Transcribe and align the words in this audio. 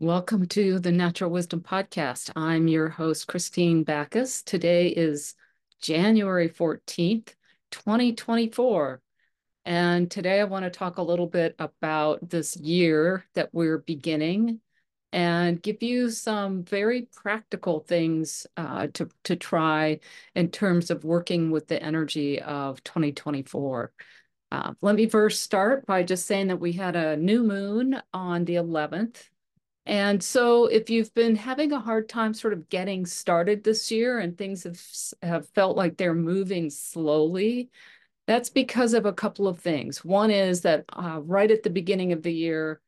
Welcome 0.00 0.48
to 0.48 0.80
the 0.80 0.90
Natural 0.90 1.30
Wisdom 1.30 1.60
Podcast. 1.60 2.32
I'm 2.34 2.66
your 2.66 2.88
host, 2.88 3.28
Kristine 3.28 3.84
Backus. 3.84 4.42
Today 4.42 4.88
is 4.88 5.36
January 5.80 6.48
14th, 6.48 7.32
2024. 7.70 9.00
And 9.64 10.10
today 10.10 10.40
I 10.40 10.44
want 10.44 10.64
to 10.64 10.70
talk 10.70 10.98
a 10.98 11.02
little 11.02 11.28
bit 11.28 11.54
about 11.60 12.28
this 12.28 12.56
year 12.56 13.24
that 13.34 13.50
we're 13.54 13.78
beginning 13.78 14.60
and 15.12 15.62
give 15.62 15.80
you 15.80 16.10
some 16.10 16.64
very 16.64 17.02
practical 17.14 17.78
things 17.78 18.48
uh, 18.56 18.88
to, 18.94 19.08
to 19.22 19.36
try 19.36 20.00
in 20.34 20.50
terms 20.50 20.90
of 20.90 21.04
working 21.04 21.52
with 21.52 21.68
the 21.68 21.80
energy 21.80 22.42
of 22.42 22.82
2024. 22.82 23.92
Uh, 24.50 24.74
let 24.82 24.96
me 24.96 25.08
first 25.08 25.42
start 25.42 25.86
by 25.86 26.02
just 26.02 26.26
saying 26.26 26.48
that 26.48 26.56
we 26.60 26.72
had 26.72 26.96
a 26.96 27.16
new 27.16 27.44
moon 27.44 28.02
on 28.12 28.44
the 28.44 28.56
11th 28.56 29.30
and 29.86 30.22
so 30.22 30.66
if 30.66 30.88
you've 30.88 31.12
been 31.14 31.36
having 31.36 31.72
a 31.72 31.80
hard 31.80 32.08
time 32.08 32.32
sort 32.32 32.54
of 32.54 32.68
getting 32.68 33.04
started 33.04 33.62
this 33.62 33.90
year 33.90 34.18
and 34.18 34.36
things 34.36 34.64
have, 34.64 34.80
have 35.22 35.48
felt 35.50 35.76
like 35.76 35.96
they're 35.96 36.14
moving 36.14 36.70
slowly, 36.70 37.70
that's 38.26 38.48
because 38.48 38.94
of 38.94 39.04
a 39.04 39.12
couple 39.12 39.46
of 39.46 39.58
things. 39.58 40.02
One 40.02 40.30
is 40.30 40.62
that 40.62 40.86
uh, 40.90 41.20
right 41.22 41.50
at 41.50 41.62
the 41.62 41.70
beginning 41.70 42.12
of 42.12 42.22
the 42.22 42.32
year, 42.32 42.80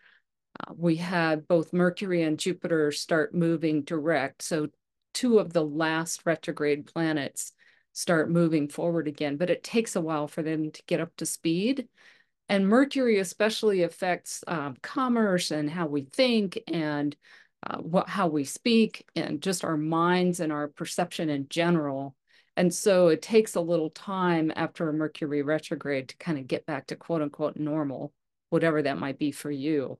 uh, 0.66 0.72
we 0.74 0.96
had 0.96 1.46
both 1.46 1.74
Mercury 1.74 2.22
and 2.22 2.38
Jupiter 2.38 2.90
start 2.92 3.34
moving 3.34 3.82
direct. 3.82 4.42
So 4.42 4.68
two 5.12 5.38
of 5.38 5.52
the 5.52 5.64
last 5.64 6.22
retrograde 6.24 6.86
planets 6.86 7.52
start 7.92 8.30
moving 8.30 8.68
forward 8.68 9.06
again, 9.08 9.36
but 9.36 9.50
it 9.50 9.62
takes 9.62 9.96
a 9.96 10.00
while 10.00 10.28
for 10.28 10.42
them 10.42 10.70
to 10.70 10.82
get 10.86 11.00
up 11.00 11.14
to 11.16 11.26
speed. 11.26 11.88
And 12.48 12.68
Mercury 12.68 13.18
especially 13.18 13.82
affects 13.82 14.44
um, 14.46 14.76
commerce 14.82 15.50
and 15.50 15.68
how 15.68 15.86
we 15.86 16.02
think 16.02 16.58
and 16.68 17.16
uh, 17.66 17.78
what 17.78 18.08
how 18.08 18.28
we 18.28 18.44
speak 18.44 19.06
and 19.16 19.42
just 19.42 19.64
our 19.64 19.76
minds 19.76 20.40
and 20.40 20.52
our 20.52 20.68
perception 20.68 21.28
in 21.28 21.48
general. 21.48 22.14
And 22.56 22.72
so 22.72 23.08
it 23.08 23.20
takes 23.20 23.54
a 23.54 23.60
little 23.60 23.90
time 23.90 24.52
after 24.54 24.88
a 24.88 24.92
Mercury 24.92 25.42
retrograde 25.42 26.08
to 26.08 26.16
kind 26.16 26.38
of 26.38 26.46
get 26.46 26.64
back 26.66 26.86
to 26.86 26.96
quote 26.96 27.22
unquote 27.22 27.56
normal, 27.56 28.12
whatever 28.50 28.82
that 28.82 28.98
might 28.98 29.18
be 29.18 29.32
for 29.32 29.50
you. 29.50 29.98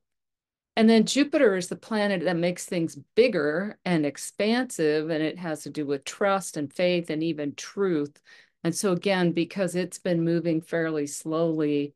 And 0.77 0.91
then 0.91 1.07
Jupiter 1.07 1.57
is 1.57 1.69
the 1.69 1.77
planet 1.77 2.23
that 2.25 2.37
makes 2.37 2.67
things 2.67 2.99
bigger 3.15 3.79
and 3.85 4.05
expansive, 4.05 5.09
and 5.09 5.23
it 5.23 5.39
has 5.39 5.63
to 5.63 5.71
do 5.71 5.87
with 5.87 6.05
trust 6.05 6.59
and 6.59 6.73
faith 6.73 7.09
and 7.09 7.23
even 7.23 7.55
truth. 7.55 8.21
And 8.63 8.75
so, 8.75 8.93
again, 8.93 9.33
because 9.33 9.75
it's 9.75 9.99
been 9.99 10.23
moving 10.23 10.61
fairly 10.61 11.07
slowly, 11.07 11.95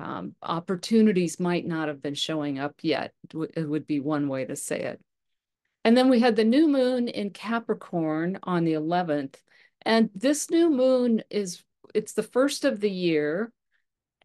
um, 0.00 0.34
opportunities 0.42 1.40
might 1.40 1.66
not 1.66 1.88
have 1.88 2.00
been 2.00 2.14
showing 2.14 2.58
up 2.58 2.76
yet. 2.82 3.12
It 3.32 3.68
would 3.68 3.86
be 3.86 4.00
one 4.00 4.28
way 4.28 4.44
to 4.44 4.56
say 4.56 4.80
it. 4.80 5.00
And 5.84 5.96
then 5.96 6.08
we 6.08 6.20
had 6.20 6.36
the 6.36 6.44
new 6.44 6.68
moon 6.68 7.08
in 7.08 7.30
Capricorn 7.30 8.38
on 8.42 8.64
the 8.64 8.74
11th. 8.74 9.36
And 9.82 10.10
this 10.14 10.50
new 10.50 10.70
moon 10.70 11.22
is, 11.30 11.62
it's 11.94 12.12
the 12.12 12.22
first 12.22 12.64
of 12.64 12.80
the 12.80 12.90
year. 12.90 13.52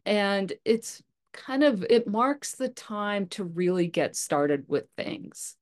And 0.04 0.52
it's 0.64 1.02
kind 1.32 1.64
of, 1.64 1.84
it 1.88 2.06
marks 2.06 2.54
the 2.54 2.68
time 2.68 3.26
to 3.28 3.44
really 3.44 3.86
get 3.86 4.14
started 4.14 4.64
with 4.68 4.86
things. 4.96 5.56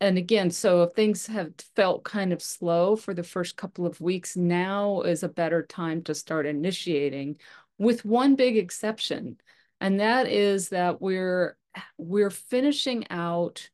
And 0.00 0.18
again, 0.18 0.50
so 0.50 0.82
if 0.82 0.92
things 0.92 1.26
have 1.26 1.52
felt 1.76 2.04
kind 2.04 2.32
of 2.32 2.42
slow 2.42 2.96
for 2.96 3.14
the 3.14 3.22
first 3.22 3.56
couple 3.56 3.86
of 3.86 4.00
weeks, 4.00 4.36
now 4.36 5.02
is 5.02 5.22
a 5.22 5.28
better 5.28 5.62
time 5.62 6.02
to 6.02 6.14
start 6.14 6.46
initiating 6.46 7.36
with 7.78 8.04
one 8.04 8.36
big 8.36 8.56
exception, 8.56 9.38
and 9.80 10.00
that 10.00 10.28
is 10.28 10.70
that 10.70 11.00
we're 11.00 11.56
we're 11.98 12.30
finishing 12.30 13.04
out 13.10 13.68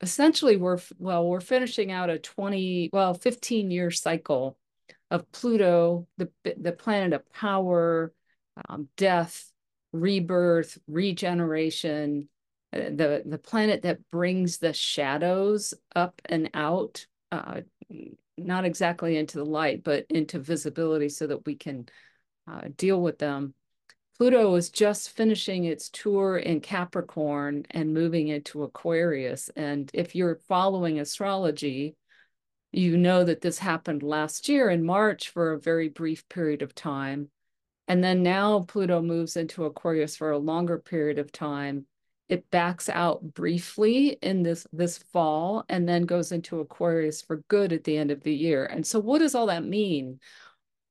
essentially 0.00 0.56
we're 0.56 0.78
well 0.98 1.26
we're 1.28 1.40
finishing 1.42 1.92
out 1.92 2.08
a 2.08 2.18
20 2.18 2.88
well 2.92 3.12
15 3.12 3.70
year 3.70 3.90
cycle 3.90 4.56
of 5.10 5.30
Pluto, 5.32 6.06
the 6.18 6.30
the 6.56 6.72
planet 6.72 7.12
of 7.12 7.30
power, 7.32 8.12
um, 8.68 8.88
death, 8.96 9.50
rebirth, 9.92 10.78
regeneration, 10.86 12.28
the 12.72 13.22
the 13.26 13.38
planet 13.38 13.82
that 13.82 14.08
brings 14.10 14.58
the 14.58 14.72
shadows 14.72 15.74
up 15.96 16.22
and 16.26 16.50
out, 16.54 17.06
uh, 17.32 17.62
not 18.38 18.64
exactly 18.64 19.16
into 19.16 19.38
the 19.38 19.44
light, 19.44 19.82
but 19.82 20.06
into 20.08 20.38
visibility, 20.38 21.08
so 21.08 21.26
that 21.26 21.44
we 21.44 21.56
can 21.56 21.86
uh, 22.50 22.68
deal 22.76 23.00
with 23.00 23.18
them. 23.18 23.54
Pluto 24.18 24.54
is 24.54 24.68
just 24.68 25.10
finishing 25.10 25.64
its 25.64 25.88
tour 25.88 26.36
in 26.36 26.60
Capricorn 26.60 27.64
and 27.70 27.94
moving 27.94 28.28
into 28.28 28.62
Aquarius. 28.62 29.48
And 29.56 29.90
if 29.94 30.14
you're 30.14 30.36
following 30.46 31.00
astrology, 31.00 31.96
you 32.72 32.96
know 32.96 33.24
that 33.24 33.40
this 33.40 33.58
happened 33.58 34.02
last 34.02 34.48
year 34.48 34.68
in 34.68 34.84
March 34.84 35.30
for 35.30 35.52
a 35.52 35.60
very 35.60 35.88
brief 35.88 36.28
period 36.28 36.62
of 36.62 36.74
time. 36.74 37.30
And 37.88 38.04
then 38.04 38.22
now 38.22 38.60
Pluto 38.60 39.00
moves 39.00 39.36
into 39.36 39.64
Aquarius 39.64 40.16
for 40.16 40.30
a 40.30 40.38
longer 40.38 40.78
period 40.78 41.18
of 41.18 41.32
time. 41.32 41.86
It 42.28 42.48
backs 42.50 42.88
out 42.88 43.34
briefly 43.34 44.10
in 44.22 44.42
this, 44.42 44.66
this 44.72 44.98
fall 44.98 45.64
and 45.68 45.88
then 45.88 46.02
goes 46.02 46.30
into 46.30 46.60
Aquarius 46.60 47.22
for 47.22 47.38
good 47.48 47.72
at 47.72 47.82
the 47.84 47.96
end 47.96 48.12
of 48.12 48.22
the 48.22 48.34
year. 48.34 48.66
And 48.66 48.86
so, 48.86 49.00
what 49.00 49.18
does 49.18 49.34
all 49.34 49.46
that 49.46 49.64
mean? 49.64 50.20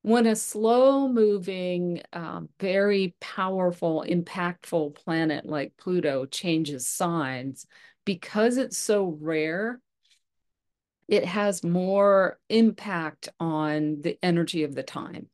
When 0.02 0.26
a 0.26 0.36
slow 0.36 1.08
moving, 1.10 2.02
uh, 2.14 2.42
very 2.60 3.16
powerful, 3.20 4.06
impactful 4.08 4.96
planet 4.96 5.46
like 5.46 5.78
Pluto 5.78 6.26
changes 6.26 6.88
signs, 6.88 7.66
because 8.06 8.58
it's 8.58 8.78
so 8.78 9.18
rare, 9.20 9.82
it 11.08 11.26
has 11.26 11.64
more 11.64 12.40
impact 12.50 13.30
on 13.40 14.02
the 14.02 14.18
energy 14.24 14.64
of 14.64 14.74
the 14.74 14.84
time. 14.84 15.28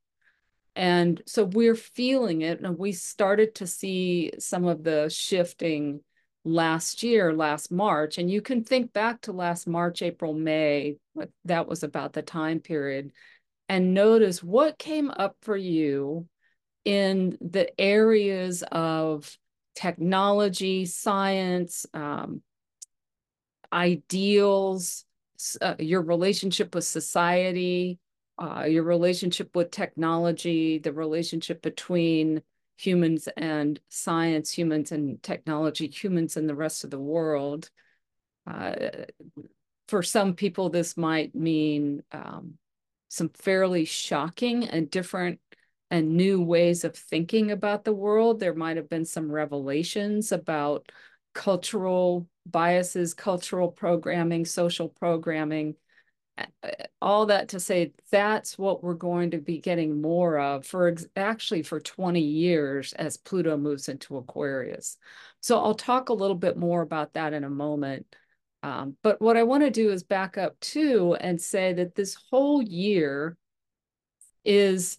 And 0.75 1.21
so 1.25 1.45
we're 1.45 1.75
feeling 1.75 2.41
it, 2.41 2.59
and 2.59 2.77
we 2.77 2.91
started 2.91 3.55
to 3.55 3.67
see 3.67 4.31
some 4.39 4.65
of 4.65 4.83
the 4.83 5.09
shifting 5.09 6.01
last 6.43 7.01
year, 7.03 7.33
last 7.33 7.71
March. 7.71 8.17
And 8.17 8.29
you 8.29 8.41
can 8.41 8.63
think 8.63 8.93
back 8.93 9.21
to 9.21 9.31
last 9.31 9.67
March, 9.67 10.01
April, 10.01 10.33
May, 10.33 10.97
that 11.45 11.67
was 11.67 11.83
about 11.83 12.13
the 12.13 12.21
time 12.21 12.59
period 12.59 13.11
and 13.69 13.93
notice 13.93 14.43
what 14.43 14.77
came 14.77 15.09
up 15.09 15.35
for 15.41 15.57
you 15.57 16.27
in 16.83 17.37
the 17.41 17.69
areas 17.79 18.63
of 18.71 19.37
technology, 19.75 20.85
science, 20.85 21.85
um, 21.93 22.41
ideals, 23.73 25.05
uh, 25.61 25.75
your 25.79 26.01
relationship 26.01 26.75
with 26.75 26.85
society, 26.85 27.99
uh, 28.37 28.65
your 28.67 28.83
relationship 28.83 29.55
with 29.55 29.71
technology, 29.71 30.77
the 30.77 30.93
relationship 30.93 31.61
between 31.61 32.41
humans 32.77 33.27
and 33.37 33.79
science, 33.89 34.51
humans 34.51 34.91
and 34.91 35.21
technology, 35.23 35.87
humans 35.87 36.37
and 36.37 36.47
the 36.47 36.55
rest 36.55 36.83
of 36.83 36.89
the 36.89 36.99
world. 36.99 37.69
Uh, 38.45 38.73
for 39.87 40.03
some 40.03 40.33
people, 40.33 40.69
this 40.69 40.97
might 40.97 41.33
mean 41.35 42.03
um, 42.11 42.57
some 43.07 43.29
fairly 43.29 43.85
shocking 43.85 44.67
and 44.67 44.89
different 44.89 45.39
and 45.91 46.17
new 46.17 46.41
ways 46.41 46.83
of 46.83 46.95
thinking 46.95 47.51
about 47.51 47.83
the 47.83 47.93
world. 47.93 48.39
There 48.39 48.55
might 48.55 48.77
have 48.77 48.89
been 48.89 49.05
some 49.05 49.31
revelations 49.31 50.31
about 50.31 50.91
cultural 51.33 52.27
biases, 52.45 53.13
cultural 53.13 53.69
programming, 53.71 54.45
social 54.45 54.89
programming. 54.89 55.75
All 57.01 57.27
that 57.27 57.49
to 57.49 57.59
say, 57.59 57.93
that's 58.11 58.57
what 58.57 58.83
we're 58.83 58.93
going 58.93 59.31
to 59.31 59.37
be 59.37 59.59
getting 59.59 60.01
more 60.01 60.37
of 60.37 60.65
for 60.65 60.93
actually 61.15 61.63
for 61.63 61.79
20 61.79 62.19
years 62.19 62.93
as 62.93 63.17
Pluto 63.17 63.55
moves 63.55 63.87
into 63.87 64.17
Aquarius. 64.17 64.97
So 65.39 65.59
I'll 65.59 65.75
talk 65.75 66.09
a 66.09 66.13
little 66.13 66.35
bit 66.35 66.57
more 66.57 66.81
about 66.81 67.13
that 67.13 67.33
in 67.33 67.43
a 67.43 67.49
moment. 67.49 68.15
Um, 68.65 68.97
but 69.03 69.21
what 69.21 69.37
I 69.37 69.43
want 69.43 69.63
to 69.63 69.69
do 69.69 69.91
is 69.91 70.01
back 70.01 70.39
up 70.39 70.59
too 70.59 71.15
and 71.21 71.39
say 71.39 71.73
that 71.73 71.93
this 71.93 72.17
whole 72.31 72.63
year 72.63 73.37
is 74.43 74.97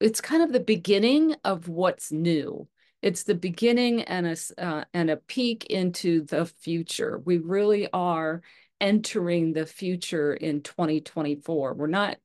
it's 0.00 0.20
kind 0.20 0.42
of 0.42 0.52
the 0.52 0.60
beginning 0.60 1.36
of 1.44 1.68
what's 1.68 2.12
new. 2.12 2.68
It's 3.00 3.22
the 3.22 3.34
beginning 3.34 4.02
and 4.02 4.26
a 4.26 4.36
uh, 4.62 4.84
and 4.92 5.08
a 5.08 5.16
peek 5.16 5.64
into 5.66 6.26
the 6.26 6.44
future. 6.44 7.22
We 7.24 7.38
really 7.38 7.88
are 7.90 8.42
entering 8.82 9.54
the 9.54 9.64
future 9.64 10.34
in 10.34 10.60
2024. 10.60 11.72
We're 11.72 11.86
not 11.86 12.18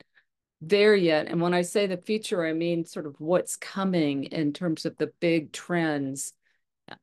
there 0.60 0.96
yet. 0.96 1.28
And 1.28 1.40
when 1.40 1.54
I 1.54 1.62
say 1.62 1.88
the 1.88 1.96
future, 1.96 2.46
I 2.46 2.52
mean 2.52 2.84
sort 2.84 3.06
of 3.06 3.16
what's 3.20 3.56
coming 3.56 4.26
in 4.26 4.52
terms 4.52 4.86
of 4.86 4.98
the 4.98 5.14
big 5.22 5.54
trends 5.54 6.34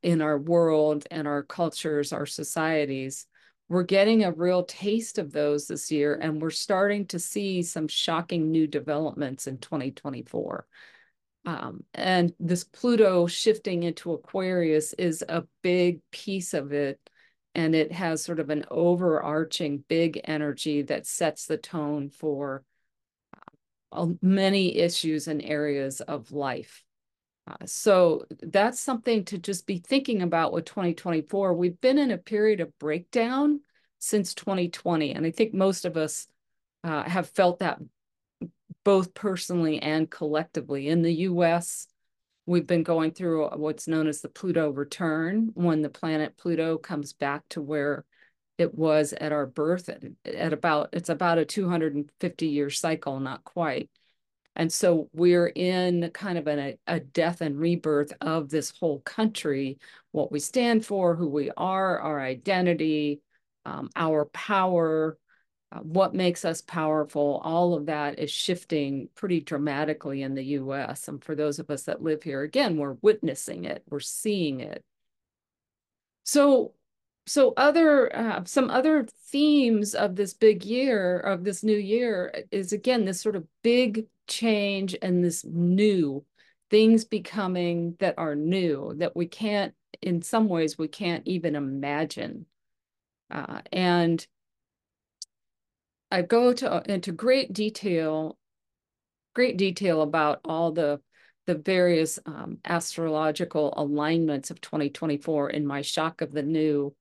in 0.01 0.21
our 0.21 0.37
world 0.37 1.05
and 1.11 1.27
our 1.27 1.43
cultures, 1.43 2.13
our 2.13 2.25
societies. 2.25 3.25
We're 3.69 3.83
getting 3.83 4.23
a 4.23 4.31
real 4.31 4.63
taste 4.63 5.17
of 5.17 5.31
those 5.31 5.67
this 5.67 5.91
year, 5.91 6.15
and 6.21 6.41
we're 6.41 6.49
starting 6.49 7.07
to 7.07 7.19
see 7.19 7.63
some 7.63 7.87
shocking 7.87 8.51
new 8.51 8.67
developments 8.67 9.47
in 9.47 9.57
2024. 9.57 10.65
Um, 11.45 11.83
and 11.93 12.33
this 12.39 12.63
Pluto 12.63 13.27
shifting 13.27 13.83
into 13.83 14.13
Aquarius 14.13 14.93
is 14.93 15.23
a 15.27 15.43
big 15.61 15.99
piece 16.11 16.53
of 16.53 16.71
it 16.71 16.99
and 17.55 17.75
it 17.75 17.91
has 17.91 18.23
sort 18.23 18.39
of 18.39 18.49
an 18.49 18.65
overarching 18.71 19.83
big 19.87 20.19
energy 20.23 20.81
that 20.83 21.05
sets 21.05 21.45
the 21.45 21.57
tone 21.57 22.09
for 22.09 22.63
uh, 23.91 24.07
many 24.21 24.77
issues 24.77 25.27
and 25.27 25.41
areas 25.41 26.01
of 26.01 26.31
life. 26.31 26.83
Uh, 27.45 27.65
so 27.65 28.25
that's 28.41 28.79
something 28.79 29.25
to 29.25 29.37
just 29.37 29.67
be 29.67 29.79
thinking 29.79 30.21
about 30.21 30.53
with 30.53 30.65
2024. 30.65 31.53
We've 31.53 31.79
been 31.81 31.97
in 31.97 32.11
a 32.11 32.17
period 32.17 32.61
of 32.61 32.77
breakdown 32.79 33.61
since 33.99 34.33
2020, 34.33 35.13
and 35.13 35.25
I 35.25 35.31
think 35.31 35.53
most 35.53 35.85
of 35.85 35.97
us 35.97 36.27
uh, 36.83 37.03
have 37.03 37.29
felt 37.29 37.59
that 37.59 37.79
both 38.83 39.13
personally 39.13 39.79
and 39.79 40.09
collectively. 40.09 40.87
In 40.87 41.01
the 41.01 41.13
US, 41.13 41.87
we've 42.45 42.67
been 42.67 42.83
going 42.83 43.11
through 43.11 43.47
what's 43.49 43.87
known 43.87 44.07
as 44.07 44.21
the 44.21 44.29
Pluto 44.29 44.69
return, 44.69 45.51
when 45.53 45.81
the 45.81 45.89
planet 45.89 46.37
Pluto 46.37 46.77
comes 46.77 47.13
back 47.13 47.43
to 47.49 47.61
where 47.61 48.05
it 48.57 48.73
was 48.73 49.13
at 49.13 49.31
our 49.31 49.45
birth 49.45 49.89
at, 49.89 50.03
at 50.25 50.53
about, 50.53 50.89
it's 50.93 51.09
about 51.09 51.37
a 51.37 51.45
250 51.45 52.47
year 52.47 52.69
cycle, 52.69 53.19
not 53.19 53.43
quite. 53.43 53.89
And 54.55 54.71
so 54.71 55.09
we're 55.13 55.47
in 55.47 56.11
kind 56.13 56.37
of 56.37 56.47
an, 56.47 56.77
a 56.85 56.99
death 56.99 57.41
and 57.41 57.57
rebirth 57.57 58.13
of 58.21 58.49
this 58.49 58.71
whole 58.71 58.99
country, 58.99 59.79
what 60.11 60.31
we 60.31 60.39
stand 60.39 60.85
for, 60.85 61.15
who 61.15 61.27
we 61.27 61.49
are, 61.57 61.99
our 61.99 62.21
identity, 62.21 63.21
um, 63.65 63.89
our 63.95 64.25
power, 64.25 65.17
uh, 65.71 65.79
what 65.79 66.13
makes 66.13 66.45
us 66.45 66.61
powerful, 66.61 67.41
all 67.43 67.73
of 67.73 67.87
that 67.87 68.19
is 68.19 68.29
shifting 68.29 69.09
pretty 69.15 69.39
dramatically 69.39 70.21
in 70.21 70.35
the 70.35 70.43
US. 70.43 71.07
And 71.07 71.23
for 71.23 71.33
those 71.33 71.57
of 71.57 71.71
us 71.71 71.83
that 71.83 72.03
live 72.03 72.21
here, 72.21 72.43
again, 72.43 72.77
we're 72.77 72.97
witnessing 73.01 73.65
it, 73.65 73.83
we're 73.89 73.99
seeing 73.99 74.59
it. 74.59 74.83
So, 76.25 76.73
so 77.25 77.53
other 77.57 78.15
uh, 78.15 78.43
some 78.45 78.69
other 78.69 79.07
themes 79.31 79.95
of 79.95 80.15
this 80.15 80.33
big 80.33 80.63
year 80.65 81.19
of 81.19 81.43
this 81.43 81.63
new 81.63 81.77
year 81.77 82.33
is 82.51 82.73
again 82.73 83.05
this 83.05 83.21
sort 83.21 83.35
of 83.35 83.47
big 83.63 84.05
change 84.27 84.95
and 85.01 85.23
this 85.23 85.43
new 85.45 86.23
things 86.69 87.05
becoming 87.05 87.95
that 87.99 88.15
are 88.17 88.35
new 88.35 88.93
that 88.97 89.15
we 89.15 89.27
can't 89.27 89.73
in 90.01 90.21
some 90.21 90.47
ways 90.47 90.77
we 90.77 90.87
can't 90.87 91.27
even 91.27 91.55
imagine 91.55 92.45
uh, 93.29 93.61
and 93.71 94.27
I 96.13 96.21
go 96.21 96.53
to 96.53 96.83
into 96.85 97.11
great 97.11 97.53
detail, 97.53 98.37
great 99.33 99.57
detail 99.57 100.03
about 100.03 100.41
all 100.45 100.71
the 100.71 101.01
the 101.47 101.55
various 101.55 102.19
um, 102.27 102.59
astrological 102.63 103.73
alignments 103.75 104.51
of 104.51 104.61
2024 104.61 105.49
in 105.49 105.65
my 105.65 105.81
Shock 105.81 106.21
of 106.21 106.31
the 106.31 106.43
New 106.43 106.95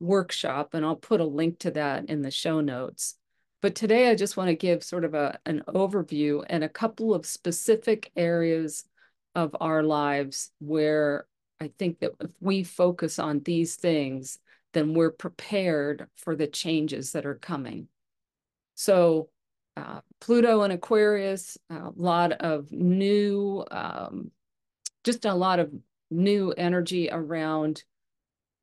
workshop, 0.00 0.74
and 0.74 0.84
I'll 0.84 0.96
put 0.96 1.22
a 1.22 1.24
link 1.24 1.60
to 1.60 1.70
that 1.70 2.10
in 2.10 2.20
the 2.20 2.30
show 2.30 2.60
notes. 2.60 3.16
But 3.60 3.74
today 3.74 4.08
I 4.08 4.14
just 4.14 4.36
want 4.36 4.48
to 4.48 4.54
give 4.54 4.84
sort 4.84 5.04
of 5.04 5.14
a, 5.14 5.38
an 5.44 5.62
overview 5.66 6.44
and 6.48 6.62
a 6.62 6.68
couple 6.68 7.14
of 7.14 7.26
specific 7.26 8.12
areas 8.14 8.84
of 9.34 9.56
our 9.60 9.82
lives 9.82 10.52
where 10.60 11.26
I 11.60 11.72
think 11.78 11.98
that 12.00 12.12
if 12.20 12.30
we 12.40 12.62
focus 12.62 13.18
on 13.18 13.40
these 13.40 13.74
things, 13.74 14.38
then 14.74 14.94
we're 14.94 15.10
prepared 15.10 16.06
for 16.16 16.36
the 16.36 16.46
changes 16.46 17.12
that 17.12 17.26
are 17.26 17.34
coming. 17.34 17.88
So 18.76 19.28
uh, 19.76 20.00
Pluto 20.20 20.62
and 20.62 20.72
Aquarius, 20.72 21.58
a 21.70 21.90
lot 21.96 22.32
of 22.32 22.70
new, 22.70 23.64
um, 23.70 24.30
just 25.02 25.24
a 25.24 25.34
lot 25.34 25.58
of 25.58 25.72
new 26.10 26.52
energy 26.52 27.08
around 27.10 27.82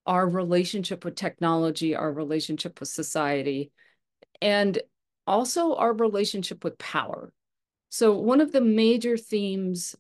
our 0.05 0.27
relationship 0.27 1.03
with 1.03 1.15
technology, 1.15 1.95
our 1.95 2.11
relationship 2.11 2.79
with 2.79 2.89
society, 2.89 3.71
and 4.45 4.79
also 5.25 5.73
our 5.73 5.91
relationship 5.91 6.63
with 6.63 6.77
power. 6.77 7.33
So 7.89 8.13
one 8.13 8.41
of 8.41 8.51
the 8.51 8.61
major 8.61 9.17
themes, 9.17 9.95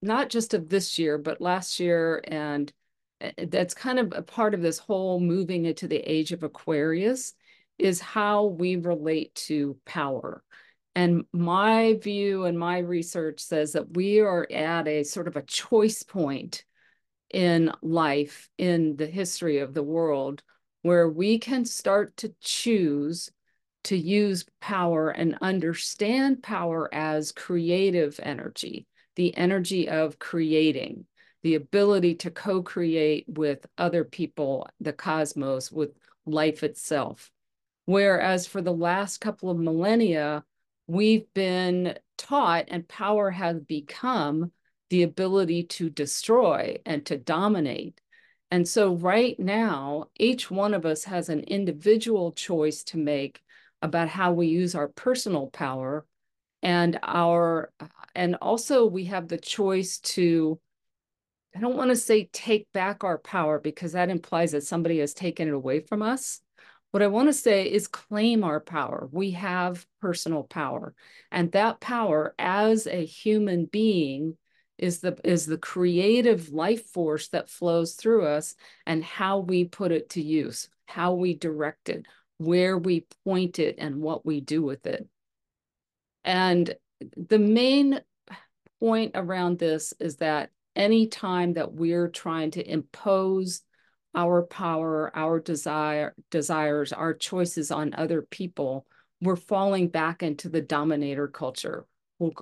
not 0.00 0.30
just 0.30 0.54
of 0.54 0.70
this 0.70 0.98
year, 0.98 1.18
but 1.18 1.42
last 1.42 1.78
year, 1.78 2.24
and 2.26 2.72
uh, 3.20 3.32
that's 3.48 3.74
kind 3.74 3.98
of 3.98 4.14
a 4.16 4.22
part 4.22 4.54
of 4.54 4.62
this 4.62 4.78
whole 4.78 5.20
moving 5.20 5.66
into 5.66 5.86
the 5.86 5.98
age 5.98 6.32
of 6.32 6.42
Aquarius, 6.42 7.34
is 7.76 8.00
how 8.00 8.46
we 8.46 8.76
relate 8.76 9.34
to 9.34 9.76
power. 9.84 10.42
And 10.94 11.24
my 11.30 11.98
view 12.02 12.46
and 12.46 12.58
my 12.58 12.78
research 12.78 13.40
says 13.40 13.72
that 13.72 13.94
we 13.94 14.20
are 14.20 14.46
at 14.50 14.88
a 14.88 15.04
sort 15.04 15.28
of 15.28 15.36
a 15.36 15.42
choice 15.42 16.02
point 16.02 16.64
in 17.30 17.72
life, 17.82 18.48
in 18.56 18.96
the 18.96 19.06
history 19.06 19.58
of 19.58 19.74
the 19.74 19.82
world, 19.82 20.42
where 20.84 21.08
we 21.08 21.38
can 21.38 21.64
start 21.64 22.14
to 22.14 22.34
choose 22.42 23.30
to 23.84 23.96
use 23.96 24.44
power 24.60 25.08
and 25.08 25.38
understand 25.40 26.42
power 26.42 26.92
as 26.92 27.32
creative 27.32 28.20
energy, 28.22 28.86
the 29.16 29.34
energy 29.34 29.88
of 29.88 30.18
creating, 30.18 31.06
the 31.42 31.54
ability 31.54 32.16
to 32.16 32.30
co 32.30 32.62
create 32.62 33.24
with 33.26 33.64
other 33.78 34.04
people, 34.04 34.68
the 34.78 34.92
cosmos, 34.92 35.72
with 35.72 35.96
life 36.26 36.62
itself. 36.62 37.30
Whereas 37.86 38.46
for 38.46 38.60
the 38.60 38.72
last 38.72 39.22
couple 39.22 39.48
of 39.48 39.58
millennia, 39.58 40.44
we've 40.86 41.32
been 41.32 41.98
taught 42.18 42.66
and 42.68 42.86
power 42.86 43.30
has 43.30 43.58
become 43.58 44.52
the 44.90 45.02
ability 45.02 45.62
to 45.64 45.88
destroy 45.88 46.76
and 46.84 47.06
to 47.06 47.16
dominate. 47.16 48.02
And 48.54 48.68
so, 48.68 48.94
right 48.94 49.36
now, 49.36 50.10
each 50.14 50.48
one 50.48 50.74
of 50.74 50.86
us 50.86 51.02
has 51.02 51.28
an 51.28 51.40
individual 51.40 52.30
choice 52.30 52.84
to 52.84 52.96
make 52.96 53.42
about 53.82 54.06
how 54.06 54.32
we 54.32 54.46
use 54.46 54.76
our 54.76 54.86
personal 54.86 55.48
power 55.48 56.06
and 56.62 57.00
our 57.02 57.72
and 58.14 58.36
also 58.36 58.86
we 58.86 59.06
have 59.06 59.26
the 59.26 59.38
choice 59.38 59.98
to 59.98 60.60
i 61.56 61.58
don't 61.58 61.76
want 61.76 61.90
to 61.90 61.96
say 61.96 62.30
take 62.32 62.70
back 62.72 63.02
our 63.02 63.18
power 63.18 63.58
because 63.58 63.90
that 63.92 64.08
implies 64.08 64.52
that 64.52 64.62
somebody 64.62 65.00
has 65.00 65.14
taken 65.14 65.48
it 65.48 65.54
away 65.54 65.80
from 65.80 66.00
us 66.00 66.40
what 66.92 67.02
I 67.02 67.08
want 67.08 67.28
to 67.28 67.32
say 67.32 67.64
is 67.64 67.88
claim 67.88 68.44
our 68.44 68.60
power. 68.60 69.08
We 69.10 69.32
have 69.32 69.84
personal 70.00 70.44
power. 70.44 70.94
And 71.32 71.50
that 71.50 71.80
power 71.80 72.36
as 72.38 72.86
a 72.86 73.04
human 73.04 73.64
being 73.64 74.36
is 74.78 75.00
the 75.00 75.16
is 75.24 75.46
the 75.46 75.58
creative 75.58 76.50
life 76.50 76.86
force 76.86 77.28
that 77.28 77.50
flows 77.50 77.94
through 77.94 78.26
us 78.26 78.54
and 78.86 79.04
how 79.04 79.38
we 79.38 79.64
put 79.64 79.92
it 79.92 80.10
to 80.10 80.22
use, 80.22 80.68
how 80.86 81.14
we 81.14 81.34
direct 81.34 81.88
it, 81.88 82.06
where 82.38 82.76
we 82.76 83.06
point 83.24 83.58
it 83.58 83.76
and 83.78 84.00
what 84.00 84.26
we 84.26 84.40
do 84.40 84.62
with 84.62 84.86
it. 84.86 85.06
And 86.24 86.74
the 87.16 87.38
main 87.38 88.00
point 88.80 89.12
around 89.14 89.58
this 89.58 89.92
is 90.00 90.16
that 90.16 90.50
anytime 90.74 91.54
that 91.54 91.72
we're 91.72 92.08
trying 92.08 92.50
to 92.52 92.70
impose 92.70 93.62
our 94.14 94.42
power, 94.42 95.10
our 95.14 95.40
desire, 95.40 96.14
desires, 96.30 96.92
our 96.92 97.14
choices 97.14 97.70
on 97.70 97.94
other 97.94 98.22
people, 98.22 98.86
we're 99.20 99.36
falling 99.36 99.88
back 99.88 100.22
into 100.22 100.48
the 100.48 100.60
dominator 100.60 101.28
culture. 101.28 101.86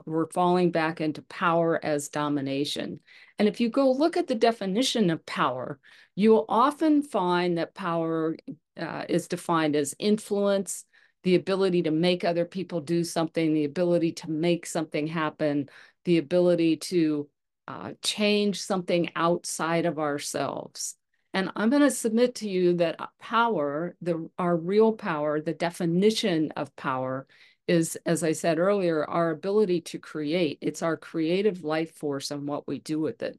We're 0.07 0.31
falling 0.31 0.71
back 0.71 1.01
into 1.01 1.23
power 1.23 1.81
as 1.85 2.09
domination. 2.09 3.01
And 3.39 3.49
if 3.49 3.61
you 3.61 3.69
go 3.69 3.91
look 3.91 4.17
at 4.17 4.27
the 4.27 4.35
definition 4.35 5.11
of 5.11 5.25
power, 5.27 5.79
you'll 6.15 6.45
often 6.49 7.03
find 7.03 7.59
that 7.59 7.75
power 7.75 8.37
uh, 8.79 9.05
is 9.09 9.29
defined 9.29 9.77
as 9.77 9.95
influence, 9.99 10.85
the 11.23 11.35
ability 11.35 11.83
to 11.83 11.91
make 11.91 12.25
other 12.25 12.45
people 12.45 12.81
do 12.81 13.05
something, 13.05 13.55
the 13.55 13.65
ability 13.65 14.13
to 14.13 14.31
make 14.31 14.67
something 14.67 15.07
happen, 15.07 15.69
the 16.05 16.19
ability 16.19 16.77
to 16.77 17.29
uh, 17.69 17.93
change 18.03 18.61
something 18.61 19.11
outside 19.15 19.87
of 19.87 19.99
ourselves. 19.99 20.97
And 21.35 21.51
I'm 21.57 21.71
going 21.71 21.83
to 21.83 21.91
submit 21.91 22.37
to 22.37 22.49
you 22.49 22.75
that 22.75 22.99
power, 23.19 23.97
the 24.03 24.29
our 24.39 24.57
real 24.57 24.93
power, 24.93 25.41
the 25.41 25.55
definition 25.55 26.53
of 26.57 26.75
power 26.77 27.27
is, 27.69 27.97
as 28.05 28.23
I 28.23 28.33
said 28.33 28.59
earlier, 28.59 29.05
our 29.05 29.31
ability 29.31 29.83
to 29.83 29.99
create. 29.99 30.59
It's 30.61 30.83
our 30.83 30.97
creative 30.97 31.65
life 31.65 31.95
force 31.95 32.31
and 32.31 32.47
what 32.47 32.67
we 32.67 32.79
do 32.79 33.01
with 33.01 33.23
it. 33.23 33.39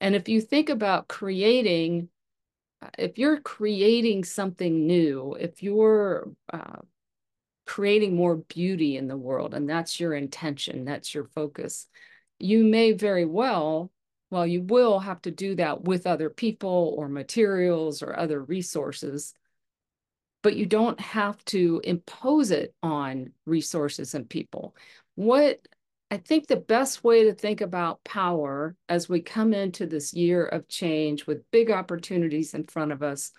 And 0.00 0.14
if 0.14 0.28
you 0.28 0.40
think 0.40 0.68
about 0.68 1.08
creating, 1.08 2.08
uh, 2.80 2.88
if 2.98 3.18
you're 3.18 3.40
creating 3.40 4.24
something 4.24 4.86
new, 4.86 5.36
if 5.38 5.62
you're 5.62 6.32
uh, 6.52 6.80
creating 7.66 8.16
more 8.16 8.36
beauty 8.36 8.96
in 8.96 9.06
the 9.06 9.16
world, 9.16 9.54
and 9.54 9.68
that's 9.68 10.00
your 10.00 10.14
intention, 10.14 10.84
that's 10.84 11.14
your 11.14 11.24
focus, 11.24 11.86
you 12.38 12.64
may 12.64 12.92
very 12.92 13.24
well 13.24 13.92
well, 14.32 14.46
you 14.46 14.62
will 14.62 14.98
have 14.98 15.20
to 15.22 15.30
do 15.30 15.54
that 15.56 15.84
with 15.84 16.06
other 16.06 16.30
people 16.30 16.94
or 16.96 17.06
materials 17.06 18.02
or 18.02 18.18
other 18.18 18.42
resources, 18.42 19.34
but 20.42 20.56
you 20.56 20.66
don't 20.66 21.00
have 21.00 21.42
to 21.46 21.80
impose 21.84 22.50
it 22.50 22.74
on 22.82 23.32
resources 23.46 24.14
and 24.14 24.28
people. 24.28 24.74
What 25.14 25.60
I 26.10 26.18
think 26.18 26.46
the 26.46 26.56
best 26.56 27.02
way 27.02 27.24
to 27.24 27.32
think 27.32 27.62
about 27.62 28.04
power 28.04 28.76
as 28.86 29.08
we 29.08 29.22
come 29.22 29.54
into 29.54 29.86
this 29.86 30.12
year 30.12 30.44
of 30.44 30.68
change 30.68 31.26
with 31.26 31.50
big 31.50 31.70
opportunities 31.70 32.52
in 32.52 32.64
front 32.64 32.92
of 32.92 33.02
us 33.02 33.32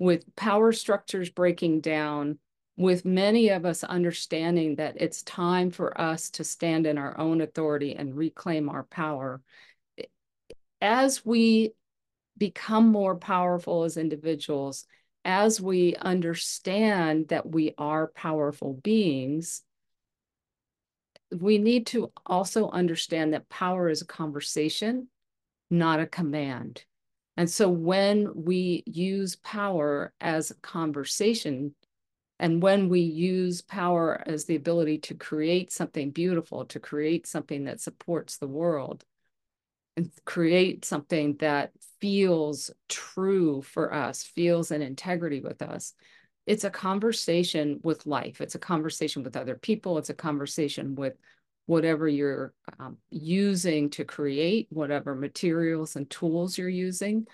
with 0.00 0.34
power 0.34 0.72
structures 0.72 1.30
breaking 1.30 1.82
down, 1.82 2.38
with 2.76 3.04
many 3.04 3.50
of 3.50 3.64
us 3.64 3.84
understanding 3.84 4.74
that 4.74 4.96
it's 5.00 5.22
time 5.22 5.70
for 5.70 5.98
us 6.00 6.30
to 6.30 6.42
stand 6.44 6.86
in 6.86 6.98
our 6.98 7.16
own 7.18 7.40
authority 7.40 7.94
and 7.94 8.16
reclaim 8.16 8.68
our 8.68 8.82
power. 8.82 9.40
As 10.80 11.24
we 11.24 11.74
become 12.36 12.88
more 12.88 13.16
powerful 13.16 13.84
as 13.84 13.96
individuals, 13.96 14.84
as 15.26 15.60
we 15.60 15.96
understand 15.96 17.28
that 17.28 17.50
we 17.50 17.74
are 17.76 18.06
powerful 18.14 18.74
beings, 18.74 19.62
we 21.36 21.58
need 21.58 21.88
to 21.88 22.12
also 22.24 22.70
understand 22.70 23.34
that 23.34 23.48
power 23.48 23.88
is 23.88 24.00
a 24.00 24.06
conversation, 24.06 25.08
not 25.68 25.98
a 25.98 26.06
command. 26.06 26.84
And 27.36 27.50
so 27.50 27.68
when 27.68 28.28
we 28.34 28.84
use 28.86 29.34
power 29.36 30.12
as 30.20 30.52
a 30.52 30.54
conversation, 30.54 31.74
and 32.38 32.62
when 32.62 32.88
we 32.88 33.00
use 33.00 33.62
power 33.62 34.22
as 34.26 34.44
the 34.44 34.54
ability 34.54 34.98
to 34.98 35.14
create 35.14 35.72
something 35.72 36.12
beautiful, 36.12 36.66
to 36.66 36.78
create 36.78 37.26
something 37.26 37.64
that 37.64 37.80
supports 37.80 38.36
the 38.36 38.46
world, 38.46 39.04
and 39.96 40.10
create 40.24 40.84
something 40.84 41.36
that 41.38 41.72
feels 42.00 42.70
true 42.88 43.62
for 43.62 43.92
us, 43.92 44.22
feels 44.22 44.70
in 44.70 44.82
integrity 44.82 45.40
with 45.40 45.62
us, 45.62 45.94
it's 46.46 46.64
a 46.64 46.70
conversation 46.70 47.80
with 47.82 48.06
life. 48.06 48.40
It's 48.40 48.54
a 48.54 48.60
conversation 48.60 49.24
with 49.24 49.36
other 49.36 49.56
people. 49.56 49.98
It's 49.98 50.10
a 50.10 50.14
conversation 50.14 50.94
with 50.94 51.14
whatever 51.66 52.06
you're 52.06 52.54
um, 52.78 52.98
using 53.10 53.90
to 53.90 54.04
create, 54.04 54.68
whatever 54.70 55.16
materials 55.16 55.96
and 55.96 56.08
tools 56.08 56.56
you're 56.56 56.68
using. 56.68 57.26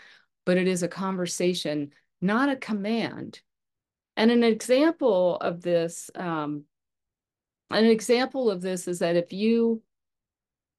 But 0.47 0.57
it 0.57 0.67
is 0.67 0.83
a 0.83 0.89
conversation, 0.89 1.93
not 2.23 2.49
a 2.49 2.57
command. 2.57 3.41
And 4.17 4.31
an 4.31 4.43
example 4.43 5.37
of 5.37 5.63
this, 5.63 6.11
um, 6.15 6.65
an 7.71 7.85
example 7.85 8.51
of 8.51 8.63
this 8.63 8.89
is 8.89 9.01
that 9.01 9.17
if 9.17 9.33
you, 9.33 9.83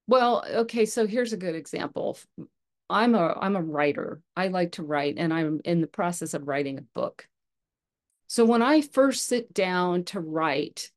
well, 0.07 0.43
okay, 0.47 0.85
so 0.85 1.07
here's 1.07 1.33
a 1.33 1.37
good 1.37 1.55
example. 1.55 2.17
I'm 2.89 3.15
a 3.15 3.37
I'm 3.39 3.55
a 3.55 3.61
writer. 3.61 4.21
I 4.35 4.49
like 4.49 4.73
to 4.73 4.83
write, 4.83 5.15
and 5.17 5.33
I'm 5.33 5.61
in 5.65 5.81
the 5.81 5.87
process 5.87 6.33
of 6.33 6.47
writing 6.47 6.77
a 6.77 6.81
book. 6.93 7.27
So 8.27 8.45
when 8.45 8.61
I 8.61 8.81
first 8.81 9.27
sit 9.27 9.53
down 9.53 10.05
to 10.05 10.19
write, 10.19 10.91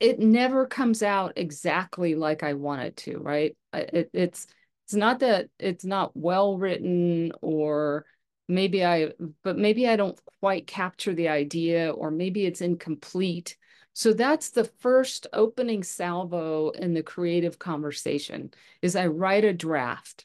it 0.00 0.18
never 0.18 0.66
comes 0.66 1.02
out 1.02 1.32
exactly 1.36 2.14
like 2.14 2.42
I 2.42 2.54
want 2.54 2.82
it 2.82 2.96
to, 2.98 3.18
right? 3.18 3.56
It, 3.72 4.10
it's 4.12 4.46
it's 4.84 4.94
not 4.94 5.20
that 5.20 5.48
it's 5.58 5.84
not 5.84 6.16
well 6.16 6.58
written 6.58 7.32
or 7.40 8.04
maybe 8.48 8.84
I 8.84 9.12
but 9.42 9.56
maybe 9.58 9.88
I 9.88 9.96
don't 9.96 10.18
quite 10.40 10.66
capture 10.66 11.14
the 11.14 11.28
idea 11.28 11.90
or 11.90 12.10
maybe 12.10 12.46
it's 12.46 12.60
incomplete. 12.60 13.56
So 13.94 14.12
that's 14.12 14.50
the 14.50 14.64
first 14.64 15.26
opening 15.32 15.82
salvo 15.82 16.70
in 16.70 16.94
the 16.94 17.02
creative 17.02 17.58
conversation 17.58 18.52
is 18.80 18.96
I 18.96 19.06
write 19.06 19.44
a 19.44 19.52
draft. 19.52 20.24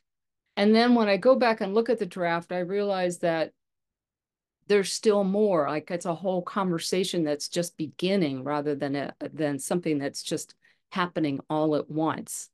And 0.55 0.73
then 0.73 0.95
when 0.95 1.09
I 1.09 1.17
go 1.17 1.35
back 1.35 1.61
and 1.61 1.73
look 1.73 1.89
at 1.89 1.99
the 1.99 2.05
draft, 2.05 2.51
I 2.51 2.59
realize 2.59 3.19
that 3.19 3.51
there's 4.67 4.91
still 4.91 5.23
more 5.23 5.67
like 5.69 5.91
it's 5.91 6.05
a 6.05 6.15
whole 6.15 6.41
conversation 6.41 7.23
that's 7.23 7.47
just 7.47 7.77
beginning 7.77 8.43
rather 8.43 8.75
than 8.75 8.95
a, 8.95 9.13
than 9.33 9.59
something 9.59 9.97
that's 9.97 10.23
just 10.23 10.55
happening 10.91 11.39
all 11.49 11.75
at 11.75 11.89
once. 11.89 12.49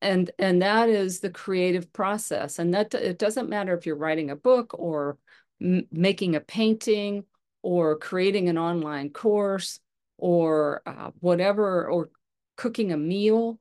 And 0.00 0.30
and 0.38 0.62
that 0.62 0.88
is 0.88 1.20
the 1.20 1.30
creative 1.30 1.92
process. 1.92 2.58
And 2.58 2.72
that 2.74 2.94
it 2.94 3.18
doesn't 3.18 3.48
matter 3.48 3.74
if 3.74 3.84
you're 3.84 3.96
writing 3.96 4.30
a 4.30 4.36
book 4.36 4.74
or 4.78 5.18
making 5.58 6.36
a 6.36 6.40
painting 6.40 7.24
or 7.62 7.96
creating 7.96 8.48
an 8.48 8.58
online 8.58 9.10
course 9.10 9.80
or 10.18 10.82
uh, 10.86 11.10
whatever 11.20 11.88
or 11.88 12.10
cooking 12.56 12.92
a 12.92 12.96
meal 12.96 13.58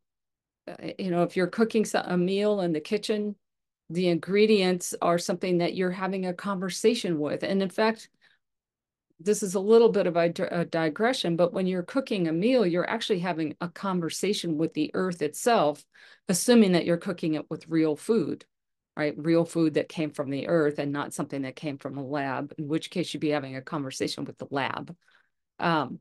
uh, 0.68 0.88
you 1.00 1.12
know 1.12 1.24
if 1.24 1.38
you're 1.38 1.48
cooking 1.48 1.86
a 1.94 2.18
meal 2.18 2.62
in 2.62 2.74
the 2.74 2.82
kitchen 2.82 3.36
the 3.90 4.08
ingredients 4.10 4.94
are 5.02 5.18
something 5.18 5.60
that 5.60 5.76
you're 5.76 5.92
having 5.92 6.26
a 6.26 6.34
conversation 6.34 7.20
with. 7.20 7.44
And 7.44 7.62
in 7.62 7.70
fact, 7.70 8.10
this 9.20 9.42
is 9.42 9.56
a 9.56 9.60
little 9.60 9.90
bit 9.90 10.06
of 10.06 10.16
a, 10.16 10.32
a, 10.52 10.66
digression, 10.66 11.36
but 11.38 11.52
when 11.52 11.66
you're 11.66 11.84
cooking 11.84 12.28
a 12.28 12.34
meal, 12.34 12.66
you're 12.66 12.88
actually 12.88 13.20
having 13.20 13.56
a 13.62 13.70
conversation 13.70 14.58
with 14.58 14.74
the 14.74 14.92
earth 14.94 15.24
itself, 15.24 15.84
assuming 16.30 16.74
that 16.74 16.86
you're 16.86 16.98
cooking 16.98 17.34
it 17.34 17.50
with 17.50 17.68
real 17.68 17.96
food, 17.96 18.46
right? 18.96 19.16
Real 19.18 19.44
food 19.44 19.74
that 19.74 19.90
came 19.90 20.12
from 20.12 20.30
the 20.30 20.48
earth 20.48 20.78
and 20.78 20.92
not 20.92 21.16
something 21.16 21.44
that 21.44 21.56
came 21.56 21.80
from 21.80 21.98
a 21.98 22.06
lab, 22.06 22.54
in 22.60 22.68
which 22.68 22.92
case 22.92 23.12
you'd 23.12 23.22
be 23.22 23.30
having 23.30 23.56
a 23.56 23.62
conversation 23.62 24.24
with 24.24 24.38
the 24.38 24.48
lab. 24.52 24.96
Um, 25.58 26.00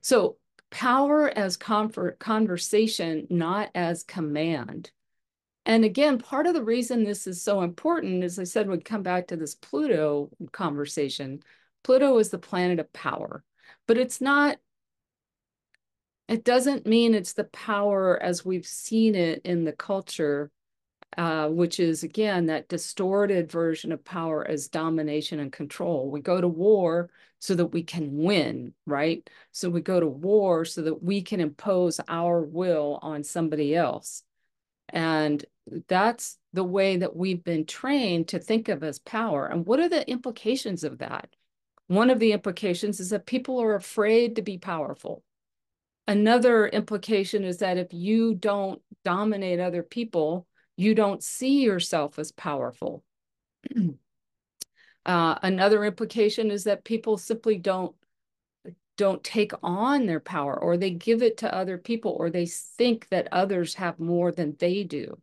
so 0.00 0.36
power 0.70 1.28
as 1.28 1.56
comfort, 1.56 2.18
conversation, 2.18 3.26
not 3.30 3.70
as 3.74 4.02
command. 4.02 4.90
And 5.64 5.84
again, 5.84 6.18
part 6.18 6.46
of 6.46 6.54
the 6.54 6.62
reason 6.62 7.04
this 7.04 7.26
is 7.26 7.42
so 7.42 7.60
important, 7.62 8.24
as 8.24 8.38
I 8.38 8.44
said, 8.44 8.68
would 8.68 8.84
come 8.84 9.02
back 9.02 9.28
to 9.28 9.36
this 9.36 9.54
Pluto 9.54 10.30
conversation. 10.50 11.42
Pluto 11.84 12.16
is 12.18 12.30
the 12.30 12.38
planet 12.38 12.80
of 12.80 12.92
power, 12.92 13.44
but 13.86 13.98
it's 13.98 14.20
not, 14.20 14.56
it 16.26 16.44
doesn't 16.44 16.86
mean 16.86 17.14
it's 17.14 17.34
the 17.34 17.44
power 17.44 18.22
as 18.22 18.44
we've 18.44 18.66
seen 18.66 19.14
it 19.14 19.42
in 19.44 19.64
the 19.64 19.72
culture, 19.72 20.50
uh, 21.16 21.48
which 21.48 21.80
is 21.80 22.02
again, 22.02 22.46
that 22.46 22.68
distorted 22.68 23.50
version 23.50 23.92
of 23.92 24.04
power 24.04 24.46
as 24.46 24.68
domination 24.68 25.40
and 25.40 25.52
control. 25.52 26.10
We 26.10 26.20
go 26.20 26.40
to 26.40 26.48
war 26.48 27.10
so 27.38 27.54
that 27.54 27.66
we 27.66 27.82
can 27.82 28.16
win, 28.16 28.74
right? 28.86 29.28
So 29.52 29.70
we 29.70 29.80
go 29.80 30.00
to 30.00 30.06
war 30.06 30.64
so 30.64 30.82
that 30.82 31.02
we 31.02 31.22
can 31.22 31.40
impose 31.40 32.00
our 32.08 32.42
will 32.42 32.98
on 33.02 33.22
somebody 33.22 33.74
else. 33.74 34.22
And 34.88 35.44
that's 35.86 36.38
the 36.52 36.64
way 36.64 36.96
that 36.96 37.14
we've 37.14 37.44
been 37.44 37.66
trained 37.66 38.28
to 38.28 38.38
think 38.38 38.68
of 38.68 38.82
as 38.82 38.98
power. 38.98 39.46
And 39.46 39.66
what 39.66 39.80
are 39.80 39.88
the 39.88 40.08
implications 40.10 40.82
of 40.82 40.98
that? 40.98 41.28
One 41.86 42.10
of 42.10 42.18
the 42.18 42.32
implications 42.32 43.00
is 43.00 43.10
that 43.10 43.26
people 43.26 43.60
are 43.62 43.74
afraid 43.74 44.36
to 44.36 44.42
be 44.42 44.58
powerful. 44.58 45.22
Another 46.06 46.66
implication 46.66 47.44
is 47.44 47.58
that 47.58 47.76
if 47.76 47.92
you 47.92 48.34
don't 48.34 48.80
dominate 49.04 49.60
other 49.60 49.82
people, 49.82 50.46
you 50.78 50.94
don't 50.94 51.22
see 51.22 51.62
yourself 51.62 52.18
as 52.18 52.32
powerful. 52.32 53.04
uh, 55.06 55.34
another 55.42 55.84
implication 55.84 56.50
is 56.50 56.64
that 56.64 56.84
people 56.84 57.18
simply 57.18 57.58
don't 57.58 57.94
don't 58.96 59.22
take 59.22 59.52
on 59.62 60.06
their 60.06 60.18
power 60.18 60.58
or 60.58 60.76
they 60.76 60.90
give 60.90 61.22
it 61.22 61.36
to 61.36 61.54
other 61.54 61.78
people 61.78 62.16
or 62.18 62.30
they 62.30 62.46
think 62.46 63.08
that 63.10 63.28
others 63.30 63.74
have 63.74 64.00
more 64.00 64.32
than 64.32 64.56
they 64.58 64.82
do 64.82 65.20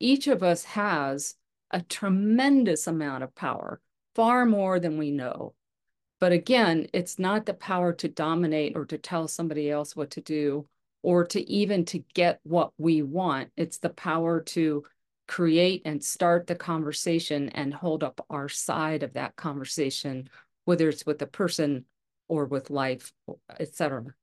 each 0.00 0.28
of 0.28 0.42
us 0.42 0.64
has 0.64 1.34
a 1.70 1.82
tremendous 1.82 2.86
amount 2.86 3.24
of 3.24 3.34
power, 3.34 3.80
far 4.14 4.46
more 4.46 4.80
than 4.80 4.96
we 4.96 5.10
know. 5.10 5.54
But 6.20 6.32
again, 6.32 6.88
it's 6.92 7.18
not 7.18 7.46
the 7.46 7.54
power 7.54 7.92
to 7.94 8.08
dominate 8.08 8.76
or 8.76 8.84
to 8.86 8.98
tell 8.98 9.28
somebody 9.28 9.70
else 9.70 9.94
what 9.94 10.10
to 10.12 10.20
do 10.20 10.68
or 11.02 11.24
to 11.26 11.50
even 11.50 11.84
to 11.86 12.00
get 12.14 12.40
what 12.42 12.72
we 12.78 13.02
want. 13.02 13.50
It's 13.56 13.78
the 13.78 13.90
power 13.90 14.40
to 14.40 14.84
create 15.26 15.82
and 15.84 16.02
start 16.02 16.46
the 16.46 16.54
conversation 16.54 17.50
and 17.50 17.72
hold 17.72 18.02
up 18.02 18.24
our 18.30 18.48
side 18.48 19.02
of 19.02 19.12
that 19.12 19.36
conversation, 19.36 20.28
whether 20.64 20.88
it's 20.88 21.06
with 21.06 21.20
a 21.22 21.26
person 21.26 21.84
or 22.28 22.46
with 22.46 22.70
life, 22.70 23.12
etc. 23.58 24.04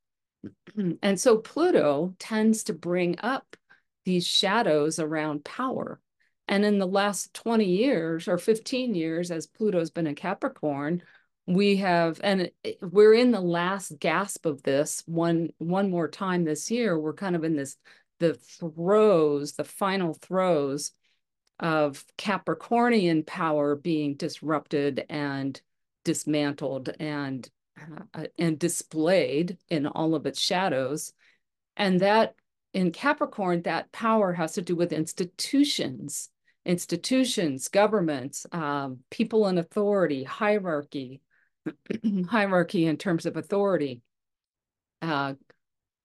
And 1.02 1.20
so 1.20 1.38
Pluto 1.38 2.14
tends 2.20 2.66
to 2.66 2.74
bring 2.74 3.16
up 3.20 3.56
these 4.04 4.28
shadows 4.28 5.00
around 5.00 5.44
power. 5.44 6.00
And 6.48 6.64
in 6.64 6.78
the 6.78 6.86
last 6.86 7.34
20 7.34 7.66
years 7.66 8.28
or 8.28 8.38
15 8.38 8.94
years, 8.94 9.32
as 9.32 9.48
Pluto's 9.48 9.90
been 9.90 10.06
in 10.06 10.14
Capricorn, 10.14 11.02
we 11.48 11.78
have, 11.78 12.20
and 12.24 12.50
we're 12.82 13.14
in 13.14 13.32
the 13.32 13.42
last 13.42 14.00
gasp 14.00 14.46
of 14.46 14.64
this 14.64 15.04
one, 15.06 15.50
one 15.58 15.90
more 15.90 16.08
time 16.08 16.44
this 16.44 16.72
year. 16.72 17.00
We're 17.00 17.14
kind 17.14 17.36
of 17.36 17.44
in 17.44 17.56
this, 17.56 17.78
the 18.20 18.34
throes, 18.34 19.54
the 19.54 19.64
final 19.64 20.14
throes 20.14 20.92
of 21.60 22.04
Capricornian 22.18 23.26
power 23.26 23.76
being 23.76 24.16
disrupted 24.16 25.06
and 25.10 25.60
dismantled 26.04 26.90
and 27.00 27.50
uh, 28.14 28.28
and 28.38 28.58
displayed 28.58 29.58
in 29.70 29.86
all 29.86 30.16
of 30.16 30.26
its 30.26 30.40
shadows. 30.40 31.14
And 31.76 32.00
that 32.00 32.36
in 32.74 32.92
Capricorn, 32.92 33.64
that 33.64 33.92
power 33.92 34.34
has 34.34 34.54
to 34.54 34.62
do 34.62 34.76
with 34.76 34.94
institutions, 34.94 36.30
institutions, 36.66 37.68
governments, 37.68 38.46
um, 38.52 39.00
people 39.10 39.48
in 39.48 39.58
authority, 39.58 40.24
hierarchy, 40.24 41.22
hierarchy 42.30 42.86
in 42.86 42.98
terms 42.98 43.26
of 43.26 43.38
authority. 43.38 44.02
Uh, 45.02 45.34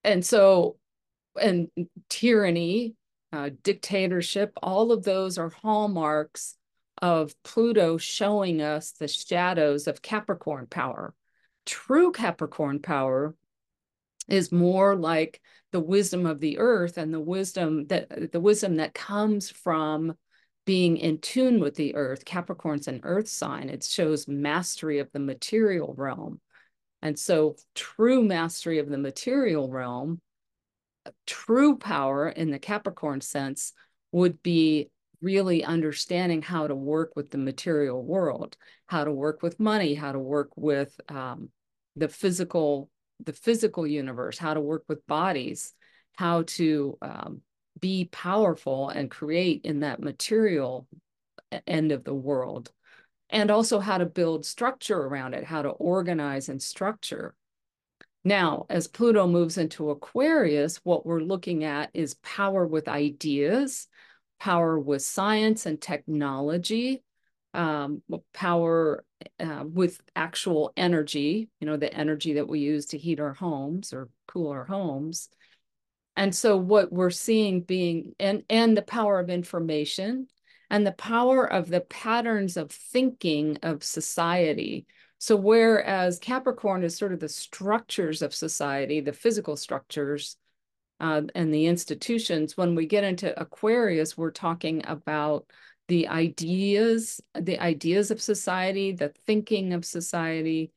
and 0.05 0.25
so, 0.25 0.77
and 1.41 1.69
tyranny, 2.09 2.95
uh, 3.33 3.51
dictatorship, 3.63 4.53
all 4.63 4.93
of 4.93 5.05
those 5.05 5.39
are 5.39 5.51
hallmarks 5.51 6.57
of 7.01 7.35
Pluto 7.43 7.97
showing 7.97 8.61
us 8.61 8.93
the 8.93 9.09
shadows 9.09 9.87
of 9.87 10.03
Capricorn 10.03 10.67
power. 10.67 11.15
True 11.65 12.13
Capricorn 12.13 12.81
power 12.81 13.35
is 14.29 14.53
more 14.53 14.97
like 14.97 15.41
the 15.73 15.81
wisdom 15.81 16.27
of 16.27 16.41
the 16.41 16.59
earth 16.59 16.99
and 16.99 17.13
the 17.13 17.21
wisdom 17.21 17.87
that 17.87 18.33
the 18.33 18.41
wisdom 18.41 18.77
that 18.77 18.95
comes 18.95 19.51
from 19.51 20.15
being 20.65 20.97
in 20.97 21.19
tune 21.19 21.61
with 21.61 21.75
the 21.75 21.95
earth. 21.95 22.25
Capricorn's 22.25 22.89
an 22.89 23.01
earth 23.03 23.29
sign. 23.29 23.69
It 23.69 23.85
shows 23.85 24.29
mastery 24.29 24.99
of 24.99 25.11
the 25.13 25.19
material 25.19 25.95
realm. 25.97 26.41
And 27.03 27.19
so 27.19 27.57
true 27.75 28.23
mastery 28.23 28.79
of 28.79 28.89
the 28.89 28.99
material 28.99 29.71
realm, 29.71 30.21
true 31.27 31.79
power 31.79 32.29
in 32.29 32.51
the 32.51 32.59
Capricorn 32.59 33.21
sense 33.21 33.73
would 34.13 34.43
be 34.43 34.91
really 35.23 35.65
understanding 35.65 36.43
how 36.43 36.67
to 36.67 36.75
work 36.75 37.13
with 37.15 37.31
the 37.31 37.39
material 37.39 38.03
world, 38.03 38.57
how 38.87 39.05
to 39.05 39.13
work 39.13 39.43
with 39.43 39.61
money, 39.61 39.95
how 39.95 40.13
to 40.13 40.19
work 40.19 40.51
with 40.57 40.99
um, 41.09 41.51
the 41.97 42.09
physical, 42.09 42.91
the 43.25 43.33
physical 43.33 43.87
universe, 43.87 44.39
how 44.39 44.55
to 44.55 44.61
work 44.61 44.85
with 44.89 45.07
bodies, 45.07 45.73
how 46.17 46.43
to 46.43 46.97
um, 47.03 47.41
be 47.81 48.07
powerful 48.07 48.89
and 48.89 49.11
create 49.11 49.63
in 49.65 49.81
that 49.81 50.01
material 50.01 50.87
end 51.67 51.93
of 51.93 52.05
the 52.05 52.15
world, 52.15 52.71
and 53.31 53.51
also 53.51 53.81
how 53.81 53.99
to 53.99 54.07
build 54.07 54.47
structure 54.47 54.99
around 54.99 55.35
it, 55.35 55.45
how 55.45 55.63
to 55.63 55.71
organize 55.71 56.49
and 56.49 56.63
structure. 56.63 57.35
Now, 58.25 58.67
as 58.69 58.87
Pluto 58.87 59.27
moves 59.27 59.57
into 59.57 59.91
Aquarius, 59.91 60.77
what 60.85 61.07
we're 61.07 61.21
looking 61.21 61.65
at 61.65 61.91
is 61.95 62.15
power 62.23 62.67
with 62.67 62.87
ideas, 62.87 63.89
power 64.39 64.79
with 64.79 65.03
science 65.03 65.67
and 65.67 65.81
technology, 65.81 67.03
um, 67.55 68.03
power 68.35 69.05
uh, 69.39 69.65
with 69.67 70.01
actual 70.15 70.73
energy, 70.77 71.49
you 71.61 71.67
know, 71.67 71.77
the 71.77 71.93
energy 71.93 72.35
that 72.35 72.49
we 72.49 72.61
use 72.61 72.87
to 72.87 72.99
heat 72.99 73.21
our 73.21 73.33
homes 73.35 73.93
or 73.93 74.09
cool 74.29 74.51
our 74.51 74.65
homes. 74.65 75.29
And 76.17 76.35
so 76.35 76.57
what 76.57 76.93
we're 76.93 77.11
seeing 77.11 77.63
being, 77.63 78.15
and, 78.19 78.43
and 78.51 78.77
the 78.77 78.83
power 78.83 79.19
of 79.19 79.31
information 79.31 80.27
and 80.69 80.87
the 80.87 80.93
power 80.93 81.51
of 81.51 81.69
the 81.69 81.81
patterns 81.81 82.57
of 82.57 82.71
thinking 82.71 83.59
of 83.63 83.83
society. 83.83 84.87
So 85.19 85.37
whereas 85.37 86.19
Capricorn 86.19 86.83
is 86.85 86.97
sort 86.97 87.13
of 87.13 87.21
the 87.21 87.29
structures 87.29 88.23
of 88.23 88.35
society, 88.35 89.01
the 89.01 89.13
physical 89.13 89.57
structures, 89.57 90.37
uh, 91.01 91.23
and 91.35 91.53
the 91.53 91.67
institutions. 91.67 92.57
When 92.57 92.75
we 92.75 92.87
get 92.87 93.05
into 93.05 93.39
Aquarius, 93.41 94.17
we're 94.17 94.31
talking 94.31 94.83
about 94.87 95.47
the 95.89 96.09
ideas, 96.09 97.21
the 97.35 97.59
ideas 97.59 98.11
of 98.11 98.23
society, 98.23 98.93
the 98.93 99.13
thinking 99.27 99.73
of 99.73 99.85
society, 99.85 100.73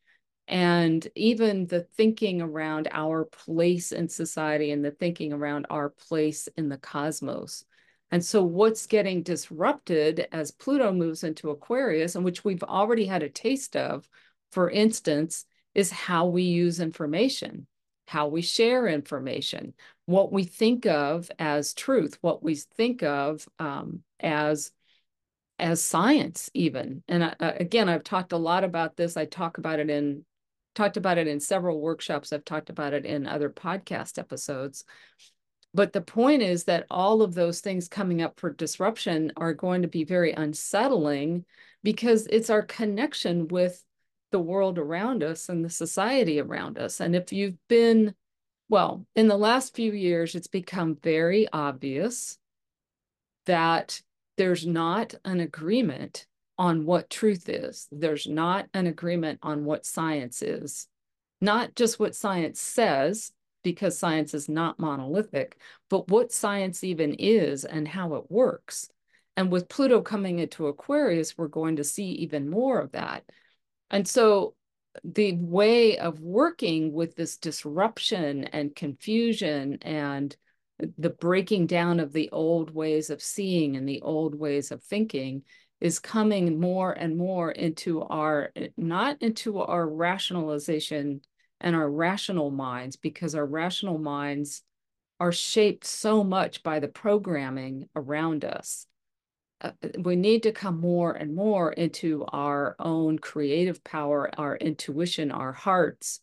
and 0.47 1.07
even 1.15 1.67
the 1.67 1.81
thinking 1.81 2.41
around 2.41 2.87
our 2.91 3.25
place 3.25 3.91
in 3.91 4.09
society 4.09 4.71
and 4.71 4.83
the 4.83 4.91
thinking 4.91 5.31
around 5.31 5.65
our 5.69 5.89
place 5.89 6.47
in 6.57 6.69
the 6.69 6.77
cosmos. 6.77 7.63
And 8.11 8.23
so 8.23 8.43
what's 8.43 8.85
getting 8.85 9.23
disrupted 9.23 10.27
as 10.31 10.51
Pluto 10.51 10.91
moves 10.91 11.23
into 11.23 11.49
Aquarius, 11.49 12.15
and 12.15 12.23
which 12.23 12.43
we've 12.43 12.63
already 12.63 13.05
had 13.05 13.23
a 13.23 13.29
taste 13.29 13.75
of, 13.75 14.07
for 14.51 14.69
instance, 14.69 15.45
is 15.73 15.91
how 15.91 16.27
we 16.27 16.43
use 16.43 16.79
information, 16.79 17.65
how 18.07 18.27
we 18.27 18.41
share 18.41 18.87
information, 18.87 19.73
what 20.05 20.31
we 20.31 20.43
think 20.43 20.85
of 20.85 21.31
as 21.39 21.73
truth, 21.73 22.17
what 22.21 22.43
we 22.43 22.55
think 22.55 23.01
of 23.01 23.47
um, 23.57 24.03
as 24.19 24.71
as 25.59 25.81
science 25.81 26.49
even. 26.53 27.03
And 27.07 27.23
I, 27.23 27.35
again, 27.39 27.87
I've 27.87 28.03
talked 28.03 28.33
a 28.33 28.37
lot 28.37 28.63
about 28.63 28.97
this. 28.97 29.17
I 29.17 29.25
talk 29.25 29.57
about 29.57 29.79
it 29.79 29.89
in 29.89 30.25
talked 30.73 30.97
about 30.97 31.17
it 31.17 31.27
in 31.27 31.39
several 31.39 31.79
workshops. 31.79 32.31
I've 32.31 32.45
talked 32.45 32.69
about 32.69 32.93
it 32.93 33.05
in 33.05 33.27
other 33.27 33.49
podcast 33.49 34.17
episodes. 34.17 34.83
But 35.73 35.93
the 35.93 36.01
point 36.01 36.43
is 36.43 36.65
that 36.65 36.85
all 36.91 37.21
of 37.21 37.33
those 37.33 37.59
things 37.59 37.87
coming 37.87 38.21
up 38.21 38.39
for 38.39 38.51
disruption 38.51 39.31
are 39.37 39.53
going 39.53 39.81
to 39.81 39.87
be 39.87 40.03
very 40.03 40.31
unsettling 40.31 41.45
because 41.81 42.27
it's 42.27 42.49
our 42.49 42.61
connection 42.61 43.47
with 43.47 43.83
the 44.31 44.39
world 44.39 44.77
around 44.77 45.23
us 45.23 45.49
and 45.49 45.65
the 45.65 45.69
society 45.69 46.39
around 46.39 46.77
us. 46.77 46.99
And 46.99 47.15
if 47.15 47.33
you've 47.33 47.57
been 47.67 48.13
well, 48.69 49.05
in 49.15 49.27
the 49.27 49.37
last 49.37 49.75
few 49.75 49.91
years, 49.91 50.35
it's 50.35 50.47
become 50.47 50.95
very 50.95 51.47
obvious 51.51 52.37
that 53.45 54.01
there's 54.37 54.65
not 54.65 55.13
an 55.25 55.39
agreement 55.39 56.25
on 56.63 56.85
what 56.85 57.09
truth 57.09 57.49
is. 57.49 57.89
There's 57.91 58.25
not 58.25 58.69
an 58.73 58.87
agreement 58.87 59.39
on 59.43 59.65
what 59.65 59.85
science 59.85 60.41
is. 60.41 60.87
Not 61.41 61.75
just 61.75 61.99
what 61.99 62.15
science 62.15 62.61
says, 62.61 63.33
because 63.65 63.99
science 63.99 64.33
is 64.33 64.47
not 64.47 64.79
monolithic, 64.79 65.59
but 65.89 66.07
what 66.07 66.31
science 66.31 66.81
even 66.81 67.15
is 67.15 67.65
and 67.65 67.85
how 67.85 68.13
it 68.13 68.31
works. 68.31 68.89
And 69.35 69.51
with 69.51 69.67
Pluto 69.67 69.99
coming 69.99 70.39
into 70.39 70.67
Aquarius, 70.67 71.37
we're 71.37 71.49
going 71.49 71.75
to 71.75 71.83
see 71.83 72.05
even 72.11 72.49
more 72.49 72.79
of 72.79 72.93
that. 72.93 73.25
And 73.89 74.07
so 74.07 74.55
the 75.03 75.33
way 75.33 75.97
of 75.97 76.21
working 76.21 76.93
with 76.93 77.17
this 77.17 77.35
disruption 77.35 78.45
and 78.45 78.73
confusion 78.73 79.79
and 79.81 80.33
the 80.97 81.09
breaking 81.09 81.67
down 81.67 81.99
of 81.99 82.13
the 82.13 82.29
old 82.31 82.73
ways 82.73 83.09
of 83.09 83.21
seeing 83.21 83.75
and 83.75 83.87
the 83.87 84.01
old 84.01 84.33
ways 84.33 84.71
of 84.71 84.81
thinking 84.81 85.43
is 85.83 85.99
coming 85.99 86.61
more 86.61 86.93
and 86.93 87.17
more 87.17 87.51
into 87.51 88.01
our 88.03 88.51
not 88.77 89.21
into 89.21 89.59
our 89.59 89.85
rationalization 89.85 91.19
and 91.59 91.75
our 91.75 91.91
rational 91.91 92.49
minds 92.49 92.95
because 92.95 93.35
our 93.35 93.45
rational 93.45 93.97
minds 93.97 94.63
are 95.19 95.33
shaped 95.33 95.83
so 95.83 96.23
much 96.23 96.63
by 96.63 96.79
the 96.79 96.87
programming 96.87 97.89
around 97.97 98.45
us 98.45 98.87
uh, 99.59 99.71
we 99.99 100.15
need 100.15 100.43
to 100.43 100.53
come 100.53 100.79
more 100.79 101.11
and 101.11 101.35
more 101.35 101.73
into 101.73 102.25
our 102.29 102.77
own 102.79 103.19
creative 103.19 103.83
power, 103.83 104.29
our 104.37 104.55
intuition, 104.55 105.31
our 105.31 105.51
hearts. 105.51 106.21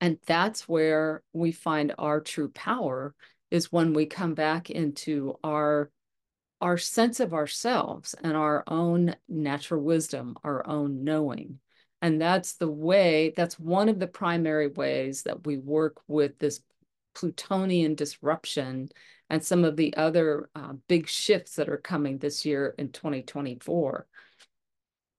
And 0.00 0.18
that's 0.26 0.68
where 0.68 1.22
we 1.32 1.52
find 1.52 1.94
our 1.98 2.20
true 2.20 2.50
power 2.50 3.14
is 3.50 3.72
when 3.72 3.92
we 3.92 4.06
come 4.06 4.34
back 4.34 4.70
into 4.70 5.34
our 5.42 5.90
our 6.60 6.78
sense 6.78 7.20
of 7.20 7.32
ourselves 7.32 8.14
and 8.22 8.36
our 8.36 8.64
own 8.66 9.14
natural 9.28 9.82
wisdom, 9.82 10.36
our 10.44 10.66
own 10.66 11.04
knowing. 11.04 11.58
And 12.02 12.20
that's 12.20 12.54
the 12.54 12.70
way, 12.70 13.32
that's 13.36 13.58
one 13.58 13.88
of 13.88 13.98
the 13.98 14.06
primary 14.06 14.68
ways 14.68 15.22
that 15.24 15.46
we 15.46 15.58
work 15.58 16.00
with 16.06 16.38
this 16.38 16.60
Plutonian 17.14 17.94
disruption 17.94 18.88
and 19.28 19.44
some 19.44 19.64
of 19.64 19.76
the 19.76 19.94
other 19.96 20.48
uh, 20.54 20.74
big 20.88 21.08
shifts 21.08 21.56
that 21.56 21.68
are 21.68 21.78
coming 21.78 22.18
this 22.18 22.44
year 22.44 22.74
in 22.78 22.90
2024. 22.90 24.06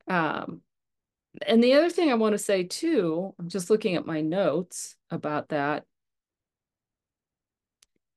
Um, 0.07 0.61
and 1.45 1.63
the 1.63 1.73
other 1.73 1.89
thing 1.89 2.11
I 2.11 2.15
want 2.15 2.33
to 2.33 2.39
say 2.39 2.63
too, 2.63 3.33
I'm 3.39 3.47
just 3.47 3.69
looking 3.69 3.95
at 3.95 4.05
my 4.05 4.21
notes 4.21 4.95
about 5.09 5.49
that, 5.49 5.85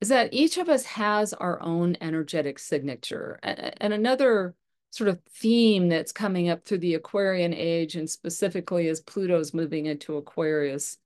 is 0.04 0.10
that 0.10 0.34
each 0.34 0.58
of 0.58 0.68
us 0.68 0.84
has 0.84 1.32
our 1.32 1.58
own 1.62 1.96
energetic 2.02 2.58
signature. 2.58 3.38
And 3.42 3.90
another 3.94 4.54
sort 4.90 5.08
of 5.08 5.18
theme 5.30 5.88
that's 5.88 6.12
coming 6.12 6.50
up 6.50 6.62
through 6.62 6.80
the 6.80 6.92
Aquarian 6.92 7.54
age, 7.54 7.96
and 7.96 8.10
specifically 8.10 8.90
as 8.90 9.00
Pluto's 9.00 9.54
moving 9.54 9.86
into 9.86 10.18
Aquarius, 10.18 10.98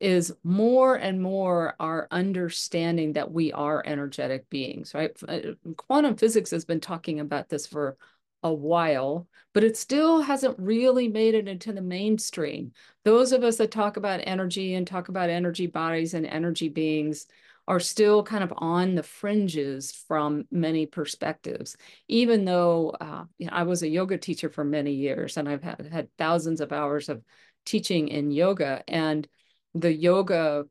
is 0.00 0.34
more 0.42 0.94
and 0.94 1.20
more 1.20 1.74
our 1.78 2.08
understanding 2.10 3.12
that 3.12 3.30
we 3.30 3.52
are 3.52 3.82
energetic 3.84 4.48
beings, 4.48 4.94
right? 4.94 5.10
Uh, 5.28 5.40
quantum 5.76 6.16
physics 6.16 6.50
has 6.50 6.64
been 6.64 6.80
talking 6.80 7.20
about 7.20 7.50
this 7.50 7.66
for 7.66 7.98
a 8.42 8.50
while, 8.50 9.28
but 9.52 9.64
it 9.64 9.76
still 9.76 10.22
hasn't 10.22 10.58
really 10.58 11.08
made 11.08 11.34
it 11.34 11.46
into 11.46 11.74
the 11.74 11.82
mainstream. 11.82 12.72
Those 13.04 13.32
of 13.32 13.44
us 13.44 13.58
that 13.58 13.70
talk 13.70 13.98
about 13.98 14.22
energy 14.24 14.76
and 14.76 14.86
talk 14.86 15.10
about 15.10 15.28
energy 15.28 15.66
bodies 15.66 16.14
and 16.14 16.24
energy 16.24 16.70
beings 16.70 17.26
are 17.68 17.80
still 17.80 18.22
kind 18.22 18.42
of 18.42 18.52
on 18.56 18.94
the 18.94 19.02
fringes 19.02 19.92
from 20.08 20.44
many 20.50 20.86
perspectives. 20.86 21.76
Even 22.08 22.44
though 22.44 22.90
uh, 23.00 23.24
you 23.38 23.46
know, 23.46 23.52
I 23.52 23.62
was 23.62 23.82
a 23.82 23.88
yoga 23.88 24.18
teacher 24.18 24.48
for 24.48 24.64
many 24.64 24.92
years 24.92 25.36
and 25.36 25.48
I've 25.48 25.62
had, 25.62 25.88
had 25.92 26.08
thousands 26.18 26.60
of 26.60 26.72
hours 26.72 27.08
of 27.08 27.22
teaching 27.64 28.08
in 28.08 28.30
yoga 28.30 28.82
and 28.88 29.26
the 29.74 29.92
yoga 29.92 30.64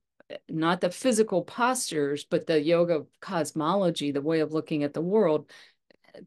not 0.48 0.82
the 0.82 0.92
physical 0.92 1.44
postures 1.44 2.26
but 2.26 2.46
the 2.46 2.62
yoga 2.62 3.04
cosmology 3.22 4.12
the 4.12 4.22
way 4.22 4.42
of 4.42 4.52
looking 4.52 4.84
at 4.84 4.94
the 4.94 5.02
world 5.02 5.50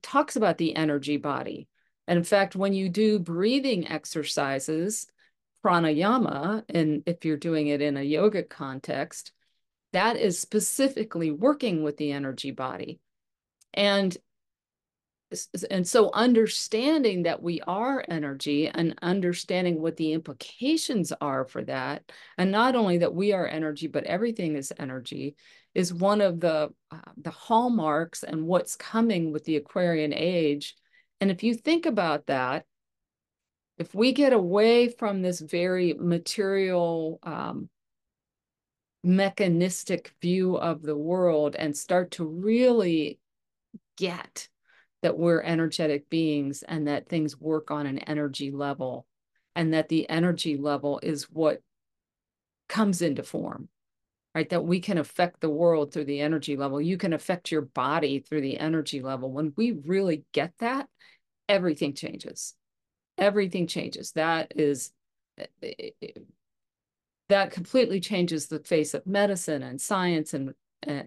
talks 0.00 0.36
about 0.36 0.58
the 0.58 0.74
energy 0.74 1.16
body 1.16 1.68
and 2.08 2.16
in 2.16 2.24
fact 2.24 2.56
when 2.56 2.72
you 2.72 2.88
do 2.88 3.18
breathing 3.18 3.86
exercises 3.88 5.06
pranayama 5.64 6.64
and 6.68 7.02
if 7.06 7.24
you're 7.24 7.36
doing 7.36 7.68
it 7.68 7.80
in 7.80 7.96
a 7.96 8.02
yoga 8.02 8.42
context 8.42 9.32
that 9.92 10.16
is 10.16 10.38
specifically 10.38 11.30
working 11.30 11.82
with 11.82 11.96
the 11.96 12.12
energy 12.12 12.50
body. 12.50 13.00
And 13.74 14.16
and 15.70 15.88
so 15.88 16.10
understanding 16.12 17.22
that 17.22 17.42
we 17.42 17.60
are 17.62 18.04
energy 18.08 18.68
and 18.68 18.98
understanding 19.00 19.80
what 19.80 19.96
the 19.96 20.12
implications 20.12 21.10
are 21.22 21.46
for 21.46 21.64
that 21.64 22.02
and 22.36 22.50
not 22.50 22.76
only 22.76 22.98
that 22.98 23.14
we 23.14 23.32
are 23.32 23.46
energy 23.46 23.86
but 23.86 24.04
everything 24.04 24.56
is 24.56 24.74
energy 24.78 25.34
is 25.74 25.94
one 25.94 26.20
of 26.20 26.38
the 26.40 26.68
uh, 26.90 26.98
the 27.16 27.30
hallmarks 27.30 28.22
and 28.22 28.46
what's 28.46 28.76
coming 28.76 29.32
with 29.32 29.44
the 29.44 29.56
aquarian 29.56 30.12
age. 30.12 30.74
And 31.20 31.30
if 31.30 31.42
you 31.42 31.54
think 31.54 31.86
about 31.86 32.26
that 32.26 32.66
if 33.78 33.94
we 33.94 34.12
get 34.12 34.32
away 34.32 34.88
from 34.88 35.22
this 35.22 35.40
very 35.40 35.94
material 35.94 37.18
um, 37.22 37.68
mechanistic 39.04 40.14
view 40.20 40.56
of 40.56 40.82
the 40.82 40.96
world 40.96 41.56
and 41.56 41.76
start 41.76 42.12
to 42.12 42.24
really 42.24 43.18
get 43.96 44.48
that 45.02 45.18
we're 45.18 45.42
energetic 45.42 46.08
beings 46.08 46.62
and 46.62 46.86
that 46.86 47.08
things 47.08 47.38
work 47.40 47.70
on 47.70 47.86
an 47.86 47.98
energy 47.98 48.50
level 48.50 49.06
and 49.56 49.74
that 49.74 49.88
the 49.88 50.08
energy 50.08 50.56
level 50.56 51.00
is 51.02 51.24
what 51.24 51.60
comes 52.68 53.02
into 53.02 53.22
form 53.22 53.68
right? 54.34 54.48
That 54.48 54.64
we 54.64 54.80
can 54.80 54.96
affect 54.96 55.42
the 55.42 55.50
world 55.50 55.92
through 55.92 56.06
the 56.06 56.20
energy 56.20 56.56
level. 56.56 56.80
You 56.80 56.96
can 56.96 57.12
affect 57.12 57.52
your 57.52 57.60
body 57.60 58.20
through 58.20 58.40
the 58.40 58.58
energy 58.58 59.02
level. 59.02 59.30
When 59.30 59.52
we 59.56 59.72
really 59.72 60.24
get 60.32 60.54
that 60.60 60.88
everything 61.48 61.94
changes. 61.94 62.54
Everything 63.18 63.66
changes. 63.66 64.12
That 64.12 64.52
is 64.56 64.90
eh, 65.38 65.46
eh, 65.62 65.90
eh, 66.00 66.08
that 67.28 67.50
completely 67.50 68.00
changes 68.00 68.46
the 68.46 68.58
face 68.60 68.94
of 68.94 69.06
medicine 69.06 69.62
and 69.62 69.80
science 69.80 70.34
and 70.34 70.54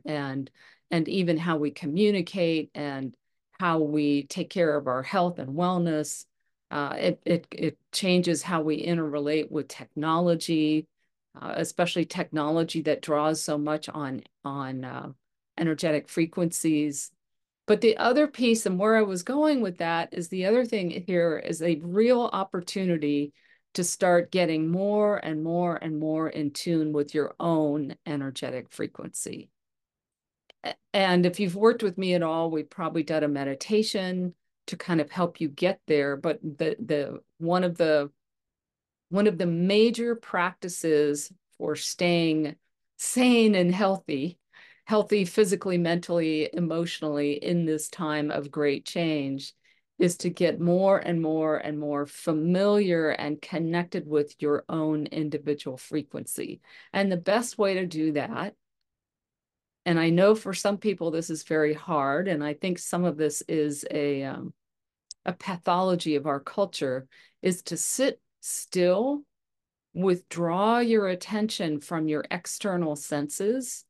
and 0.05 0.49
and 0.91 1.07
even 1.07 1.37
how 1.37 1.57
we 1.57 1.71
communicate 1.71 2.71
and 2.73 3.15
how 3.59 3.79
we 3.79 4.23
take 4.23 4.49
care 4.49 4.75
of 4.75 4.87
our 4.87 5.03
health 5.03 5.39
and 5.39 5.49
wellness. 5.49 6.25
Uh, 6.71 6.95
it, 6.97 7.21
it, 7.25 7.47
it 7.51 7.77
changes 7.91 8.41
how 8.41 8.61
we 8.61 8.85
interrelate 8.85 9.49
with 9.49 9.67
technology, 9.67 10.87
uh, 11.39 11.53
especially 11.55 12.05
technology 12.05 12.81
that 12.81 13.01
draws 13.01 13.41
so 13.41 13.57
much 13.57 13.87
on, 13.89 14.21
on 14.43 14.83
uh, 14.83 15.09
energetic 15.57 16.09
frequencies. 16.09 17.11
But 17.67 17.81
the 17.81 17.97
other 17.97 18.27
piece 18.27 18.65
and 18.65 18.77
where 18.77 18.95
I 18.95 19.01
was 19.03 19.23
going 19.23 19.61
with 19.61 19.77
that 19.77 20.09
is 20.11 20.27
the 20.27 20.45
other 20.45 20.65
thing 20.65 20.89
here 21.07 21.37
is 21.37 21.61
a 21.61 21.79
real 21.81 22.29
opportunity 22.33 23.33
to 23.75 23.83
start 23.83 24.31
getting 24.31 24.69
more 24.69 25.17
and 25.17 25.43
more 25.43 25.77
and 25.77 25.99
more 25.99 26.29
in 26.29 26.51
tune 26.51 26.91
with 26.93 27.13
your 27.13 27.35
own 27.39 27.95
energetic 28.05 28.71
frequency 28.71 29.49
and 30.93 31.25
if 31.25 31.39
you've 31.39 31.55
worked 31.55 31.83
with 31.83 31.97
me 31.97 32.13
at 32.13 32.23
all, 32.23 32.49
we've 32.49 32.69
probably 32.69 33.03
done 33.03 33.23
a 33.23 33.27
meditation 33.27 34.33
to 34.67 34.77
kind 34.77 34.99
of 34.99 35.11
help 35.11 35.39
you 35.39 35.47
get 35.47 35.79
there. 35.87 36.17
But 36.17 36.39
the 36.41 36.75
the 36.79 37.19
one 37.37 37.63
of 37.63 37.77
the 37.77 38.11
one 39.09 39.27
of 39.27 39.37
the 39.37 39.45
major 39.45 40.15
practices 40.15 41.31
for 41.57 41.75
staying 41.75 42.55
sane 42.97 43.55
and 43.55 43.73
healthy, 43.73 44.39
healthy 44.85 45.25
physically, 45.25 45.77
mentally, 45.77 46.49
emotionally 46.51 47.33
in 47.33 47.65
this 47.65 47.89
time 47.89 48.31
of 48.31 48.51
great 48.51 48.85
change 48.85 49.53
is 49.97 50.17
to 50.17 50.29
get 50.29 50.59
more 50.59 50.97
and 50.97 51.21
more 51.21 51.57
and 51.57 51.79
more 51.79 52.05
familiar 52.05 53.09
and 53.11 53.41
connected 53.41 54.05
with 54.07 54.35
your 54.39 54.65
own 54.67 55.05
individual 55.05 55.77
frequency. 55.77 56.59
And 56.91 57.11
the 57.11 57.17
best 57.17 57.57
way 57.57 57.75
to 57.75 57.85
do 57.85 58.11
that 58.13 58.55
and 59.85 59.99
I 59.99 60.09
know 60.09 60.33
for 60.33 60.53
some 60.53 60.77
people 60.77 61.11
this 61.11 61.29
is 61.29 61.43
very 61.43 61.73
hard, 61.73 62.27
and 62.27 62.43
I 62.43 62.55
think 62.55 62.79
some 62.79 63.05
of 63.05 63.17
this 63.17 63.43
is 63.47 63.85
a 63.91 64.23
um, 64.23 64.53
a 65.25 65.33
pathology 65.33 66.15
of 66.15 66.25
our 66.25 66.39
culture, 66.39 67.07
is 67.41 67.61
to 67.63 67.77
sit 67.77 68.19
still, 68.41 69.23
withdraw 69.93 70.79
your 70.79 71.07
attention 71.07 71.79
from 71.79 72.07
your 72.07 72.25
external 72.31 72.95
senses, 72.95 73.85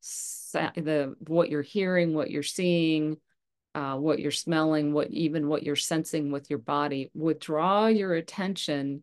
the 0.00 1.14
what 1.26 1.50
you're 1.50 1.62
hearing, 1.62 2.14
what 2.14 2.30
you're 2.30 2.42
seeing, 2.42 3.16
uh, 3.74 3.96
what 3.96 4.18
you're 4.18 4.30
smelling, 4.30 4.92
what 4.92 5.10
even 5.10 5.48
what 5.48 5.62
you're 5.62 5.76
sensing 5.76 6.30
with 6.30 6.50
your 6.50 6.58
body. 6.58 7.10
Withdraw 7.14 7.86
your 7.86 8.14
attention 8.14 9.02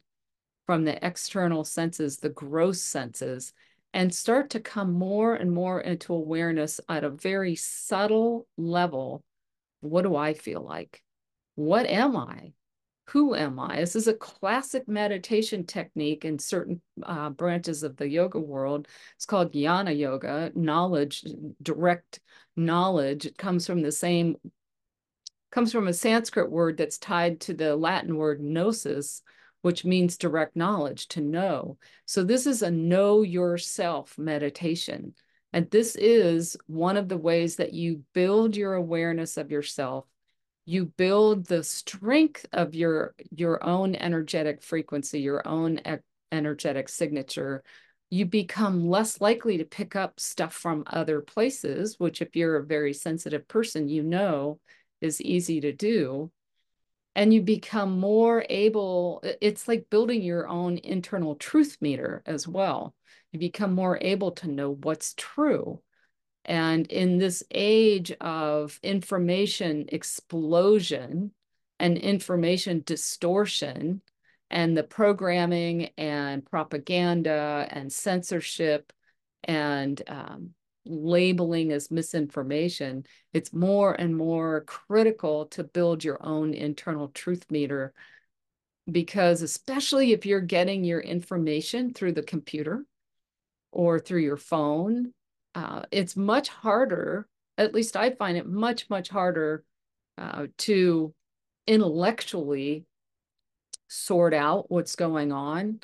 from 0.65 0.85
the 0.85 1.03
external 1.05 1.63
senses, 1.63 2.17
the 2.17 2.29
gross 2.29 2.81
senses, 2.81 3.53
and 3.93 4.13
start 4.13 4.51
to 4.51 4.59
come 4.59 4.93
more 4.93 5.33
and 5.33 5.51
more 5.51 5.81
into 5.81 6.13
awareness 6.13 6.79
at 6.87 7.03
a 7.03 7.09
very 7.09 7.55
subtle 7.55 8.47
level. 8.57 9.23
What 9.81 10.03
do 10.03 10.15
I 10.15 10.33
feel 10.33 10.61
like? 10.61 11.01
What 11.55 11.87
am 11.87 12.15
I? 12.15 12.53
Who 13.09 13.33
am 13.33 13.59
I? 13.59 13.77
This 13.77 13.95
is 13.95 14.07
a 14.07 14.13
classic 14.13 14.87
meditation 14.87 15.65
technique 15.65 16.25
in 16.25 16.37
certain 16.37 16.79
uh, 17.01 17.31
branches 17.31 17.81
of 17.81 17.97
the 17.97 18.07
yoga 18.07 18.39
world. 18.39 18.87
It's 19.15 19.25
called 19.25 19.51
jnana 19.51 19.97
yoga, 19.97 20.51
knowledge, 20.53 21.25
direct 21.63 22.19
knowledge. 22.55 23.25
It 23.25 23.37
comes 23.37 23.65
from 23.65 23.81
the 23.81 23.91
same, 23.91 24.35
comes 25.51 25.71
from 25.71 25.87
a 25.87 25.93
Sanskrit 25.93 26.51
word 26.51 26.77
that's 26.77 26.97
tied 26.97 27.39
to 27.41 27.53
the 27.53 27.75
Latin 27.75 28.15
word 28.15 28.41
gnosis, 28.41 29.21
which 29.61 29.83
means 29.83 30.17
direct 30.17 30.55
knowledge, 30.55 31.07
to 31.09 31.21
know. 31.21 31.77
So 32.05 32.23
this 32.23 32.45
is 32.45 32.61
a 32.61 32.71
know 32.71 33.23
yourself 33.23 34.17
meditation. 34.17 35.13
And 35.51 35.69
this 35.71 35.95
is 35.95 36.55
one 36.67 36.97
of 36.97 37.09
the 37.09 37.17
ways 37.17 37.55
that 37.55 37.73
you 37.73 38.03
build 38.13 38.55
your 38.55 38.75
awareness 38.75 39.37
of 39.37 39.51
yourself. 39.51 40.05
You 40.65 40.85
build 40.85 41.45
the 41.45 41.63
strength 41.63 42.45
of 42.53 42.75
your, 42.75 43.15
your 43.35 43.63
own 43.63 43.95
energetic 43.95 44.61
frequency, 44.61 45.19
your 45.19 45.47
own 45.47 45.79
e 45.79 45.95
energetic 46.31 46.89
signature. 46.89 47.63
You 48.11 48.27
become 48.27 48.87
less 48.87 49.19
likely 49.19 49.57
to 49.57 49.65
pick 49.65 49.95
up 49.95 50.19
stuff 50.19 50.53
from 50.53 50.83
other 50.85 51.21
places, 51.21 51.99
which 51.99 52.21
if 52.21 52.35
you're 52.35 52.57
a 52.57 52.65
very 52.65 52.93
sensitive 52.93 53.47
person, 53.47 53.89
you 53.89 54.03
know 54.03 54.59
is 55.01 55.21
easy 55.21 55.61
to 55.61 55.71
do. 55.71 56.31
And 57.15 57.33
you 57.33 57.41
become 57.41 57.99
more 57.99 58.45
able 58.49 59.21
it's 59.41 59.67
like 59.67 59.89
building 59.89 60.21
your 60.21 60.47
own 60.47 60.77
internal 60.77 61.35
truth 61.35 61.77
meter 61.81 62.23
as 62.25 62.47
well. 62.47 62.95
You 63.31 63.39
become 63.39 63.73
more 63.73 63.97
able 64.01 64.31
to 64.33 64.47
know 64.47 64.71
what's 64.71 65.13
true. 65.17 65.81
And 66.45 66.87
in 66.87 67.17
this 67.17 67.43
age 67.51 68.11
of 68.21 68.79
information 68.83 69.85
explosion 69.89 71.31
and 71.79 71.97
information 71.97 72.83
distortion 72.85 74.01
and 74.49 74.75
the 74.75 74.83
programming 74.83 75.89
and 75.97 76.45
propaganda 76.45 77.67
and 77.69 77.91
censorship 77.91 78.91
and 79.43 80.01
um, 80.07 80.53
labeling 80.89 81.71
as 81.71 81.91
misinformation, 81.91 83.05
it's 83.33 83.53
more 83.53 83.93
and 83.93 84.17
more 84.17 84.61
critical 84.61 85.45
to 85.47 85.63
build 85.63 86.03
your 86.03 86.17
own 86.25 86.53
internal 86.53 87.09
truth 87.09 87.45
meter. 87.49 87.93
Because 88.89 89.41
especially 89.41 90.13
if 90.13 90.25
you're 90.25 90.41
getting 90.41 90.83
your 90.83 90.99
information 90.99 91.93
through 91.93 92.13
the 92.13 92.23
computer 92.23 92.85
or 93.71 93.99
through 93.99 94.21
your 94.21 94.37
phone, 94.37 95.13
uh, 95.53 95.83
it's 95.91 96.15
much 96.15 96.49
harder, 96.49 97.27
at 97.57 97.73
least 97.73 97.95
I 97.95 98.11
find 98.11 98.37
it 98.37 98.47
much, 98.47 98.89
much 98.89 99.09
harder 99.09 99.63
uh, 100.17 100.47
to 100.59 101.13
intellectually 101.67 102.85
sort 103.87 104.33
out 104.33 104.69
what's 104.69 104.95
going 104.95 105.31
on 105.31 105.79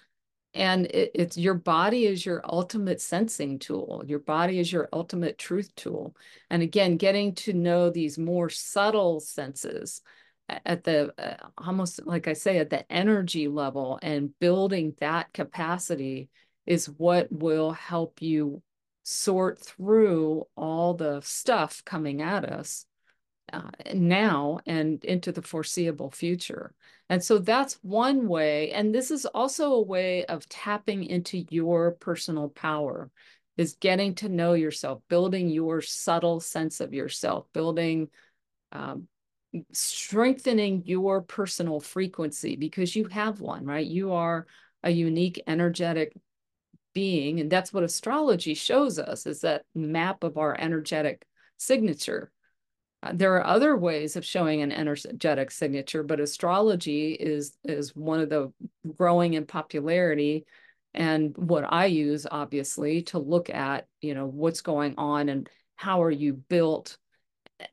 and 0.55 0.87
it, 0.87 1.11
it's 1.13 1.37
your 1.37 1.53
body 1.53 2.05
is 2.05 2.25
your 2.25 2.41
ultimate 2.45 3.01
sensing 3.01 3.59
tool. 3.59 4.03
Your 4.07 4.19
body 4.19 4.59
is 4.59 4.71
your 4.71 4.89
ultimate 4.93 5.37
truth 5.37 5.75
tool. 5.75 6.15
And 6.49 6.63
again 6.63 6.97
getting 6.97 7.35
to 7.35 7.53
know 7.53 7.89
these 7.89 8.17
more 8.17 8.49
subtle 8.49 9.19
senses 9.19 10.01
at 10.47 10.83
the 10.83 11.13
uh, 11.17 11.47
almost 11.57 12.05
like 12.05 12.27
i 12.27 12.33
say 12.33 12.59
at 12.59 12.69
the 12.69 12.89
energy 12.91 13.47
level 13.47 13.99
and 14.01 14.37
building 14.39 14.93
that 14.99 15.31
capacity 15.33 16.29
is 16.65 16.87
what 16.87 17.31
will 17.31 17.71
help 17.71 18.21
you 18.21 18.61
sort 19.03 19.59
through 19.59 20.43
all 20.55 20.93
the 20.93 21.21
stuff 21.21 21.83
coming 21.85 22.21
at 22.21 22.45
us 22.45 22.85
uh, 23.53 23.69
now 23.93 24.59
and 24.65 25.03
into 25.05 25.31
the 25.31 25.41
foreseeable 25.41 26.11
future. 26.11 26.73
And 27.09 27.23
so 27.23 27.37
that's 27.37 27.79
one 27.83 28.27
way. 28.27 28.71
And 28.71 28.93
this 28.93 29.11
is 29.11 29.25
also 29.25 29.73
a 29.73 29.81
way 29.81 30.25
of 30.25 30.47
tapping 30.49 31.03
into 31.03 31.45
your 31.49 31.91
personal 31.91 32.49
power, 32.49 33.11
is 33.57 33.77
getting 33.79 34.15
to 34.15 34.29
know 34.29 34.53
yourself, 34.53 35.01
building 35.07 35.49
your 35.49 35.81
subtle 35.81 36.39
sense 36.39 36.79
of 36.79 36.93
yourself, 36.93 37.45
building, 37.53 38.09
um, 38.71 39.07
strengthening 39.71 40.83
your 40.85 41.21
personal 41.21 41.79
frequency 41.79 42.55
because 42.55 42.95
you 42.95 43.05
have 43.05 43.39
one, 43.39 43.65
right? 43.65 43.85
You 43.85 44.13
are 44.13 44.47
a 44.83 44.89
unique 44.89 45.41
energetic 45.47 46.13
being. 46.93 47.39
And 47.39 47.51
that's 47.51 47.71
what 47.71 47.83
astrology 47.83 48.55
shows 48.55 48.97
us 48.97 49.27
is 49.27 49.41
that 49.41 49.63
map 49.75 50.23
of 50.23 50.37
our 50.37 50.55
energetic 50.59 51.25
signature 51.57 52.31
Uh, 53.03 53.11
there 53.13 53.35
are 53.35 53.45
other 53.45 53.75
ways 53.75 54.15
of 54.15 54.25
showing 54.25 54.61
an 54.61 54.71
energetic 54.71 55.51
signature, 55.51 56.03
but 56.03 56.19
astrology 56.19 57.13
is 57.13 57.57
is 57.63 57.95
one 57.95 58.19
of 58.19 58.29
the 58.29 58.51
growing 58.97 59.33
in 59.33 59.45
popularity 59.45 60.45
and 60.93 61.35
what 61.37 61.65
I 61.67 61.87
use 61.87 62.25
obviously 62.29 63.01
to 63.03 63.19
look 63.19 63.49
at, 63.49 63.85
you 64.01 64.15
know, 64.15 64.25
what's 64.25 64.61
going 64.61 64.95
on 64.97 65.29
and 65.29 65.49
how 65.75 66.01
are 66.03 66.11
you 66.11 66.33
built. 66.33 66.97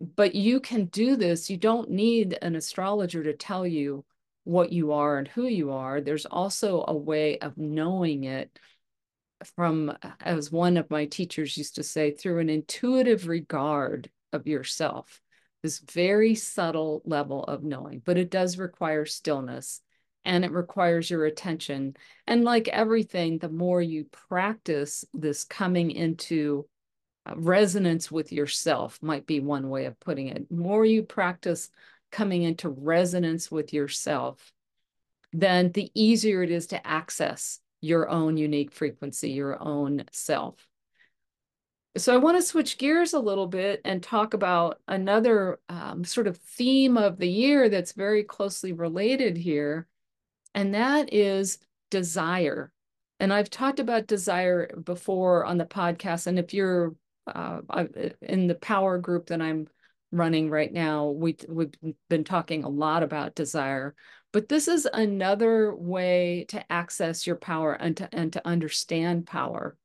But 0.01 0.35
you 0.35 0.61
can 0.61 0.87
do 0.87 1.17
this. 1.17 1.49
You 1.49 1.57
don't 1.57 1.91
need 1.91 2.37
an 2.43 2.57
astrologer 2.57 3.23
to 3.23 3.33
tell 3.33 3.67
you 3.67 4.05
what 4.45 4.73
you 4.73 4.93
are 4.93 5.19
and 5.19 5.29
who 5.29 5.47
you 5.47 5.71
are. 5.71 6.01
There's 6.01 6.27
also 6.27 6.85
a 6.87 6.95
way 6.95 7.39
of 7.39 7.57
knowing 7.57 8.25
it 8.25 8.59
from, 9.57 9.97
as 10.21 10.51
one 10.51 10.77
of 10.77 10.91
my 10.91 11.07
teachers 11.07 11.57
used 11.57 11.77
to 11.77 11.83
say, 11.83 12.11
through 12.11 12.41
an 12.41 12.51
intuitive 12.51 13.29
regard 13.29 14.11
of 14.33 14.47
yourself, 14.47 15.21
this 15.63 15.79
very 15.79 16.35
subtle 16.35 17.03
level 17.05 17.45
of 17.45 17.63
knowing, 17.63 18.03
but 18.05 18.19
it 18.19 18.31
does 18.31 18.59
require 18.59 19.05
stillness 19.05 19.81
and 20.25 20.45
it 20.45 20.53
requires 20.53 21.11
your 21.11 21.25
attention. 21.25 21.97
And 22.27 22.45
like 22.45 22.69
everything, 22.69 23.39
the 23.39 23.49
more 23.49 23.83
you 23.83 24.05
practice 24.29 25.05
this 25.13 25.45
coming 25.45 25.91
into 25.91 26.67
uh, 27.27 27.35
resonance 27.37 28.11
with 28.11 28.33
yourself, 28.33 28.99
might 29.03 29.27
be 29.27 29.41
one 29.41 29.69
way 29.69 29.87
of 29.87 29.99
putting 30.01 30.29
it. 30.29 30.51
More 30.51 30.85
you 30.85 31.03
practice 31.03 31.71
coming 32.11 32.43
into 32.43 32.69
resonance 32.69 33.51
with 33.51 33.73
yourself, 33.73 34.53
then 35.33 35.73
the 35.73 35.91
easier 35.95 36.43
it 36.43 36.51
is 36.51 36.69
to 36.69 36.87
access 36.87 37.59
your 37.81 38.09
own 38.09 38.37
unique 38.37 38.73
frequency, 38.73 39.31
your 39.31 39.61
own 39.61 40.05
self. 40.13 40.69
So 41.97 42.15
I 42.15 42.17
want 42.17 42.39
to 42.39 42.43
switch 42.43 42.79
gears 42.79 43.13
a 43.13 43.19
little 43.21 43.47
bit 43.47 43.83
and 43.85 44.03
talk 44.03 44.33
about 44.33 44.81
another 44.89 45.61
um, 45.69 46.05
sort 46.05 46.27
of 46.27 46.39
theme 46.39 46.97
of 46.97 47.19
the 47.19 47.29
year 47.29 47.69
that's 47.69 47.93
very 47.93 48.25
closely 48.25 48.73
related 48.73 49.37
here, 49.37 49.87
and 50.55 50.75
that 50.75 51.13
is 51.13 51.59
desire. 51.91 52.73
And 53.21 53.33
I've 53.33 53.51
talked 53.51 53.79
about 53.79 54.07
desire 54.07 54.75
before 54.75 55.45
on 55.45 55.59
the 55.59 55.67
podcast. 55.67 56.27
And 56.27 56.39
if 56.39 56.55
you're 56.55 56.95
uh, 57.27 57.61
in 58.23 58.47
the 58.47 58.55
power 58.55 58.99
group 58.99 59.27
that 59.27 59.43
I'm 59.43 59.69
running 60.11 60.51
right 60.51 60.73
now, 60.73 61.11
we, 61.11 61.37
we've 61.47 61.73
been 62.09 62.25
talking 62.25 62.65
a 62.65 62.69
lot 62.69 63.03
about 63.03 63.35
desire. 63.35 63.95
But 64.33 64.49
this 64.49 64.67
is 64.67 64.89
another 64.91 65.75
way 65.77 66.47
to 66.49 66.73
access 66.73 67.27
your 67.27 67.37
power 67.37 67.75
and 67.75 67.97
to, 67.99 68.09
and 68.13 68.33
to 68.33 68.47
understand 68.47 69.27
power. 69.27 69.77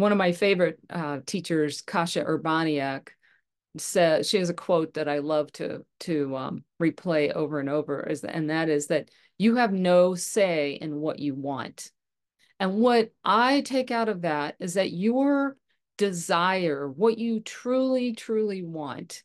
One 0.00 0.12
of 0.12 0.18
my 0.18 0.32
favorite 0.32 0.78
uh, 0.88 1.18
teachers, 1.26 1.82
Kasia 1.82 2.24
Urbaniak, 2.24 3.08
says 3.76 4.28
she 4.28 4.38
has 4.38 4.50
a 4.50 4.54
quote 4.54 4.94
that 4.94 5.08
I 5.08 5.18
love 5.18 5.52
to 5.52 5.84
to 6.00 6.36
um, 6.36 6.64
replay 6.80 7.32
over 7.32 7.60
and 7.60 7.68
over, 7.68 8.02
is 8.02 8.24
and 8.24 8.50
that 8.50 8.68
is 8.68 8.88
that 8.88 9.10
you 9.38 9.56
have 9.56 9.72
no 9.72 10.14
say 10.14 10.72
in 10.72 10.96
what 10.96 11.18
you 11.18 11.34
want. 11.34 11.90
And 12.58 12.74
what 12.74 13.12
I 13.24 13.60
take 13.60 13.90
out 13.90 14.08
of 14.08 14.22
that 14.22 14.56
is 14.58 14.74
that 14.74 14.92
your 14.92 15.56
desire, 15.96 16.88
what 16.88 17.18
you 17.18 17.40
truly, 17.40 18.12
truly 18.12 18.62
want, 18.62 19.22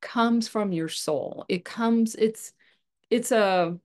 comes 0.00 0.46
from 0.46 0.72
your 0.72 0.88
soul. 0.88 1.44
It 1.48 1.64
comes, 1.64 2.14
it's 2.14 2.52
it's 3.10 3.32
a 3.32 3.78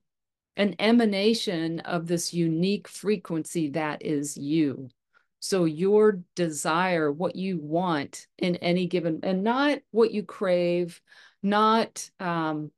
an 0.56 0.76
emanation 0.78 1.80
of 1.80 2.06
this 2.06 2.32
unique 2.32 2.86
frequency 2.86 3.70
that 3.70 4.02
is 4.02 4.36
you. 4.36 4.88
So 5.44 5.66
your 5.66 6.20
desire, 6.36 7.12
what 7.12 7.36
you 7.36 7.58
want 7.58 8.28
in 8.38 8.56
any 8.56 8.86
given, 8.86 9.20
and 9.22 9.44
not 9.44 9.80
what 9.90 10.10
you 10.10 10.22
crave, 10.22 11.02
not 11.42 12.10
um, 12.18 12.70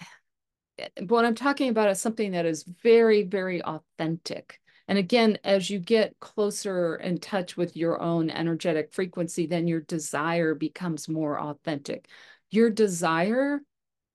what 1.06 1.26
I'm 1.26 1.34
talking 1.34 1.68
about 1.68 1.90
is 1.90 2.00
something 2.00 2.32
that 2.32 2.46
is 2.46 2.64
very, 2.82 3.24
very 3.24 3.62
authentic. 3.62 4.58
And 4.88 4.96
again, 4.96 5.38
as 5.44 5.68
you 5.68 5.80
get 5.80 6.18
closer 6.18 6.96
in 6.96 7.18
touch 7.18 7.58
with 7.58 7.76
your 7.76 8.00
own 8.00 8.30
energetic 8.30 8.94
frequency, 8.94 9.46
then 9.46 9.68
your 9.68 9.80
desire 9.80 10.54
becomes 10.54 11.10
more 11.10 11.38
authentic. 11.38 12.08
Your 12.50 12.70
desire 12.70 13.60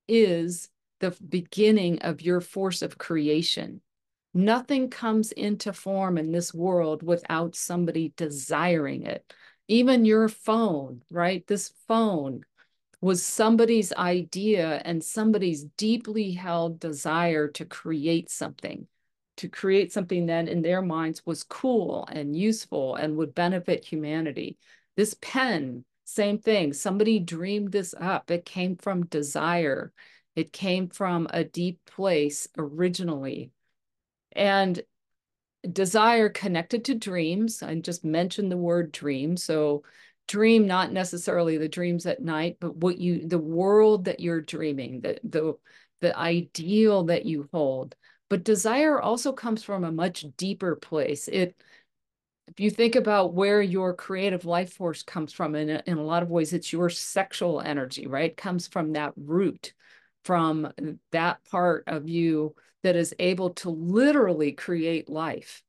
is 0.08 0.68
the 1.00 1.16
beginning 1.30 2.00
of 2.02 2.24
your 2.24 2.42
force 2.42 2.82
of 2.82 2.98
creation. 2.98 3.82
Nothing 4.34 4.90
comes 4.90 5.32
into 5.32 5.74
form 5.74 6.18
in 6.18 6.32
this 6.32 6.54
world 6.54 7.04
without 7.04 7.56
somebody 7.56 8.14
desiring 8.16 9.04
it. 9.04 9.34
Even 9.68 10.06
your 10.06 10.30
phone, 10.30 11.04
right? 11.12 11.46
This 11.48 11.74
phone 11.88 12.44
was 13.02 13.24
somebody's 13.24 13.92
idea 13.94 14.82
and 14.86 15.04
somebody's 15.04 15.66
deeply 15.76 16.32
held 16.32 16.80
desire 16.80 17.48
to 17.50 17.66
create 17.66 18.30
something, 18.30 18.88
to 19.38 19.50
create 19.50 19.92
something 19.92 20.28
that 20.28 20.48
in 20.48 20.62
their 20.62 20.82
minds 20.82 21.26
was 21.26 21.44
cool 21.44 22.08
and 22.12 22.36
useful 22.36 22.96
and 22.96 23.18
would 23.18 23.34
benefit 23.34 23.84
humanity. 23.84 24.58
This 24.96 25.16
pen, 25.20 25.84
same 26.06 26.38
thing. 26.38 26.74
Somebody 26.74 27.20
dreamed 27.20 27.72
this 27.72 27.96
up. 28.00 28.30
It 28.30 28.46
came 28.46 28.76
from 28.76 29.08
desire. 29.08 29.92
It 30.36 30.54
came 30.54 30.88
from 30.90 31.28
a 31.32 31.44
deep 31.44 31.80
place 31.86 32.48
originally. 32.58 33.52
And 34.34 34.82
desire 35.70 36.30
connected 36.30 36.86
to 36.86 36.96
dreams. 36.96 37.62
I 37.62 37.76
just 37.76 38.04
mentioned 38.04 38.52
the 38.52 38.58
word 38.58 38.92
dream. 38.92 39.38
So 39.38 39.84
dream 40.28 40.68
not 40.68 40.92
necessarily 40.92 41.58
the 41.58 41.70
dreams 41.70 42.06
at 42.06 42.22
night, 42.22 42.58
but 42.60 42.76
what 42.76 42.98
you 42.98 43.28
the 43.28 43.38
world 43.38 44.06
that 44.06 44.20
you're 44.20 44.42
dreaming, 44.42 45.02
the 45.02 45.20
the 45.24 45.54
the 46.02 46.18
ideal 46.18 47.06
that 47.06 47.26
you 47.26 47.48
hold. 47.52 47.96
But 48.30 48.44
desire 48.44 49.00
also 49.00 49.34
comes 49.34 49.64
from 49.64 49.84
a 49.84 49.92
much 49.92 50.26
deeper 50.38 50.76
place. 50.76 51.28
It 51.28 51.56
if 52.48 52.60
you 52.60 52.70
think 52.70 52.96
about 52.96 53.34
where 53.34 53.62
your 53.62 53.94
creative 53.94 54.46
life 54.46 54.74
force 54.74 55.04
comes 55.04 55.32
from, 55.32 55.56
in 55.56 55.70
a, 55.70 55.84
in 55.86 55.98
a 55.98 56.04
lot 56.04 56.24
of 56.24 56.30
ways, 56.30 56.52
it's 56.54 56.74
your 56.74 56.90
sexual 56.90 57.62
energy, 57.62 58.08
right? 58.08 58.36
Comes 58.36 58.68
from 58.68 58.94
that 58.94 59.14
root 59.16 59.74
from 60.24 60.72
that 61.12 61.44
part 61.50 61.84
of 61.88 62.08
you 62.08 62.56
that 62.84 62.96
is 62.96 63.14
able 63.20 63.52
to 63.52 63.70
literally 63.70 64.52
create 64.52 65.10
life. 65.10 65.64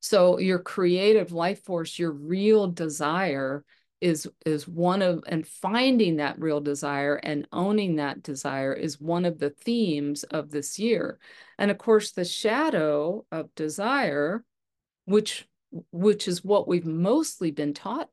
So 0.00 0.38
your 0.38 0.58
creative 0.58 1.32
life 1.32 1.64
force, 1.64 1.98
your 1.98 2.10
real 2.10 2.66
desire 2.66 3.64
is 4.00 4.28
is 4.44 4.66
one 4.66 5.00
of 5.00 5.22
and 5.28 5.46
finding 5.46 6.16
that 6.16 6.40
real 6.40 6.60
desire 6.60 7.14
and 7.14 7.46
owning 7.52 7.96
that 7.96 8.20
desire 8.20 8.72
is 8.72 9.00
one 9.00 9.24
of 9.24 9.38
the 9.38 9.50
themes 9.50 10.24
of 10.24 10.50
this 10.50 10.76
year. 10.76 11.20
And 11.56 11.70
of 11.70 11.78
course 11.78 12.10
the 12.10 12.24
shadow 12.24 13.24
of 13.30 13.54
desire 13.54 14.44
which 15.04 15.46
which 15.92 16.26
is 16.26 16.44
what 16.44 16.66
we've 16.66 16.84
mostly 16.84 17.52
been 17.52 17.74
taught 17.74 18.08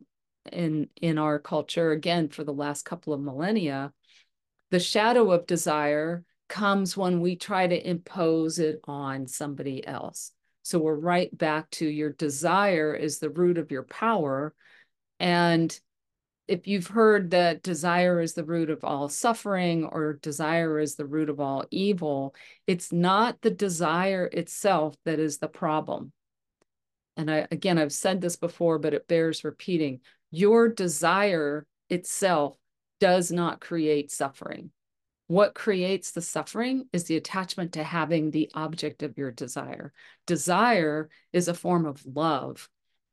in 0.52 0.90
in 1.02 1.18
our 1.18 1.40
culture 1.40 1.92
again 1.92 2.30
for 2.30 2.44
the 2.44 2.54
last 2.54 2.86
couple 2.86 3.12
of 3.12 3.20
millennia 3.20 3.92
the 4.72 4.80
shadow 4.80 5.32
of 5.32 5.48
desire 5.48 6.24
comes 6.48 6.98
when 6.98 7.22
we 7.22 7.36
try 7.36 7.68
to 7.68 7.90
impose 7.90 8.60
it 8.60 8.80
on 8.86 9.28
somebody 9.28 9.86
else. 9.86 10.32
So 10.64 10.80
we're 10.80 10.96
right 10.96 11.36
back 11.36 11.70
to 11.72 11.88
your 11.88 12.12
desire 12.12 12.94
is 12.94 13.20
the 13.20 13.30
root 13.30 13.58
of 13.58 13.72
your 13.72 13.84
power. 13.84 14.54
And 15.20 15.78
if 16.48 16.68
you've 16.68 16.88
heard 16.88 17.32
that 17.32 17.62
desire 17.62 18.20
is 18.20 18.34
the 18.34 18.44
root 18.44 18.70
of 18.70 18.84
all 18.84 19.08
suffering 19.08 19.86
or 19.86 20.14
desire 20.14 20.80
is 20.80 20.96
the 20.96 21.06
root 21.06 21.30
of 21.30 21.40
all 21.40 21.66
evil, 21.70 22.36
it's 22.66 22.92
not 22.92 23.42
the 23.42 23.52
desire 23.52 24.26
itself 24.26 24.96
that 25.06 25.20
is 25.20 25.38
the 25.38 25.48
problem. 25.48 26.12
And 27.18 27.30
I, 27.30 27.48
again, 27.52 27.78
I've 27.78 27.94
said 27.94 28.22
this 28.22 28.36
before, 28.36 28.80
but 28.80 28.94
it 28.94 29.08
bears 29.08 29.44
repeating. 29.44 30.00
Your 30.32 30.70
desire 30.70 31.66
itself 31.90 32.56
does 33.00 33.32
not 33.32 33.62
create 33.62 34.12
suffering. 34.12 34.72
What 35.28 35.54
creates 35.54 36.12
the 36.12 36.24
suffering 36.24 36.86
is 36.92 37.04
the 37.04 37.16
attachment 37.16 37.74
to 37.74 37.84
having 37.84 38.32
the 38.32 38.50
object 38.56 39.04
of 39.04 39.18
your 39.18 39.32
desire. 39.32 39.94
Desire 40.26 41.10
is 41.32 41.48
a 41.48 41.54
form 41.54 41.86
of 41.86 42.04
love. 42.06 42.68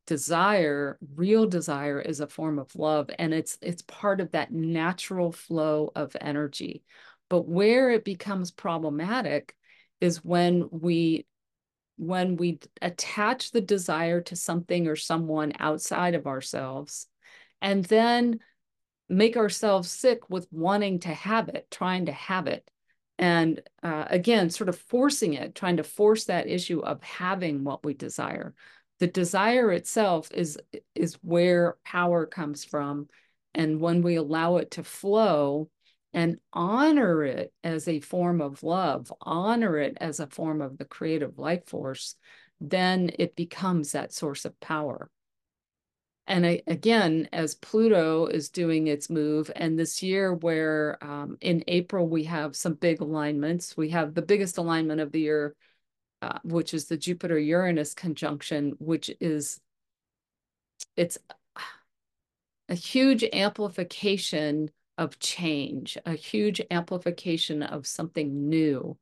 Desire, 0.07 0.99
real 1.15 1.47
desire 1.47 2.01
is 2.01 2.21
a 2.21 2.27
form 2.27 2.59
of 2.59 2.75
love 2.75 3.11
and 3.19 3.35
it's 3.35 3.59
it's 3.61 3.83
part 3.83 4.21
of 4.21 4.31
that 4.31 4.51
natural 4.51 5.31
flow 5.31 5.93
of 5.95 6.17
energy. 6.19 6.85
But 7.29 7.47
where 7.49 7.91
it 7.91 8.05
becomes 8.05 8.51
problematic 8.51 9.55
is 10.01 10.25
when 10.25 10.69
we 10.71 11.27
when 11.99 12.37
we 12.37 12.61
attach 12.81 13.51
the 13.51 13.61
desire 13.61 14.23
to 14.23 14.37
something 14.37 14.87
or 14.87 14.97
someone 14.97 15.53
outside 15.59 16.15
of 16.15 16.27
ourselves 16.27 17.09
and 17.61 17.85
then 17.85 18.41
make 19.09 19.37
ourselves 19.37 19.91
sick 19.91 20.29
with 20.29 20.49
wanting 20.51 21.01
to 21.01 21.09
have 21.09 21.49
it, 21.49 21.69
trying 21.71 22.07
to 22.07 22.13
have 22.13 22.47
it. 22.47 22.69
And 23.19 23.63
uh, 23.83 24.05
again, 24.11 24.51
sort 24.51 24.69
of 24.69 24.79
forcing 24.79 25.35
it, 25.35 25.55
trying 25.55 25.79
to 25.79 25.85
force 25.85 26.25
that 26.25 26.49
issue 26.49 26.81
of 26.81 27.03
having 27.03 27.65
what 27.65 27.85
we 27.85 27.95
desire. 27.95 28.55
The 28.99 29.07
desire 29.07 29.73
itself 29.73 30.31
is, 30.33 30.59
is 30.95 31.15
where 31.23 31.77
power 31.85 32.27
comes 32.27 32.65
from. 32.65 33.09
and 33.55 33.81
when 33.81 34.03
we 34.03 34.17
allow 34.17 34.57
it 34.57 34.73
to 34.73 34.85
flow 34.85 35.71
and 36.13 36.39
honor 36.53 37.25
it 37.25 37.53
as 37.65 37.89
a 37.89 38.01
form 38.01 38.41
of 38.41 38.63
love, 38.63 39.13
honor 39.21 39.79
it 39.79 39.97
as 40.01 40.21
a 40.21 40.27
form 40.27 40.61
of 40.61 40.79
the 40.79 40.85
creative 40.85 41.39
life 41.39 41.67
force, 41.67 42.17
then 42.61 43.11
it 43.19 43.37
becomes 43.37 43.93
that 43.93 44.13
source 44.13 44.45
of 44.45 44.59
power. 44.61 45.11
And 46.27 46.45
I, 46.45 46.63
again, 46.67 47.29
as 47.33 47.55
Pluto 47.55 48.27
is 48.27 48.49
doing 48.49 48.89
its 48.89 49.09
move, 49.09 49.51
and 49.55 49.79
this 49.79 50.03
year, 50.03 50.35
where 50.35 50.99
um, 51.01 51.39
in 51.41 51.63
April 51.69 52.09
we 52.09 52.25
have 52.25 52.57
some 52.57 52.75
big 52.75 53.01
alignments, 53.01 53.77
we 53.77 53.91
have 53.91 54.15
the 54.15 54.23
biggest 54.23 54.59
alignment 54.59 55.01
of 55.01 55.13
the 55.13 55.21
year, 55.21 55.55
uh, 56.23 56.39
which 56.43 56.75
is 56.75 56.87
the 56.87 56.97
Jupiter 56.97 57.39
Uranus 57.39 57.95
conjunction, 57.95 58.75
which 58.79 59.11
is 59.21 59.61
it's 60.97 61.19
a 62.69 62.75
huge 62.75 63.25
amplification 63.33 64.71
of 64.99 65.19
change, 65.19 65.97
a 66.07 66.15
huge 66.15 66.61
amplification 66.71 67.63
of 67.63 67.87
something 67.87 68.49
new. 68.49 68.97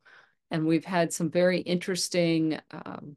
And 0.50 0.66
we've 0.66 0.84
had 0.84 1.12
some 1.12 1.30
very 1.30 1.60
interesting 1.60 2.58
um, 2.70 3.16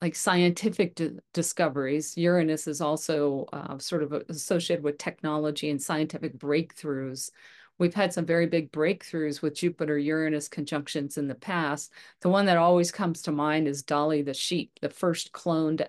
like 0.00 0.14
scientific 0.14 1.00
discoveries. 1.32 2.16
Uranus 2.16 2.66
is 2.66 2.80
also 2.80 3.46
uh, 3.52 3.78
sort 3.78 4.02
of 4.02 4.12
associated 4.28 4.84
with 4.84 4.98
technology 4.98 5.70
and 5.70 5.80
scientific 5.80 6.36
breakthroughs. 6.38 7.30
We've 7.78 7.94
had 7.94 8.12
some 8.12 8.26
very 8.26 8.46
big 8.46 8.70
breakthroughs 8.70 9.42
with 9.42 9.56
Jupiter 9.56 9.98
Uranus 9.98 10.48
conjunctions 10.48 11.18
in 11.18 11.26
the 11.26 11.34
past. 11.34 11.92
The 12.20 12.28
one 12.28 12.46
that 12.46 12.56
always 12.56 12.92
comes 12.92 13.22
to 13.22 13.32
mind 13.32 13.66
is 13.66 13.82
Dolly 13.82 14.22
the 14.22 14.34
sheep, 14.34 14.72
the 14.80 14.90
first 14.90 15.32
cloned 15.32 15.86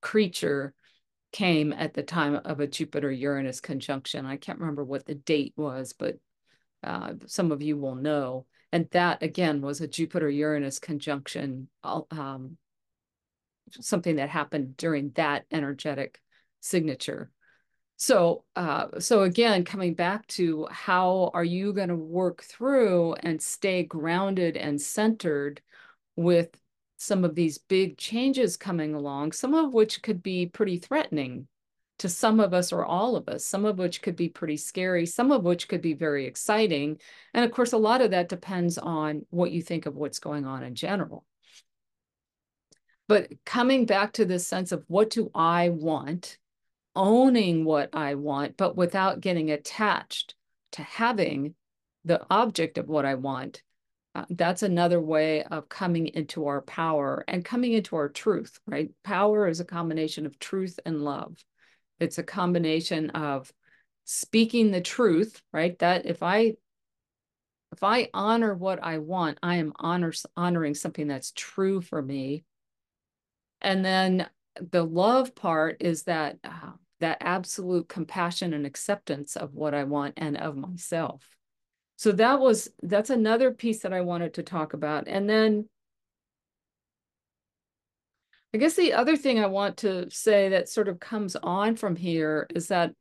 creature 0.00 0.74
came 1.32 1.72
at 1.72 1.94
the 1.94 2.02
time 2.02 2.36
of 2.44 2.60
a 2.60 2.66
Jupiter 2.66 3.10
Uranus 3.10 3.60
conjunction. 3.60 4.26
I 4.26 4.36
can't 4.36 4.60
remember 4.60 4.84
what 4.84 5.06
the 5.06 5.14
date 5.14 5.54
was, 5.56 5.92
but 5.92 6.18
uh, 6.84 7.14
some 7.26 7.50
of 7.50 7.62
you 7.62 7.76
will 7.76 7.96
know. 7.96 8.46
And 8.72 8.88
that 8.90 9.22
again 9.22 9.60
was 9.60 9.80
a 9.80 9.88
Jupiter 9.88 10.28
Uranus 10.28 10.78
conjunction 10.78 11.68
um, 11.82 12.56
something 13.80 14.16
that 14.16 14.28
happened 14.28 14.76
during 14.76 15.10
that 15.10 15.44
energetic 15.50 16.20
signature. 16.60 17.30
So, 17.96 18.44
uh, 18.54 19.00
so 19.00 19.22
again, 19.22 19.64
coming 19.64 19.94
back 19.94 20.26
to 20.28 20.68
how 20.70 21.30
are 21.34 21.44
you 21.44 21.72
going 21.72 21.88
to 21.88 21.96
work 21.96 22.42
through 22.42 23.14
and 23.14 23.42
stay 23.42 23.82
grounded 23.82 24.56
and 24.56 24.80
centered 24.80 25.60
with 26.14 26.50
some 26.96 27.24
of 27.24 27.34
these 27.34 27.58
big 27.58 27.96
changes 27.96 28.56
coming 28.56 28.94
along, 28.94 29.32
some 29.32 29.54
of 29.54 29.72
which 29.72 30.02
could 30.02 30.22
be 30.22 30.46
pretty 30.46 30.78
threatening 30.78 31.48
to 31.98 32.08
some 32.08 32.38
of 32.38 32.54
us 32.54 32.72
or 32.72 32.84
all 32.84 33.16
of 33.16 33.28
us, 33.28 33.44
some 33.44 33.64
of 33.64 33.78
which 33.78 34.02
could 34.02 34.14
be 34.14 34.28
pretty 34.28 34.56
scary, 34.56 35.04
some 35.04 35.32
of 35.32 35.42
which 35.42 35.66
could 35.68 35.82
be 35.82 35.94
very 35.94 36.26
exciting. 36.26 37.00
And 37.34 37.44
of 37.44 37.50
course, 37.50 37.72
a 37.72 37.78
lot 37.78 38.00
of 38.00 38.12
that 38.12 38.28
depends 38.28 38.78
on 38.78 39.26
what 39.30 39.50
you 39.50 39.62
think 39.62 39.86
of 39.86 39.96
what's 39.96 40.20
going 40.20 40.46
on 40.46 40.62
in 40.62 40.76
general. 40.76 41.24
But 43.08 43.32
coming 43.46 43.86
back 43.86 44.12
to 44.14 44.26
this 44.26 44.46
sense 44.46 44.70
of 44.70 44.84
what 44.86 45.10
do 45.10 45.30
I 45.34 45.70
want, 45.70 46.38
owning 46.94 47.64
what 47.64 47.88
I 47.94 48.14
want, 48.14 48.58
but 48.58 48.76
without 48.76 49.20
getting 49.20 49.50
attached 49.50 50.34
to 50.72 50.82
having 50.82 51.54
the 52.04 52.20
object 52.30 52.76
of 52.76 52.88
what 52.88 53.06
I 53.06 53.14
want, 53.14 53.62
uh, 54.14 54.26
that's 54.30 54.62
another 54.62 55.00
way 55.00 55.42
of 55.44 55.68
coming 55.68 56.08
into 56.08 56.46
our 56.46 56.60
power 56.62 57.24
and 57.28 57.44
coming 57.44 57.72
into 57.72 57.96
our 57.96 58.08
truth, 58.08 58.58
right? 58.66 58.90
Power 59.04 59.48
is 59.48 59.60
a 59.60 59.64
combination 59.64 60.26
of 60.26 60.38
truth 60.38 60.78
and 60.84 61.02
love. 61.02 61.36
It's 62.00 62.18
a 62.18 62.22
combination 62.22 63.10
of 63.10 63.52
speaking 64.04 64.70
the 64.70 64.80
truth, 64.80 65.40
right? 65.52 65.78
That 65.78 66.04
if 66.04 66.22
I 66.22 66.54
if 67.72 67.82
I 67.82 68.08
honor 68.14 68.54
what 68.54 68.82
I 68.82 68.98
want, 68.98 69.38
I 69.42 69.56
am 69.56 69.72
honor, 69.78 70.12
honoring 70.36 70.74
something 70.74 71.06
that's 71.06 71.32
true 71.36 71.80
for 71.80 72.00
me 72.00 72.44
and 73.60 73.84
then 73.84 74.28
the 74.70 74.84
love 74.84 75.34
part 75.34 75.76
is 75.80 76.04
that 76.04 76.38
uh, 76.44 76.72
that 77.00 77.18
absolute 77.20 77.88
compassion 77.88 78.52
and 78.52 78.66
acceptance 78.66 79.36
of 79.36 79.54
what 79.54 79.74
I 79.74 79.84
want 79.84 80.14
and 80.16 80.36
of 80.36 80.56
myself. 80.56 81.28
So 81.96 82.12
that 82.12 82.40
was 82.40 82.68
that's 82.82 83.10
another 83.10 83.52
piece 83.52 83.80
that 83.80 83.92
I 83.92 84.00
wanted 84.02 84.34
to 84.34 84.42
talk 84.42 84.72
about. 84.72 85.08
And 85.08 85.28
then 85.28 85.68
I 88.54 88.58
guess 88.58 88.74
the 88.74 88.94
other 88.94 89.16
thing 89.16 89.38
I 89.38 89.46
want 89.46 89.78
to 89.78 90.10
say 90.10 90.50
that 90.50 90.68
sort 90.68 90.88
of 90.88 91.00
comes 91.00 91.36
on 91.36 91.76
from 91.76 91.96
here 91.96 92.46
is 92.54 92.68
that 92.68 92.92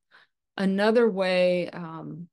another 0.57 1.09
way 1.09 1.69
um, 1.69 2.27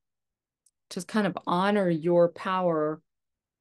to 0.89 1.05
kind 1.05 1.25
of 1.25 1.37
honor 1.47 1.89
your 1.89 2.29
power 2.29 3.01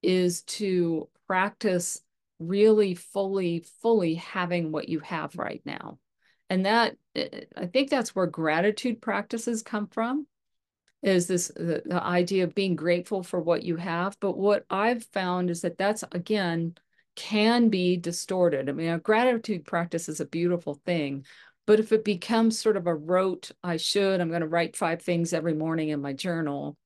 is 0.02 0.42
to 0.42 1.08
practice 1.26 2.00
really 2.38 2.94
fully, 2.94 3.64
fully 3.82 4.14
having 4.14 4.72
what 4.72 4.88
you 4.88 5.00
have 5.00 5.36
right 5.36 5.62
now. 5.64 5.98
And 6.50 6.66
that, 6.66 6.96
eh, 7.14 7.44
I 7.56 7.66
think 7.66 7.90
that's 7.90 8.14
where 8.14 8.26
gratitude 8.26 9.00
practices 9.00 9.62
come 9.62 9.86
from 9.88 10.26
is 11.02 11.26
this 11.26 11.48
the, 11.48 11.82
the 11.84 12.02
idea 12.02 12.44
of 12.44 12.54
being 12.54 12.76
grateful 12.76 13.22
for 13.22 13.40
what 13.40 13.62
you 13.62 13.76
have. 13.76 14.16
But 14.20 14.38
what 14.38 14.64
I've 14.70 15.04
found 15.04 15.50
is 15.50 15.60
that 15.60 15.78
that's, 15.78 16.02
again, 16.12 16.76
can 17.14 17.68
be 17.68 17.96
distorted. 17.96 18.68
I 18.68 18.72
mean, 18.72 18.88
a 18.88 18.98
gratitude 18.98 19.64
practice 19.64 20.08
is 20.08 20.20
a 20.20 20.26
beautiful 20.26 20.80
thing, 20.86 21.24
but 21.66 21.78
if 21.78 21.92
it 21.92 22.04
becomes 22.04 22.58
sort 22.58 22.76
of 22.76 22.86
a 22.86 22.94
rote, 22.94 23.50
I 23.62 23.76
should, 23.76 24.20
I'm 24.20 24.28
going 24.28 24.40
to 24.40 24.48
write 24.48 24.76
five 24.76 25.02
things 25.02 25.32
every 25.32 25.54
morning 25.54 25.90
in 25.90 26.00
my 26.00 26.12
journal, 26.12 26.76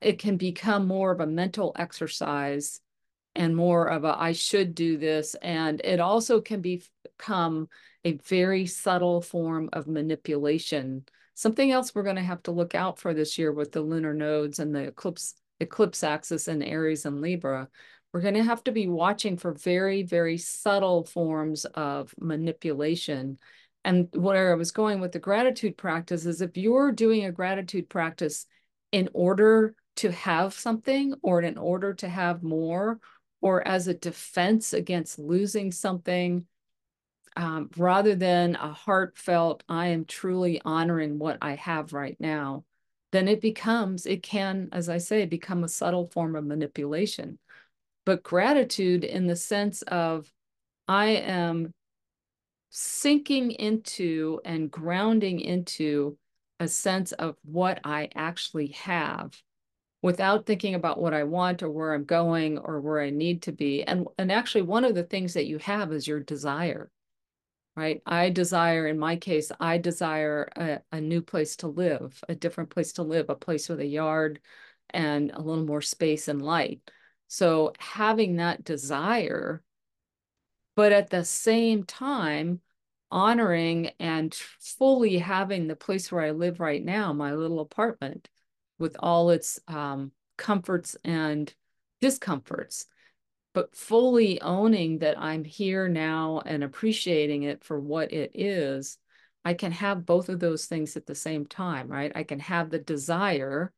it 0.00 0.18
can 0.18 0.36
become 0.36 0.86
more 0.86 1.12
of 1.12 1.20
a 1.20 1.26
mental 1.26 1.72
exercise 1.78 2.80
and 3.34 3.56
more 3.56 3.86
of 3.86 4.04
a 4.04 4.16
I 4.18 4.32
should 4.32 4.74
do 4.74 4.96
this. 4.98 5.34
And 5.36 5.80
it 5.84 6.00
also 6.00 6.40
can 6.40 6.60
become 6.60 7.68
a 8.04 8.12
very 8.18 8.66
subtle 8.66 9.20
form 9.20 9.70
of 9.72 9.86
manipulation. 9.86 11.04
Something 11.34 11.70
else 11.70 11.94
we're 11.94 12.02
going 12.02 12.16
to 12.16 12.22
have 12.22 12.42
to 12.44 12.50
look 12.50 12.74
out 12.74 12.98
for 12.98 13.14
this 13.14 13.38
year 13.38 13.52
with 13.52 13.72
the 13.72 13.80
lunar 13.80 14.14
nodes 14.14 14.58
and 14.58 14.74
the 14.74 14.84
eclipse 14.84 15.34
eclipse 15.60 16.02
axis 16.02 16.48
in 16.48 16.62
Aries 16.62 17.06
and 17.06 17.20
Libra. 17.20 17.68
We're 18.12 18.20
going 18.20 18.34
to 18.34 18.42
have 18.42 18.62
to 18.64 18.72
be 18.72 18.88
watching 18.88 19.38
for 19.38 19.52
very, 19.52 20.02
very 20.02 20.36
subtle 20.36 21.04
forms 21.04 21.64
of 21.64 22.12
manipulation. 22.18 23.38
And 23.84 24.08
where 24.12 24.52
I 24.52 24.56
was 24.56 24.70
going 24.70 25.00
with 25.00 25.12
the 25.12 25.18
gratitude 25.18 25.76
practice 25.76 26.26
is 26.26 26.40
if 26.40 26.56
you're 26.56 26.92
doing 26.92 27.24
a 27.24 27.32
gratitude 27.32 27.88
practice 27.88 28.46
in 28.90 29.08
order 29.14 29.74
to 29.96 30.12
have 30.12 30.54
something 30.54 31.14
or 31.22 31.42
in 31.42 31.56
order 31.56 31.94
to 31.94 32.08
have 32.08 32.42
more 32.42 32.98
or 33.42 33.66
as 33.66 33.88
a 33.88 33.94
defense 33.94 34.72
against 34.72 35.18
losing 35.18 35.70
something, 35.72 36.46
um, 37.36 37.70
rather 37.76 38.14
than 38.14 38.56
a 38.56 38.72
heartfelt, 38.72 39.62
I 39.68 39.88
am 39.88 40.04
truly 40.04 40.60
honoring 40.64 41.18
what 41.18 41.38
I 41.42 41.56
have 41.56 41.92
right 41.92 42.16
now, 42.18 42.64
then 43.10 43.28
it 43.28 43.40
becomes, 43.40 44.06
it 44.06 44.22
can, 44.22 44.68
as 44.72 44.88
I 44.88 44.98
say, 44.98 45.26
become 45.26 45.64
a 45.64 45.68
subtle 45.68 46.06
form 46.06 46.36
of 46.36 46.44
manipulation. 46.44 47.38
But 48.06 48.22
gratitude, 48.22 49.04
in 49.04 49.26
the 49.26 49.36
sense 49.36 49.82
of, 49.82 50.32
I 50.88 51.08
am 51.08 51.72
sinking 52.70 53.52
into 53.52 54.40
and 54.44 54.70
grounding 54.70 55.40
into 55.40 56.16
a 56.58 56.68
sense 56.68 57.12
of 57.12 57.36
what 57.44 57.80
I 57.84 58.08
actually 58.14 58.68
have 58.68 59.40
without 60.02 60.46
thinking 60.46 60.74
about 60.74 61.00
what 61.00 61.14
I 61.14 61.22
want 61.22 61.62
or 61.62 61.70
where 61.70 61.94
I'm 61.94 62.04
going 62.04 62.58
or 62.58 62.80
where 62.80 63.00
I 63.00 63.10
need 63.10 63.42
to 63.42 63.52
be. 63.52 63.84
And, 63.84 64.06
and 64.18 64.32
actually, 64.32 64.62
one 64.62 64.84
of 64.84 64.94
the 64.94 65.04
things 65.04 65.34
that 65.34 65.46
you 65.46 65.58
have 65.58 65.92
is 65.92 66.06
your 66.06 66.20
desire, 66.20 66.90
right? 67.76 68.02
I 68.04 68.30
desire, 68.30 68.88
in 68.88 68.98
my 68.98 69.16
case, 69.16 69.52
I 69.60 69.78
desire 69.78 70.48
a, 70.56 70.80
a 70.90 71.00
new 71.00 71.22
place 71.22 71.56
to 71.56 71.68
live, 71.68 72.22
a 72.28 72.34
different 72.34 72.70
place 72.70 72.94
to 72.94 73.04
live, 73.04 73.30
a 73.30 73.36
place 73.36 73.68
with 73.68 73.80
a 73.80 73.86
yard 73.86 74.40
and 74.90 75.30
a 75.30 75.40
little 75.40 75.64
more 75.64 75.80
space 75.80 76.26
and 76.28 76.42
light. 76.42 76.80
So 77.28 77.72
having 77.78 78.36
that 78.36 78.64
desire, 78.64 79.62
but 80.74 80.92
at 80.92 81.10
the 81.10 81.24
same 81.24 81.84
time, 81.84 82.60
honoring 83.10 83.90
and 84.00 84.34
fully 84.34 85.18
having 85.18 85.68
the 85.68 85.76
place 85.76 86.10
where 86.10 86.22
I 86.22 86.30
live 86.32 86.60
right 86.60 86.82
now, 86.82 87.12
my 87.12 87.34
little 87.34 87.60
apartment, 87.60 88.28
with 88.82 88.96
all 88.98 89.30
its 89.30 89.58
um, 89.68 90.12
comforts 90.36 90.96
and 91.04 91.54
discomforts, 92.02 92.86
but 93.54 93.74
fully 93.74 94.40
owning 94.42 94.98
that 94.98 95.18
I'm 95.18 95.44
here 95.44 95.88
now 95.88 96.42
and 96.44 96.64
appreciating 96.64 97.44
it 97.44 97.62
for 97.64 97.78
what 97.78 98.12
it 98.12 98.32
is, 98.34 98.98
I 99.44 99.54
can 99.54 99.72
have 99.72 100.04
both 100.04 100.28
of 100.28 100.40
those 100.40 100.66
things 100.66 100.96
at 100.96 101.06
the 101.06 101.14
same 101.14 101.46
time, 101.46 101.88
right? 101.88 102.12
I 102.14 102.24
can 102.24 102.40
have 102.40 102.70
the 102.70 102.78
desire, 102.78 103.72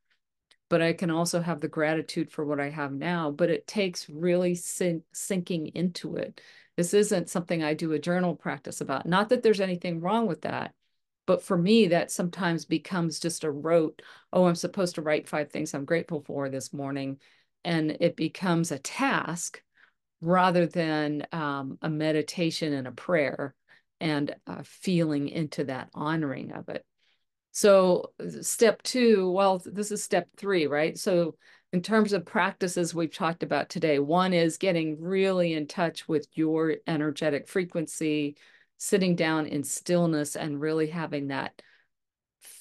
but 0.70 0.80
I 0.80 0.94
can 0.94 1.10
also 1.10 1.40
have 1.40 1.60
the 1.60 1.68
gratitude 1.68 2.32
for 2.32 2.44
what 2.44 2.58
I 2.58 2.70
have 2.70 2.92
now. 2.92 3.30
But 3.30 3.50
it 3.50 3.66
takes 3.66 4.08
really 4.08 4.54
sink, 4.54 5.04
sinking 5.12 5.68
into 5.74 6.16
it. 6.16 6.40
This 6.76 6.94
isn't 6.94 7.28
something 7.30 7.62
I 7.62 7.74
do 7.74 7.92
a 7.92 7.98
journal 7.98 8.34
practice 8.34 8.80
about. 8.80 9.06
Not 9.06 9.28
that 9.28 9.42
there's 9.42 9.60
anything 9.60 10.00
wrong 10.00 10.26
with 10.26 10.42
that, 10.42 10.74
But 11.26 11.42
for 11.42 11.56
me, 11.56 11.88
that 11.88 12.10
sometimes 12.10 12.64
becomes 12.64 13.18
just 13.18 13.44
a 13.44 13.50
rote, 13.50 14.02
oh, 14.32 14.44
I'm 14.46 14.54
supposed 14.54 14.96
to 14.96 15.02
write 15.02 15.28
five 15.28 15.50
things 15.50 15.74
I'm 15.74 15.84
grateful 15.84 16.22
for 16.22 16.48
this 16.48 16.72
morning. 16.72 17.18
And 17.64 17.96
it 18.00 18.16
becomes 18.16 18.72
a 18.72 18.78
task 18.78 19.62
rather 20.20 20.66
than 20.66 21.26
um, 21.32 21.78
a 21.82 21.88
meditation 21.88 22.72
and 22.72 22.86
a 22.86 22.92
prayer 22.92 23.54
and 24.00 24.34
feeling 24.64 25.28
into 25.28 25.64
that 25.64 25.88
honoring 25.94 26.52
of 26.52 26.68
it. 26.68 26.84
So, 27.52 28.10
step 28.40 28.82
two, 28.82 29.30
well, 29.30 29.62
this 29.64 29.92
is 29.92 30.02
step 30.02 30.28
three, 30.36 30.66
right? 30.66 30.98
So, 30.98 31.36
in 31.72 31.82
terms 31.82 32.12
of 32.12 32.26
practices 32.26 32.94
we've 32.94 33.14
talked 33.14 33.42
about 33.42 33.68
today, 33.68 33.98
one 34.00 34.32
is 34.32 34.58
getting 34.58 35.00
really 35.00 35.54
in 35.54 35.66
touch 35.68 36.08
with 36.08 36.26
your 36.34 36.76
energetic 36.86 37.48
frequency, 37.48 38.36
sitting 38.84 39.16
down 39.16 39.46
in 39.46 39.64
stillness 39.64 40.36
and 40.36 40.60
really 40.60 40.88
having 40.88 41.28
that 41.28 41.62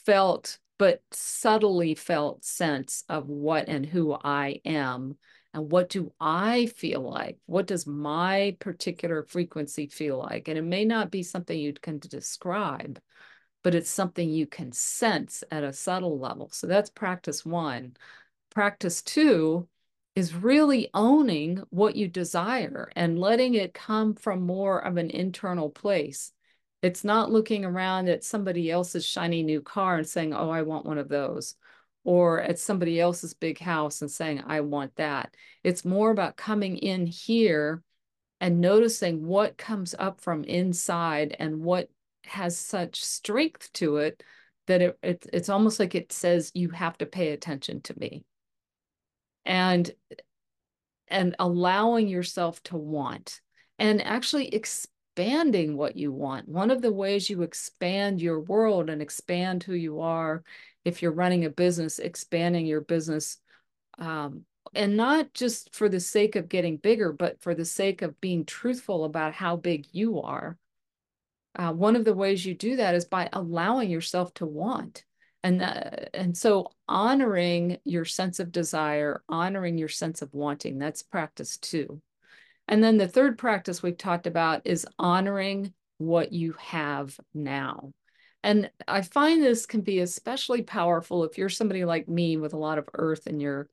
felt, 0.05 0.57
but 0.80 1.01
subtly 1.11 1.95
felt 1.95 2.45
sense 2.45 3.03
of 3.09 3.28
what 3.28 3.67
and 3.67 3.86
who 3.86 4.13
I 4.13 4.61
am. 4.63 5.17
And 5.53 5.69
what 5.69 5.89
do 5.89 6.13
I 6.21 6.67
feel 6.67 7.01
like? 7.01 7.38
What 7.45 7.67
does 7.67 7.86
my 7.86 8.55
particular 8.59 9.24
frequency 9.24 9.88
feel 9.88 10.17
like? 10.17 10.47
And 10.47 10.57
it 10.57 10.63
may 10.63 10.86
not 10.86 11.11
be 11.11 11.24
something 11.24 11.59
you 11.59 11.74
can 11.74 11.99
describe, 11.99 13.01
but 13.61 13.76
it's 13.76 13.89
something 13.89 14.30
you 14.30 14.47
can 14.47 14.71
sense 14.71 15.43
at 15.51 15.65
a 15.65 15.74
subtle 15.74 16.17
level. 16.17 16.49
So 16.53 16.67
that's 16.67 16.89
practice 16.89 17.45
one 17.45 17.97
practice 18.49 19.01
two 19.01 19.67
is 20.16 20.36
really 20.36 20.89
owning 20.93 21.64
what 21.70 21.95
you 21.95 22.07
desire 22.07 22.91
and 22.95 23.20
letting 23.20 23.55
it 23.55 23.74
come 23.74 24.14
from 24.14 24.41
more 24.41 24.80
of 24.80 24.97
an 24.97 25.09
internal 25.09 25.70
place. 25.70 26.32
It's 26.82 27.03
not 27.03 27.32
looking 27.32 27.66
around 27.66 28.09
at 28.09 28.24
somebody 28.24 28.70
else's 28.70 29.05
shiny 29.05 29.41
new 29.41 29.61
car 29.61 29.97
and 29.97 30.07
saying, 30.07 30.34
Oh, 30.34 30.49
I 30.49 30.61
want 30.64 30.86
one 30.86 30.97
of 30.97 31.09
those, 31.09 31.55
or 32.03 32.41
at 32.41 32.59
somebody 32.59 32.99
else's 32.99 33.34
big 33.34 33.59
house 33.59 34.01
and 34.01 34.11
saying, 34.11 34.43
I 34.45 34.61
want 34.61 34.95
that. 34.97 35.36
It's 35.64 35.86
more 35.86 36.11
about 36.11 36.38
coming 36.38 36.78
in 36.78 37.07
here 37.07 37.82
and 38.39 38.59
noticing 38.61 39.26
what 39.26 39.57
comes 39.57 39.95
up 39.97 40.20
from 40.22 40.43
inside 40.43 41.36
and 41.39 41.61
what 41.64 41.89
has 42.26 42.57
such 42.57 43.03
strength 43.03 43.72
to 43.74 43.97
it 43.97 44.22
that 44.68 44.82
it, 44.82 44.99
it, 45.01 45.26
it's 45.34 45.49
almost 45.49 45.80
like 45.80 45.95
it 45.95 46.11
says, 46.11 46.51
You 46.53 46.70
have 46.70 46.97
to 46.99 47.05
pay 47.05 47.32
attention 47.32 47.82
to 47.82 47.97
me 47.99 48.26
and 49.46 49.91
and 51.08 51.36
allowing 51.39 52.08
yourself 52.08 52.62
to 52.64 52.78
want 52.78 53.41
and 53.78 54.02
actually 54.02 54.48
expanding 54.48 55.78
what 55.78 55.96
you 55.96 56.12
want. 56.12 56.48
One 56.48 56.72
of 56.72 56.82
the 56.82 56.91
ways 56.91 57.30
you 57.30 57.44
expand 57.44 58.22
your 58.22 58.39
world 58.39 58.89
and 58.89 59.02
expand 59.02 59.64
who 59.64 59.74
you 59.74 60.02
are, 60.02 60.44
if 60.86 61.02
you're 61.02 61.12
running 61.12 61.46
a 61.46 61.50
business, 61.50 62.00
expanding 62.00 62.66
your 62.66 62.82
business, 62.82 63.38
um, 64.00 64.46
and 64.74 64.98
not 64.98 65.34
just 65.34 65.76
for 65.76 65.88
the 65.88 66.00
sake 66.00 66.36
of 66.36 66.50
getting 66.50 66.78
bigger, 66.78 67.12
but 67.12 67.41
for 67.41 67.54
the 67.54 67.66
sake 67.66 68.02
of 68.02 68.20
being 68.20 68.46
truthful 68.46 69.04
about 69.04 69.34
how 69.34 69.56
big 69.56 69.86
you 69.91 70.22
are. 70.22 70.58
Uh, 71.56 71.72
one 71.72 71.96
of 71.96 72.06
the 72.06 72.16
ways 72.16 72.44
you 72.44 72.56
do 72.56 72.78
that 72.78 72.96
is 72.96 73.06
by 73.06 73.30
allowing 73.32 73.89
yourself 73.89 74.34
to 74.34 74.46
want 74.46 75.04
and 75.44 75.60
that, 75.62 76.10
and 76.14 76.38
so 76.38 76.72
honoring 76.88 77.78
your 77.84 78.06
sense 78.06 78.39
of 78.39 78.52
desire 78.52 79.22
honoring 79.28 79.78
your 79.78 79.89
sense 79.89 80.22
of 80.22 80.34
wanting 80.34 80.80
that's 80.80 81.04
practice 81.04 81.58
two. 81.58 82.02
And 82.68 82.84
then 82.84 82.98
the 82.98 83.08
third 83.10 83.38
practice 83.38 83.84
we've 83.84 83.98
talked 83.98 84.26
about 84.26 84.62
is 84.66 84.88
honoring 84.98 85.74
what 85.98 86.32
you 86.32 86.54
have 86.60 87.20
now. 87.34 87.91
And 88.41 88.70
i 88.88 89.02
find 89.02 89.41
this 89.41 89.66
can 89.66 89.82
be 89.82 90.00
especially 90.00 90.64
powerful 90.64 91.24
if 91.24 91.38
you're 91.38 91.50
somebody 91.50 91.86
like 91.86 92.08
me 92.08 92.38
with 92.38 92.54
a 92.54 92.58
lot 92.58 92.78
of 92.78 92.89
earth 92.94 93.28
in 93.28 93.39
your 93.39 93.70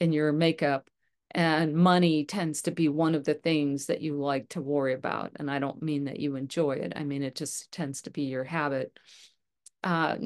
in 0.00 0.12
your 0.12 0.32
makeup 0.32 0.88
and 1.32 1.74
money 1.74 2.24
tends 2.24 2.62
to 2.62 2.70
be 2.70 2.88
one 2.88 3.14
of 3.14 3.24
the 3.24 3.34
things 3.34 3.86
that 3.86 4.00
you 4.00 4.14
like 4.14 4.48
to 4.50 4.60
worry 4.60 4.94
about. 4.94 5.32
And 5.36 5.50
i 5.50 5.58
don't 5.58 5.82
mean 5.82 6.04
that 6.04 6.20
you 6.20 6.36
enjoy 6.36 6.72
it. 6.72 6.92
I 6.96 7.04
mean 7.04 7.22
it 7.22 7.34
just 7.34 7.70
tends 7.72 8.02
to 8.02 8.10
be 8.10 8.22
your 8.22 8.44
habit. 8.44 8.98
Uh, 9.84 10.16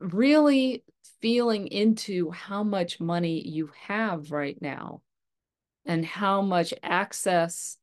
really 0.00 0.84
feeling 1.20 1.66
into 1.66 2.30
how 2.30 2.62
much 2.62 3.00
money 3.00 3.46
you 3.46 3.70
have 3.86 4.32
right 4.32 4.60
now 4.60 5.02
and 5.84 6.04
how 6.04 6.40
much 6.40 6.72
access 6.82 7.76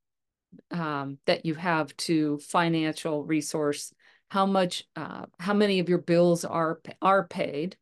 um, 0.71 1.17
that 1.25 1.45
you 1.45 1.55
have 1.55 1.95
to 1.97 2.39
financial 2.39 3.23
resource, 3.23 3.93
how 4.29 4.45
much, 4.45 4.85
uh, 4.95 5.25
how 5.39 5.53
many 5.53 5.79
of 5.79 5.89
your 5.89 5.99
bills 5.99 6.43
are 6.43 6.81
are 7.01 7.27
paid, 7.27 7.77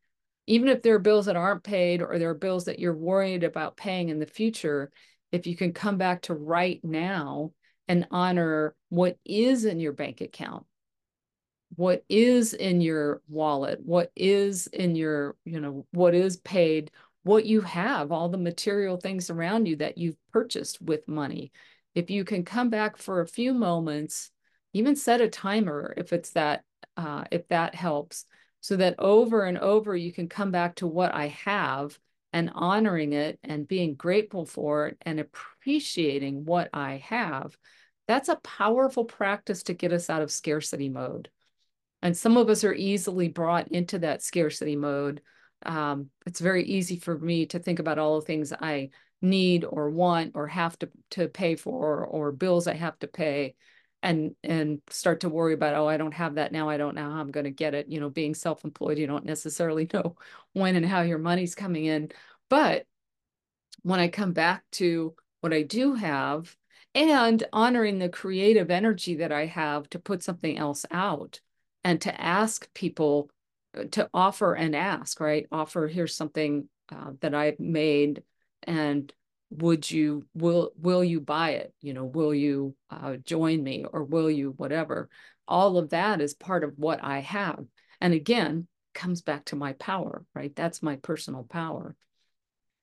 even 0.47 0.67
if 0.67 0.81
there 0.81 0.95
are 0.95 0.99
bills 0.99 1.25
that 1.25 1.35
aren't 1.35 1.63
paid 1.63 2.01
or 2.01 2.19
there 2.19 2.29
are 2.29 2.35
bills 2.35 2.65
that 2.65 2.79
you're 2.79 2.95
worried 2.95 3.43
about 3.43 3.77
paying 3.77 4.09
in 4.09 4.19
the 4.19 4.25
future. 4.25 4.91
If 5.31 5.47
you 5.47 5.55
can 5.55 5.73
come 5.73 5.97
back 5.97 6.23
to 6.23 6.33
right 6.33 6.79
now 6.83 7.51
and 7.87 8.07
honor 8.11 8.75
what 8.89 9.17
is 9.25 9.65
in 9.65 9.79
your 9.79 9.93
bank 9.93 10.21
account 10.21 10.65
what 11.75 12.03
is 12.09 12.53
in 12.53 12.81
your 12.81 13.21
wallet, 13.27 13.79
what 13.83 14.11
is 14.15 14.67
in 14.67 14.95
your, 14.95 15.35
you 15.45 15.59
know, 15.59 15.85
what 15.91 16.13
is 16.13 16.37
paid, 16.37 16.91
what 17.23 17.45
you 17.45 17.61
have, 17.61 18.11
all 18.11 18.29
the 18.29 18.37
material 18.37 18.97
things 18.97 19.29
around 19.29 19.67
you 19.67 19.75
that 19.77 19.97
you've 19.97 20.17
purchased 20.31 20.81
with 20.81 21.07
money. 21.07 21.51
If 21.95 22.09
you 22.09 22.23
can 22.23 22.45
come 22.45 22.69
back 22.69 22.97
for 22.97 23.21
a 23.21 23.27
few 23.27 23.53
moments, 23.53 24.31
even 24.73 24.95
set 24.95 25.21
a 25.21 25.27
timer 25.27 25.93
if 25.97 26.13
it's 26.13 26.31
that, 26.31 26.63
uh, 26.97 27.25
if 27.31 27.47
that 27.47 27.75
helps, 27.75 28.25
so 28.61 28.75
that 28.77 28.99
over 28.99 29.43
and 29.43 29.57
over 29.57 29.95
you 29.95 30.11
can 30.11 30.29
come 30.29 30.51
back 30.51 30.75
to 30.75 30.87
what 30.87 31.13
I 31.13 31.27
have 31.27 31.97
and 32.33 32.51
honoring 32.53 33.13
it 33.13 33.39
and 33.43 33.67
being 33.67 33.95
grateful 33.95 34.45
for 34.45 34.87
it 34.87 34.97
and 35.01 35.19
appreciating 35.19 36.45
what 36.45 36.69
I 36.73 36.97
have. 37.05 37.57
That's 38.07 38.27
a 38.29 38.35
powerful 38.35 39.05
practice 39.05 39.63
to 39.63 39.73
get 39.73 39.93
us 39.93 40.09
out 40.09 40.21
of 40.21 40.31
scarcity 40.31 40.89
mode. 40.89 41.29
And 42.05 42.15
some 42.15 42.37
of 42.37 42.51
us 42.51 42.63
are 42.63 42.73
easily 42.73 43.29
brought 43.29 43.69
into 43.69 43.97
that 43.97 44.21
scarcity 44.21 44.75
mode. 44.75 45.21
Um, 45.65 46.11
it's 46.27 46.39
very 46.39 46.63
easy 46.63 46.99
for 46.99 47.17
me 47.17 47.47
to 47.47 47.57
think 47.57 47.79
about 47.79 47.97
all 47.97 48.19
the 48.19 48.25
things 48.27 48.53
I 48.53 48.91
need 49.23 49.65
or 49.65 49.89
want 49.89 50.33
or 50.35 50.45
have 50.45 50.77
to, 50.79 50.89
to 51.11 51.27
pay 51.27 51.55
for 51.55 52.05
or 52.05 52.31
bills 52.31 52.67
I 52.67 52.75
have 52.75 52.99
to 52.99 53.07
pay 53.07 53.55
and 54.03 54.35
and 54.43 54.81
start 54.91 55.21
to 55.21 55.29
worry 55.29 55.55
about 55.55 55.73
oh 55.73 55.87
i 55.87 55.97
don't 55.97 56.13
have 56.13 56.35
that 56.35 56.51
now. 56.51 56.69
I 56.69 56.77
don't 56.77 56.93
know 56.93 57.09
how 57.09 57.19
i'm 57.19 57.31
going 57.31 57.45
to 57.45 57.49
get 57.49 57.73
it. 57.73 57.87
You 57.89 57.99
know 57.99 58.11
being 58.11 58.35
self-employed 58.35 58.99
you 58.99 59.07
don't 59.07 59.25
necessarily 59.25 59.89
know 59.93 60.15
when 60.53 60.75
and 60.75 60.85
how 60.85 61.01
your 61.01 61.17
money's 61.17 61.55
coming 61.55 61.85
in. 61.85 62.11
But 62.51 62.85
when 63.81 63.99
i 63.99 64.09
come 64.09 64.33
back 64.33 64.63
to 64.73 65.15
what 65.41 65.53
i 65.53 65.63
do 65.63 65.95
have 65.95 66.55
and 66.93 67.43
honoring 67.51 67.97
the 67.97 68.09
creative 68.09 68.69
energy 68.69 69.15
that 69.15 69.31
i 69.31 69.47
have 69.47 69.89
to 69.89 69.97
put 69.97 70.21
something 70.21 70.55
else 70.55 70.85
out 70.91 71.39
and 71.85 72.01
to 72.01 72.21
ask 72.21 72.67
people 72.73 73.29
uh, 73.77 73.83
to 73.91 74.09
offer 74.11 74.55
and 74.55 74.75
ask, 74.75 75.19
right? 75.21 75.45
Offer, 75.51 75.87
here's 75.87 76.15
something 76.15 76.67
uh, 76.91 77.11
that 77.21 77.35
I've 77.35 77.59
made 77.59 78.23
and 78.63 79.13
would 79.51 79.89
you 79.89 80.25
will 80.33 80.71
will 80.75 81.03
you 81.03 81.21
buy 81.21 81.51
it? 81.51 81.73
You 81.79 81.93
know 81.93 82.03
will 82.03 82.33
you 82.33 82.75
uh, 82.89 83.17
join 83.17 83.63
me 83.63 83.85
or 83.85 84.03
will 84.03 84.29
you 84.29 84.55
whatever? 84.57 85.07
All 85.47 85.77
of 85.77 85.91
that 85.91 86.19
is 86.19 86.33
part 86.33 86.63
of 86.63 86.73
what 86.77 87.01
i 87.03 87.19
have. 87.19 87.63
And 88.01 88.13
again 88.13 88.67
comes 88.95 89.21
back 89.21 89.45
to 89.45 89.55
my 89.55 89.73
power 89.73 90.25
right? 90.33 90.53
That's 90.55 90.81
my 90.81 90.95
personal 90.97 91.43
power. 91.43 91.95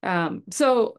Um, 0.05 0.44
so 0.50 0.98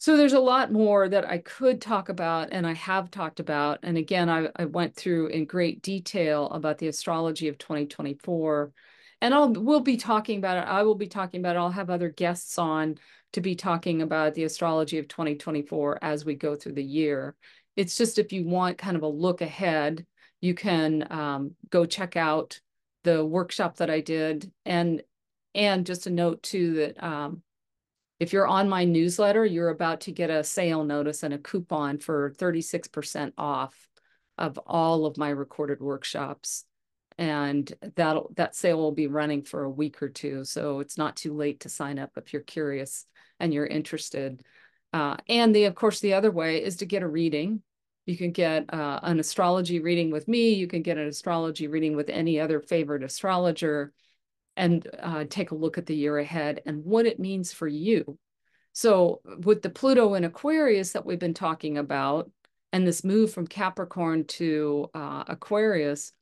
So 0.00 0.16
there's 0.16 0.32
a 0.32 0.40
lot 0.40 0.72
more 0.72 1.10
that 1.10 1.28
I 1.28 1.36
could 1.36 1.82
talk 1.82 2.08
about 2.08 2.48
and 2.52 2.66
I 2.66 2.72
have 2.72 3.10
talked 3.10 3.38
about. 3.38 3.80
And 3.82 3.98
again, 3.98 4.30
I, 4.30 4.48
I 4.56 4.64
went 4.64 4.96
through 4.96 5.26
in 5.26 5.44
great 5.44 5.82
detail 5.82 6.46
about 6.46 6.78
the 6.78 6.88
astrology 6.88 7.48
of 7.48 7.58
2024. 7.58 8.72
And 9.20 9.34
I'll 9.34 9.52
we'll 9.52 9.80
be 9.80 9.98
talking 9.98 10.38
about 10.38 10.56
it. 10.56 10.66
I 10.66 10.84
will 10.84 10.94
be 10.94 11.06
talking 11.06 11.40
about 11.40 11.54
it. 11.54 11.58
I'll 11.58 11.70
have 11.70 11.90
other 11.90 12.08
guests 12.08 12.56
on 12.56 12.96
to 13.34 13.42
be 13.42 13.54
talking 13.54 14.00
about 14.00 14.34
the 14.34 14.44
astrology 14.44 14.96
of 14.96 15.06
2024 15.06 15.98
as 16.00 16.24
we 16.24 16.34
go 16.34 16.56
through 16.56 16.72
the 16.72 16.82
year. 16.82 17.36
It's 17.76 17.98
just 17.98 18.18
if 18.18 18.32
you 18.32 18.46
want 18.46 18.78
kind 18.78 18.96
of 18.96 19.02
a 19.02 19.06
look 19.06 19.42
ahead, 19.42 20.06
you 20.40 20.54
can 20.54 21.06
um, 21.10 21.56
go 21.68 21.84
check 21.84 22.16
out 22.16 22.58
the 23.04 23.22
workshop 23.22 23.76
that 23.76 23.90
I 23.90 24.00
did. 24.00 24.50
And 24.64 25.02
and 25.54 25.84
just 25.84 26.06
a 26.06 26.10
note 26.10 26.42
too 26.42 26.74
that 26.76 27.04
um, 27.04 27.42
if 28.20 28.34
you're 28.34 28.46
on 28.46 28.68
my 28.68 28.84
newsletter, 28.84 29.46
you're 29.46 29.70
about 29.70 30.02
to 30.02 30.12
get 30.12 30.28
a 30.28 30.44
sale 30.44 30.84
notice 30.84 31.22
and 31.22 31.32
a 31.32 31.38
coupon 31.38 31.98
for 31.98 32.32
36% 32.38 33.32
off 33.38 33.88
of 34.36 34.58
all 34.58 35.06
of 35.06 35.16
my 35.16 35.30
recorded 35.30 35.80
workshops. 35.80 36.66
And 37.16 37.72
that 37.96 38.16
that 38.36 38.54
sale 38.54 38.76
will 38.76 38.92
be 38.92 39.06
running 39.06 39.42
for 39.42 39.64
a 39.64 39.70
week 39.70 40.02
or 40.02 40.08
two. 40.08 40.44
So 40.44 40.80
it's 40.80 40.96
not 40.96 41.16
too 41.16 41.34
late 41.34 41.60
to 41.60 41.68
sign 41.68 41.98
up 41.98 42.12
if 42.16 42.32
you're 42.32 42.42
curious 42.42 43.06
and 43.38 43.52
you're 43.52 43.66
interested. 43.66 44.42
Uh, 44.92 45.16
and 45.28 45.54
the, 45.54 45.64
of 45.64 45.74
course, 45.74 46.00
the 46.00 46.14
other 46.14 46.30
way 46.30 46.62
is 46.62 46.76
to 46.76 46.86
get 46.86 47.02
a 47.02 47.08
reading. 47.08 47.62
You 48.06 48.16
can 48.16 48.32
get 48.32 48.72
uh, 48.72 49.00
an 49.02 49.20
astrology 49.20 49.80
reading 49.80 50.10
with 50.10 50.28
me. 50.28 50.54
You 50.54 50.66
can 50.66 50.82
get 50.82 50.98
an 50.98 51.08
astrology 51.08 51.68
reading 51.68 51.96
with 51.96 52.08
any 52.10 52.40
other 52.40 52.60
favorite 52.60 53.02
astrologer 53.02 53.92
and 54.56 54.86
uh, 55.00 55.24
take 55.28 55.50
a 55.50 55.56
look 55.56 55.78
at 55.78 55.86
the 55.86 55.94
year 55.94 56.18
ahead 56.18 56.60
and 56.66 56.84
what 56.84 57.06
it 57.06 57.18
means 57.18 57.52
for 57.52 57.68
you. 57.68 58.18
So, 58.72 59.20
with 59.44 59.62
the 59.62 59.70
Pluto 59.70 60.14
in 60.14 60.24
Aquarius 60.24 60.92
that 60.92 61.04
we've 61.04 61.18
been 61.18 61.34
talking 61.34 61.78
about, 61.78 62.30
and 62.72 62.86
this 62.86 63.02
move 63.02 63.32
from 63.32 63.46
Capricorn 63.46 64.24
to 64.26 64.88
uh, 64.94 65.24
Aquarius, 65.26 66.12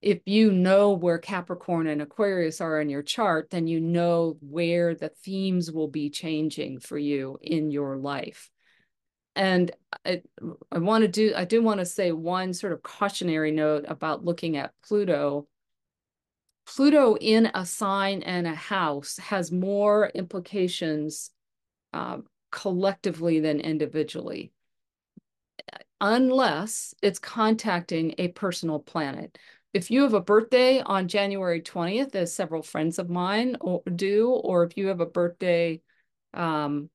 if 0.00 0.20
you 0.26 0.52
know 0.52 0.92
where 0.92 1.18
Capricorn 1.18 1.86
and 1.88 2.00
Aquarius 2.00 2.60
are 2.60 2.80
in 2.80 2.88
your 2.88 3.02
chart, 3.02 3.50
then 3.50 3.66
you 3.66 3.80
know 3.80 4.36
where 4.40 4.94
the 4.94 5.08
themes 5.08 5.72
will 5.72 5.88
be 5.88 6.10
changing 6.10 6.78
for 6.80 6.96
you 6.96 7.38
in 7.42 7.70
your 7.70 7.96
life. 7.96 8.50
And 9.34 9.70
I, 10.04 10.22
I 10.70 10.78
want 10.78 11.02
to 11.02 11.08
do, 11.08 11.32
I 11.36 11.44
do 11.44 11.62
want 11.62 11.80
to 11.80 11.86
say 11.86 12.12
one 12.12 12.52
sort 12.52 12.72
of 12.72 12.82
cautionary 12.82 13.50
note 13.50 13.84
about 13.88 14.24
looking 14.24 14.56
at 14.56 14.72
Pluto. 14.86 15.46
Pluto 16.68 17.16
in 17.16 17.50
a 17.54 17.64
sign 17.64 18.22
and 18.22 18.46
a 18.46 18.54
house 18.54 19.16
has 19.18 19.50
more 19.50 20.10
implications 20.14 21.30
uh, 21.92 22.18
collectively 22.50 23.40
than 23.40 23.60
individually 23.60 24.52
unless 26.00 26.94
it's 27.02 27.18
contacting 27.18 28.14
a 28.18 28.28
personal 28.28 28.78
planet. 28.78 29.36
If 29.74 29.90
you 29.90 30.02
have 30.02 30.14
a 30.14 30.20
birthday 30.20 30.80
on 30.80 31.08
January 31.08 31.60
20th, 31.60 32.14
as 32.14 32.34
several 32.34 32.62
friends 32.62 32.98
of 32.98 33.10
mine 33.10 33.56
do, 33.94 34.30
or 34.30 34.64
if 34.64 34.76
you 34.76 34.88
have 34.88 35.00
a 35.00 35.06
birthday 35.06 35.80
um, 36.34 36.90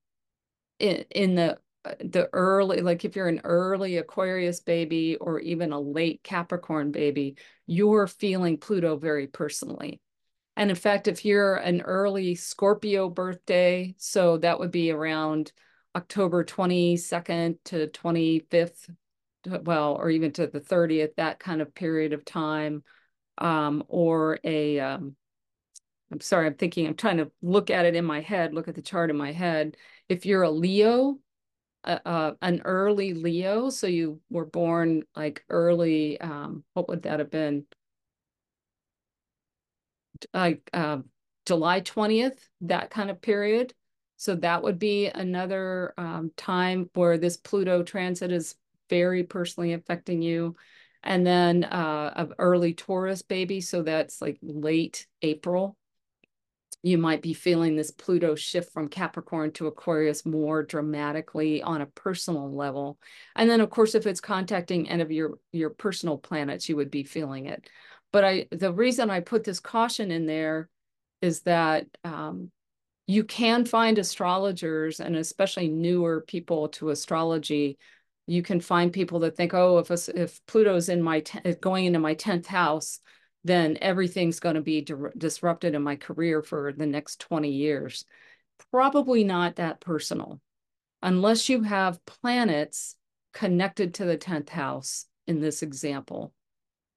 in, 0.79 1.05
in 1.11 1.35
the 1.35 1.57
the 1.83 2.29
early, 2.33 2.81
like 2.81 3.03
if 3.03 3.15
you're 3.15 3.27
an 3.27 3.41
early 3.43 3.97
Aquarius 3.97 4.61
baby 4.61 5.17
or 5.17 5.39
even 5.39 5.73
a 5.73 5.79
late 5.79 6.23
Capricorn 6.23 6.91
baby, 6.91 7.35
you're 7.65 8.07
feeling 8.07 8.57
Pluto 8.57 8.97
very 8.97 9.27
personally. 9.27 9.99
And 10.55 10.69
in 10.69 10.75
fact, 10.75 11.07
if 11.07 11.25
you're 11.25 11.55
an 11.55 11.81
early 11.81 12.35
Scorpio 12.35 13.09
birthday, 13.09 13.95
so 13.97 14.37
that 14.37 14.59
would 14.59 14.71
be 14.71 14.91
around 14.91 15.51
October 15.95 16.43
22nd 16.43 17.57
to 17.65 17.87
25th, 17.87 18.89
well, 19.45 19.95
or 19.95 20.09
even 20.09 20.31
to 20.33 20.47
the 20.47 20.61
30th, 20.61 21.15
that 21.15 21.39
kind 21.39 21.61
of 21.61 21.73
period 21.73 22.13
of 22.13 22.23
time, 22.23 22.83
um, 23.39 23.83
or 23.87 24.39
a, 24.43 24.79
um, 24.79 25.15
I'm 26.11 26.21
sorry, 26.21 26.45
I'm 26.45 26.53
thinking, 26.53 26.85
I'm 26.87 26.95
trying 26.95 27.17
to 27.17 27.31
look 27.41 27.71
at 27.71 27.85
it 27.85 27.95
in 27.95 28.05
my 28.05 28.21
head, 28.21 28.53
look 28.53 28.67
at 28.67 28.75
the 28.75 28.81
chart 28.81 29.09
in 29.09 29.17
my 29.17 29.31
head. 29.31 29.75
If 30.07 30.25
you're 30.25 30.43
a 30.43 30.51
Leo, 30.51 31.17
uh, 31.83 32.33
an 32.41 32.61
early 32.65 33.13
Leo, 33.13 33.69
so 33.69 33.87
you 33.87 34.21
were 34.29 34.45
born 34.45 35.03
like 35.15 35.43
early, 35.49 36.19
um, 36.21 36.63
what 36.73 36.87
would 36.89 37.03
that 37.03 37.19
have 37.19 37.31
been? 37.31 37.65
Like 40.33 40.69
uh, 40.73 40.99
July 41.45 41.81
20th, 41.81 42.49
that 42.61 42.89
kind 42.89 43.09
of 43.09 43.21
period. 43.21 43.73
So 44.17 44.35
that 44.35 44.63
would 44.63 44.79
be 44.79 45.07
another 45.07 45.93
um, 45.97 46.31
time 46.37 46.89
where 46.93 47.17
this 47.17 47.35
Pluto 47.37 47.83
transit 47.83 48.31
is 48.31 48.55
very 48.89 49.23
personally 49.23 49.73
affecting 49.73 50.21
you. 50.21 50.55
And 51.03 51.27
then 51.27 51.65
uh, 51.65 52.13
of 52.15 52.33
early 52.39 52.73
Taurus 52.73 53.21
baby, 53.21 53.59
so 53.59 53.81
that's 53.83 54.21
like 54.21 54.37
late 54.41 55.07
April. 55.21 55.77
You 56.83 56.97
might 56.97 57.21
be 57.21 57.33
feeling 57.33 57.75
this 57.75 57.91
Pluto 57.91 58.35
shift 58.35 58.71
from 58.71 58.89
Capricorn 58.89 59.51
to 59.53 59.67
Aquarius 59.67 60.25
more 60.25 60.63
dramatically 60.63 61.61
on 61.61 61.81
a 61.81 61.87
personal 61.87 62.53
level. 62.53 62.99
And 63.35 63.49
then, 63.49 63.61
of 63.61 63.69
course, 63.69 63.95
if 63.95 64.05
it's 64.05 64.19
contacting 64.19 64.89
any 64.89 65.01
of 65.01 65.11
your, 65.11 65.39
your 65.51 65.69
personal 65.69 66.17
planets, 66.17 66.69
you 66.69 66.75
would 66.75 66.91
be 66.91 67.03
feeling 67.03 67.45
it. 67.45 67.69
But 68.11 68.23
I, 68.23 68.47
the 68.51 68.71
reason 68.71 69.09
I 69.09 69.21
put 69.21 69.43
this 69.43 69.59
caution 69.59 70.11
in 70.11 70.25
there 70.25 70.69
is 71.21 71.41
that 71.41 71.87
um, 72.03 72.51
you 73.07 73.23
can 73.23 73.65
find 73.65 73.97
astrologers 73.97 74.99
and 74.99 75.15
especially 75.15 75.69
newer 75.69 76.21
people 76.21 76.69
to 76.69 76.89
astrology 76.89 77.77
you 78.25 78.41
can 78.41 78.61
find 78.61 78.93
people 78.93 79.19
that 79.19 79.35
think 79.35 79.53
oh 79.53 79.79
if 79.79 79.91
if 80.09 80.39
pluto's 80.45 80.89
in 80.89 81.01
my 81.01 81.21
going 81.61 81.85
into 81.85 81.99
my 81.99 82.15
10th 82.15 82.45
house 82.45 82.99
then 83.43 83.77
everything's 83.81 84.39
going 84.39 84.55
to 84.55 84.61
be 84.61 84.85
disrupted 85.17 85.75
in 85.75 85.83
my 85.83 85.95
career 85.95 86.41
for 86.41 86.73
the 86.73 86.85
next 86.85 87.19
20 87.19 87.49
years. 87.49 88.05
Probably 88.71 89.23
not 89.23 89.57
that 89.57 89.81
personal. 89.81 90.39
Unless 91.01 91.49
you 91.49 91.63
have 91.63 92.03
planets 92.05 92.95
connected 93.33 93.95
to 93.95 94.05
the 94.05 94.17
10th 94.17 94.49
house 94.49 95.05
in 95.27 95.41
this 95.41 95.61
example. 95.61 96.33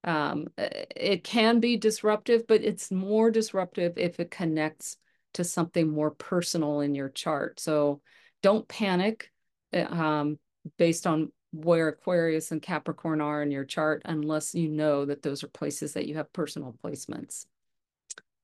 Um, 0.04 0.46
it 0.56 1.24
can 1.24 1.58
be 1.58 1.76
disruptive 1.76 2.46
but 2.46 2.62
it's 2.62 2.92
more 2.92 3.30
disruptive 3.32 3.94
if 3.96 4.20
it 4.20 4.30
connects 4.30 4.98
to 5.34 5.42
something 5.42 5.90
more 5.90 6.12
personal 6.12 6.80
in 6.80 6.94
your 6.94 7.08
chart. 7.08 7.58
So 7.58 8.00
don't 8.42 8.68
panic 8.68 9.30
uh, 9.74 9.80
um, 9.80 10.38
based 10.78 11.06
on 11.06 11.32
where 11.64 11.88
Aquarius 11.88 12.52
and 12.52 12.62
Capricorn 12.62 13.20
are 13.20 13.42
in 13.42 13.50
your 13.50 13.64
chart 13.64 14.02
unless 14.04 14.54
you 14.54 14.68
know 14.68 15.04
that 15.04 15.22
those 15.22 15.42
are 15.42 15.48
places 15.48 15.94
that 15.94 16.06
you 16.06 16.14
have 16.16 16.32
personal 16.32 16.76
placements. 16.84 17.46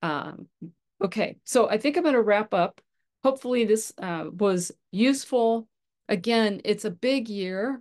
Um, 0.03 0.49
okay, 1.03 1.37
so 1.45 1.69
I 1.69 1.79
think 1.79 1.97
I'm 1.97 2.03
going 2.03 2.15
to 2.15 2.23
wrap 2.23 2.55
up. 2.55 2.81
Hopefully 3.23 3.65
this 3.65 3.93
uh, 3.99 4.27
was 4.33 4.73
useful. 4.91 5.69
Again, 6.09 6.61
it's 6.65 6.85
a 6.85 6.91
big 6.91 7.29
year. 7.29 7.81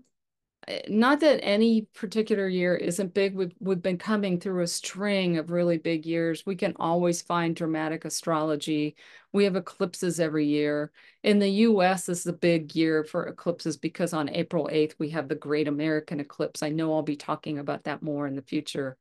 Eh, 0.68 0.82
not 0.90 1.20
that 1.22 1.40
any 1.44 1.84
particular 1.94 2.48
year 2.48 2.76
isn't 2.76 3.14
big. 3.14 3.36
We've, 3.36 3.54
we've 3.60 3.82
been 3.82 3.98
coming 3.98 4.40
through 4.40 4.62
a 4.62 4.68
string 4.68 5.38
of 5.38 5.50
really 5.50 5.78
big 5.78 6.06
years. 6.06 6.46
We 6.46 6.56
can 6.56 6.74
always 6.80 7.22
find 7.22 7.56
dramatic 7.56 8.06
astrology. 8.06 8.96
We 9.34 9.46
have 9.46 9.56
eclipses 9.56 10.20
every 10.20 10.46
year. 10.46 10.92
In 11.24 11.40
the 11.40 11.50
US, 11.50 12.06
this 12.06 12.22
is 12.22 12.28
a 12.28 12.34
big 12.34 12.76
year 12.76 13.04
for 13.04 13.26
eclipses 13.28 13.78
because 13.78 14.14
on 14.14 14.30
April 14.30 14.70
8th, 14.72 14.96
we 15.00 15.10
have 15.10 15.28
the 15.28 15.36
Great 15.36 15.68
American 15.68 16.20
Eclipse. 16.20 16.62
I 16.62 16.70
know 16.70 16.94
I'll 16.94 17.02
be 17.02 17.16
talking 17.16 17.58
about 17.58 17.86
that 17.86 18.04
more 18.04 18.28
in 18.28 18.36
the 18.36 18.42
future. 18.44 18.98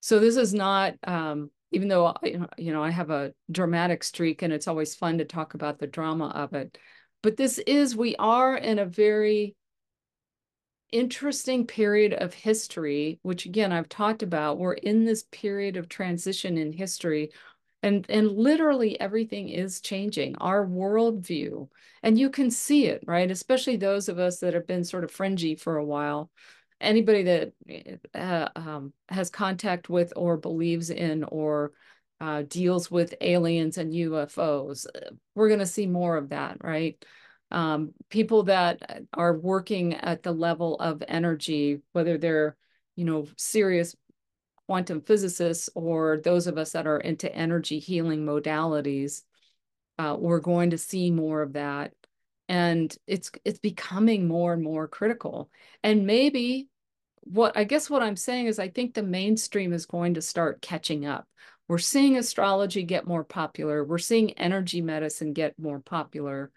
So 0.00 0.20
this 0.20 0.36
is 0.36 0.52
not, 0.52 0.94
um, 1.04 1.50
even 1.72 1.88
though, 1.88 2.14
you 2.22 2.72
know, 2.72 2.82
I 2.82 2.90
have 2.90 3.10
a 3.10 3.32
dramatic 3.50 4.04
streak 4.04 4.42
and 4.42 4.52
it's 4.52 4.68
always 4.68 4.94
fun 4.94 5.18
to 5.18 5.24
talk 5.24 5.54
about 5.54 5.78
the 5.78 5.86
drama 5.86 6.28
of 6.28 6.52
it. 6.52 6.78
But 7.22 7.36
this 7.36 7.58
is, 7.58 7.96
we 7.96 8.14
are 8.16 8.56
in 8.56 8.78
a 8.78 8.86
very 8.86 9.56
interesting 10.92 11.66
period 11.66 12.14
of 12.14 12.34
history, 12.34 13.18
which 13.22 13.46
again, 13.46 13.72
I've 13.72 13.88
talked 13.88 14.22
about. 14.22 14.58
We're 14.58 14.74
in 14.74 15.04
this 15.04 15.24
period 15.30 15.76
of 15.76 15.88
transition 15.88 16.58
in 16.58 16.72
history 16.72 17.30
and, 17.82 18.04
and 18.08 18.32
literally 18.32 18.98
everything 19.00 19.48
is 19.48 19.80
changing, 19.80 20.36
our 20.38 20.66
worldview. 20.66 21.68
And 22.02 22.18
you 22.18 22.30
can 22.30 22.50
see 22.50 22.86
it, 22.86 23.04
right? 23.06 23.30
Especially 23.30 23.76
those 23.76 24.08
of 24.08 24.18
us 24.18 24.40
that 24.40 24.54
have 24.54 24.66
been 24.66 24.82
sort 24.82 25.04
of 25.04 25.10
fringy 25.12 25.54
for 25.54 25.76
a 25.76 25.84
while. 25.84 26.30
Anybody 26.80 27.22
that 27.22 28.00
uh, 28.14 28.48
um, 28.56 28.92
has 29.08 29.30
contact 29.30 29.88
with 29.88 30.12
or 30.16 30.36
believes 30.36 30.90
in 30.90 31.24
or 31.24 31.72
uh, 32.20 32.42
deals 32.48 32.90
with 32.90 33.14
aliens 33.20 33.78
and 33.78 33.92
UFOs, 33.92 34.86
we're 35.34 35.48
going 35.48 35.60
to 35.60 35.66
see 35.66 35.86
more 35.86 36.16
of 36.16 36.30
that, 36.30 36.64
right? 36.64 37.02
Um, 37.56 37.94
people 38.10 38.42
that 38.42 39.06
are 39.14 39.32
working 39.32 39.94
at 39.94 40.22
the 40.22 40.30
level 40.30 40.76
of 40.76 41.02
energy, 41.08 41.80
whether 41.92 42.18
they're, 42.18 42.54
you 42.96 43.06
know, 43.06 43.26
serious 43.38 43.96
quantum 44.66 45.00
physicists 45.00 45.70
or 45.74 46.20
those 46.22 46.46
of 46.46 46.58
us 46.58 46.72
that 46.72 46.86
are 46.86 46.98
into 46.98 47.34
energy 47.34 47.78
healing 47.78 48.26
modalities, 48.26 49.22
uh, 49.98 50.14
we're 50.18 50.40
going 50.40 50.68
to 50.70 50.76
see 50.76 51.10
more 51.10 51.40
of 51.40 51.54
that. 51.54 51.94
And 52.46 52.94
it's 53.06 53.30
it's 53.42 53.58
becoming 53.58 54.28
more 54.28 54.52
and 54.52 54.62
more 54.62 54.86
critical. 54.86 55.50
And 55.82 56.06
maybe 56.06 56.68
what 57.22 57.56
I 57.56 57.64
guess 57.64 57.88
what 57.88 58.02
I'm 58.02 58.16
saying 58.16 58.48
is 58.48 58.58
I 58.58 58.68
think 58.68 58.92
the 58.92 59.02
mainstream 59.02 59.72
is 59.72 59.86
going 59.86 60.12
to 60.14 60.22
start 60.22 60.60
catching 60.60 61.06
up. 61.06 61.26
We're 61.68 61.78
seeing 61.78 62.18
astrology 62.18 62.82
get 62.82 63.06
more 63.06 63.24
popular. 63.24 63.82
We're 63.82 63.96
seeing 63.96 64.32
energy 64.32 64.82
medicine 64.82 65.32
get 65.32 65.58
more 65.58 65.80
popular 65.80 66.52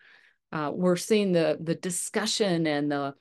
uh, 0.52 0.72
we're 0.74 0.96
seeing 0.96 1.32
the 1.32 1.58
the 1.62 1.76
discussion 1.76 2.68
and 2.68 2.92
the 2.92 3.16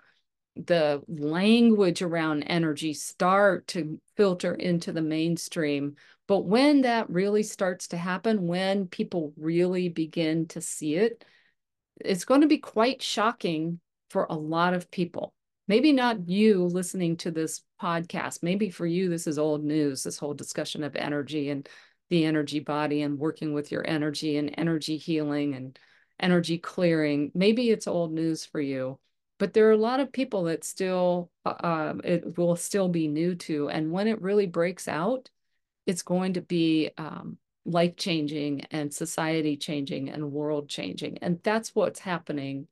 the 0.57 1.03
language 1.07 2.03
around 2.03 2.43
energy 2.43 2.93
start 2.93 3.68
to 3.68 4.01
filter 4.16 4.55
into 4.55 4.93
the 4.93 5.03
mainstream. 5.03 5.95
But 6.26 6.47
when 6.47 6.83
that 6.83 7.09
really 7.09 7.45
starts 7.45 7.89
to 7.89 7.97
happen, 7.97 8.49
when 8.49 8.89
people 8.89 9.33
really 9.37 9.89
begin 9.89 10.47
to 10.49 10.61
see 10.61 10.97
it, 10.97 11.24
it's 12.01 12.24
going 12.24 12.41
to 12.41 12.49
be 12.49 12.59
quite 12.59 13.03
shocking 13.03 13.81
for 14.11 14.26
a 14.29 14.35
lot 14.35 14.74
of 14.74 14.91
people. 14.91 15.33
Maybe 15.68 15.93
not 15.93 16.29
you 16.29 16.64
listening 16.64 17.18
to 17.18 17.31
this 17.31 17.62
podcast. 17.81 18.43
Maybe 18.43 18.70
for 18.70 18.87
you, 18.87 19.09
this 19.09 19.26
is 19.26 19.39
old 19.39 19.62
news, 19.62 20.03
this 20.03 20.18
whole 20.18 20.35
discussion 20.35 20.83
of 20.83 20.97
energy 20.97 21.51
and 21.51 21.68
the 22.09 22.24
energy 22.24 22.61
body 22.61 23.03
and 23.03 23.18
working 23.18 23.53
with 23.53 23.70
your 23.70 23.87
energy 23.87 24.39
and 24.39 24.55
energy 24.57 24.97
healing 24.97 25.55
and 25.55 25.79
energy 26.21 26.59
clearing. 26.59 27.31
Maybe 27.35 27.71
it's 27.71 27.87
old 27.87 28.12
news 28.12 28.45
for 28.45 28.61
you. 28.61 28.99
but 29.39 29.53
there 29.53 29.69
are 29.69 29.73
a 29.73 29.77
lot 29.77 30.01
of 30.01 30.12
people 30.12 30.45
that 30.45 30.64
still 30.64 31.31
uh, 31.45 31.55
um, 31.62 32.01
it 32.05 32.37
will 32.39 32.57
still 32.57 32.89
be 32.89 33.09
new 33.09 33.35
to 33.37 33.69
and 33.69 33.93
when 33.93 34.09
it 34.09 34.21
really 34.23 34.47
breaks 34.47 34.89
out 34.89 35.31
it's 35.87 36.03
going 36.03 36.35
to 36.35 36.43
be 36.43 36.91
um, 36.99 37.39
life 37.64 37.97
changing 37.97 38.62
and 38.71 38.93
society 38.93 39.57
changing 39.57 40.09
and 40.11 40.33
world 40.33 40.69
changing 40.69 41.19
and 41.23 41.41
that's 41.43 41.75
what's 41.75 42.01
happening 42.01 42.66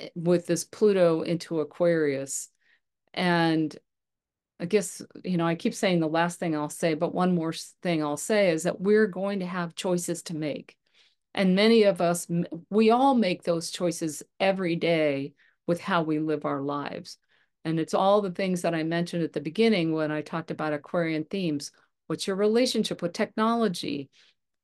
eh, 0.00 0.08
with 0.14 0.46
this 0.46 0.64
pluto 0.64 1.22
into 1.22 1.60
aquarius 1.60 2.48
and 3.14 3.76
i 4.60 4.64
guess 4.66 5.02
you 5.24 5.36
know 5.36 5.46
i 5.46 5.54
keep 5.54 5.74
saying 5.74 6.00
the 6.00 6.08
last 6.08 6.38
thing 6.38 6.56
i'll 6.56 6.68
say 6.70 6.94
but 6.94 7.14
one 7.14 7.34
more 7.34 7.52
thing 7.82 8.02
i'll 8.02 8.16
say 8.16 8.50
is 8.50 8.62
that 8.64 8.80
we're 8.80 9.06
going 9.08 9.40
to 9.40 9.46
have 9.46 9.74
choices 9.74 10.22
to 10.22 10.36
make 10.36 10.76
and 11.34 11.54
many 11.54 11.84
of 11.84 12.00
us 12.00 12.26
we 12.70 12.90
all 12.90 13.14
make 13.14 13.42
those 13.42 13.70
choices 13.70 14.22
every 14.40 14.76
day 14.76 15.32
with 15.66 15.80
how 15.80 16.02
we 16.02 16.18
live 16.18 16.44
our 16.44 16.62
lives. 16.62 17.18
And 17.64 17.78
it's 17.78 17.94
all 17.94 18.22
the 18.22 18.30
things 18.30 18.62
that 18.62 18.74
I 18.74 18.82
mentioned 18.82 19.22
at 19.22 19.32
the 19.32 19.40
beginning 19.40 19.92
when 19.92 20.10
I 20.10 20.22
talked 20.22 20.50
about 20.50 20.72
Aquarian 20.72 21.24
themes. 21.24 21.70
What's 22.06 22.26
your 22.26 22.36
relationship 22.36 23.02
with 23.02 23.12
technology? 23.12 24.08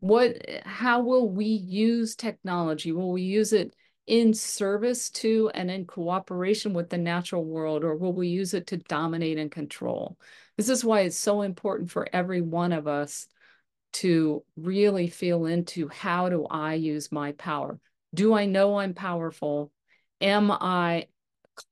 What, 0.00 0.36
how 0.64 1.02
will 1.02 1.28
we 1.28 1.44
use 1.44 2.14
technology? 2.14 2.92
Will 2.92 3.12
we 3.12 3.22
use 3.22 3.52
it 3.52 3.74
in 4.06 4.34
service 4.34 5.10
to 5.10 5.50
and 5.54 5.70
in 5.70 5.86
cooperation 5.86 6.74
with 6.74 6.90
the 6.90 6.98
natural 6.98 7.44
world, 7.44 7.84
or 7.84 7.96
will 7.96 8.12
we 8.12 8.28
use 8.28 8.54
it 8.54 8.66
to 8.68 8.76
dominate 8.76 9.38
and 9.38 9.50
control? 9.50 10.18
This 10.56 10.68
is 10.68 10.84
why 10.84 11.00
it's 11.00 11.18
so 11.18 11.42
important 11.42 11.90
for 11.90 12.06
every 12.12 12.40
one 12.40 12.72
of 12.72 12.86
us 12.86 13.26
to 13.94 14.44
really 14.56 15.08
feel 15.08 15.46
into 15.46 15.88
how 15.88 16.28
do 16.28 16.46
I 16.46 16.74
use 16.74 17.10
my 17.10 17.32
power? 17.32 17.78
Do 18.14 18.34
I 18.34 18.46
know 18.46 18.78
I'm 18.78 18.94
powerful? 18.94 19.72
am 20.24 20.50
I 20.50 21.06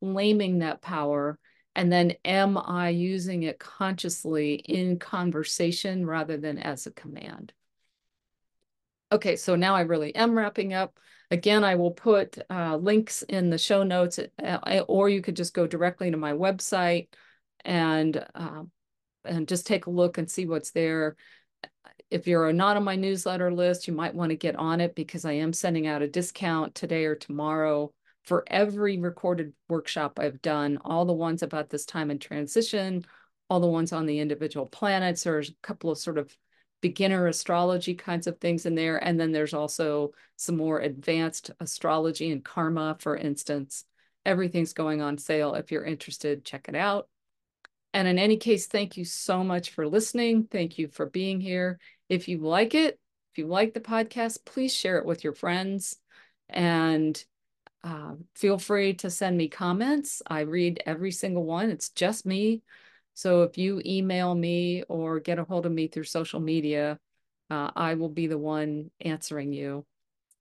claiming 0.01 0.59
that 0.59 0.83
power? 0.83 1.39
And 1.75 1.91
then 1.91 2.15
am 2.25 2.59
I 2.59 2.91
using 2.91 3.45
it 3.45 3.59
consciously 3.59 4.55
in 4.55 4.99
conversation 4.99 6.07
rather 6.07 6.37
than 6.37 6.59
as 6.59 6.87
a 6.87 6.91
command? 6.93 7.53
Okay, 9.11 9.37
so 9.37 9.57
now 9.57 9.75
I 9.75 9.83
really 9.83 10.15
am 10.15 10.37
wrapping 10.37 10.75
up. 10.75 10.99
Again, 11.31 11.65
I 11.65 11.77
will 11.77 11.93
put 11.93 12.39
uh, 12.51 12.77
links 12.77 13.23
in 13.23 13.49
the 13.49 13.59
show 13.59 13.83
notes, 13.83 14.19
uh, 14.43 14.81
or 14.87 15.09
you 15.09 15.23
could 15.23 15.37
just 15.37 15.55
go 15.55 15.67
directly 15.67 16.11
to 16.11 16.17
my 16.17 16.33
website 16.33 17.09
and 17.65 18.23
uh, 18.35 18.65
and 19.25 19.49
just 19.49 19.67
take 19.67 19.87
a 19.87 19.91
look 19.91 20.19
and 20.19 20.31
see 20.31 20.47
what's 20.47 20.73
there. 20.73 21.17
If 22.13 22.27
you're 22.27 22.53
not 22.53 22.77
on 22.77 22.85
my 22.85 22.95
newsletter 22.95 23.51
list, 23.51 23.89
you 23.89 23.95
might 23.95 24.15
want 24.15 24.31
to 24.31 24.37
get 24.37 24.55
on 24.57 24.83
it 24.83 24.95
because 24.95 25.25
I 25.25 25.33
am 25.33 25.55
sending 25.55 25.87
out 25.87 26.03
a 26.03 26.07
discount 26.07 26.75
today 26.75 27.07
or 27.07 27.15
tomorrow 27.15 27.91
for 28.23 28.45
every 28.49 28.99
recorded 28.99 29.55
workshop 29.69 30.19
I've 30.19 30.43
done, 30.43 30.79
all 30.85 31.07
the 31.07 31.15
ones 31.15 31.43
about 31.43 31.71
this 31.71 31.87
time 31.87 32.11
and 32.11 32.21
transition, 32.21 33.07
all 33.49 33.61
the 33.61 33.67
ones 33.67 33.95
on 33.95 34.05
the 34.05 34.19
individual 34.19 34.67
planets, 34.67 35.25
there's 35.25 35.49
a 35.49 35.55
couple 35.63 35.91
of 35.91 35.97
sort 35.97 36.19
of 36.19 36.37
beginner 36.83 37.29
astrology 37.29 37.95
kinds 37.95 38.27
of 38.27 38.39
things 38.39 38.67
in 38.67 38.75
there. 38.75 39.03
And 39.03 39.19
then 39.19 39.33
there's 39.33 39.55
also 39.55 40.13
some 40.37 40.59
more 40.59 40.81
advanced 40.81 41.51
astrology 41.61 42.31
and 42.31 42.45
karma, 42.45 42.97
for 42.99 43.17
instance. 43.17 43.87
Everything's 44.27 44.75
going 44.75 45.01
on 45.01 45.17
sale. 45.17 45.55
If 45.55 45.73
you're 45.73 45.85
interested, 45.85 46.45
check 46.45 46.69
it 46.69 46.75
out. 46.75 47.09
And 47.95 48.09
in 48.09 48.19
any 48.19 48.37
case, 48.37 48.67
thank 48.67 48.97
you 48.97 49.05
so 49.05 49.45
much 49.45 49.71
for 49.71 49.87
listening. 49.87 50.45
Thank 50.51 50.79
you 50.79 50.89
for 50.89 51.07
being 51.07 51.41
here. 51.41 51.79
If 52.09 52.29
you 52.29 52.39
like 52.39 52.75
it, 52.75 52.99
if 53.33 53.39
you 53.39 53.47
like 53.47 53.75
the 53.75 53.81
podcast, 53.81 54.45
please 54.45 54.75
share 54.75 54.99
it 54.99 55.07
with 55.07 55.25
your 55.25 55.33
friends. 55.33 55.97
And 56.49 57.23
uh, 57.85 58.15
feel 58.35 58.59
free 58.59 58.95
to 58.95 59.11
send 59.11 59.37
me 59.37 59.49
comments. 59.49 60.23
I 60.27 60.41
read 60.41 60.83
every 60.87 61.11
single 61.11 61.45
one. 61.45 61.71
It's 61.71 61.89
just 61.91 62.27
me. 62.27 62.63
So 63.15 63.43
if 63.43 63.59
you 63.59 63.83
email 63.85 64.35
me 64.35 64.85
or 64.89 65.21
get 65.21 65.39
a 65.39 65.45
hold 65.45 65.67
of 65.67 65.73
me 65.73 65.89
through 65.89 66.05
social 66.05 66.41
media, 66.41 66.99
uh, 67.51 67.71
I 67.75 67.95
will 67.95 68.09
be 68.09 68.27
the 68.27 68.39
one 68.39 68.91
answering 69.01 69.53
you. 69.53 69.85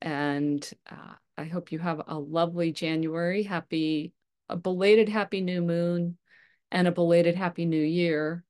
And 0.01 0.67
uh, 0.89 1.13
I 1.37 1.45
hope 1.45 1.71
you 1.71 1.79
have 1.79 2.01
a 2.07 2.17
lovely 2.17 2.71
January. 2.71 3.43
Happy, 3.43 4.13
a 4.49 4.55
belated 4.55 5.09
happy 5.09 5.41
new 5.41 5.61
moon 5.61 6.17
and 6.71 6.87
a 6.87 6.91
belated 6.91 7.35
happy 7.35 7.65
new 7.65 7.81
year. 7.81 8.43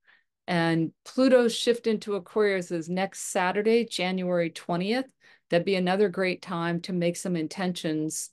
And 0.48 0.92
Pluto's 1.06 1.56
shift 1.56 1.88
into 1.88 2.16
Aquarius 2.16 2.72
is 2.72 2.90
next 2.90 3.32
Saturday, 3.32 3.86
January 3.86 4.50
20th. 4.50 5.10
That'd 5.50 5.66
be 5.66 5.76
another 5.76 6.10
great 6.10 6.42
time 6.42 6.82
to 6.82 6.94
make 6.94 7.16
some 7.16 7.36
intentions 7.36 8.32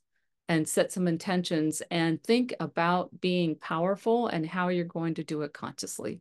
and 0.48 0.66
set 0.68 0.92
some 0.92 1.06
intentions 1.06 1.82
and 1.90 2.22
think 2.22 2.54
about 2.58 3.20
being 3.20 3.54
powerful 3.56 4.28
and 4.28 4.46
how 4.46 4.68
you're 4.68 4.84
going 4.84 5.14
to 5.14 5.24
do 5.24 5.42
it 5.42 5.52
consciously. 5.52 6.20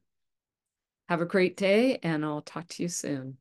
Have 1.07 1.21
a 1.21 1.25
great 1.25 1.55
day, 1.55 1.99
and 2.03 2.25
I'll 2.25 2.41
talk 2.41 2.67
to 2.67 2.83
you 2.83 2.89
soon. 2.89 3.37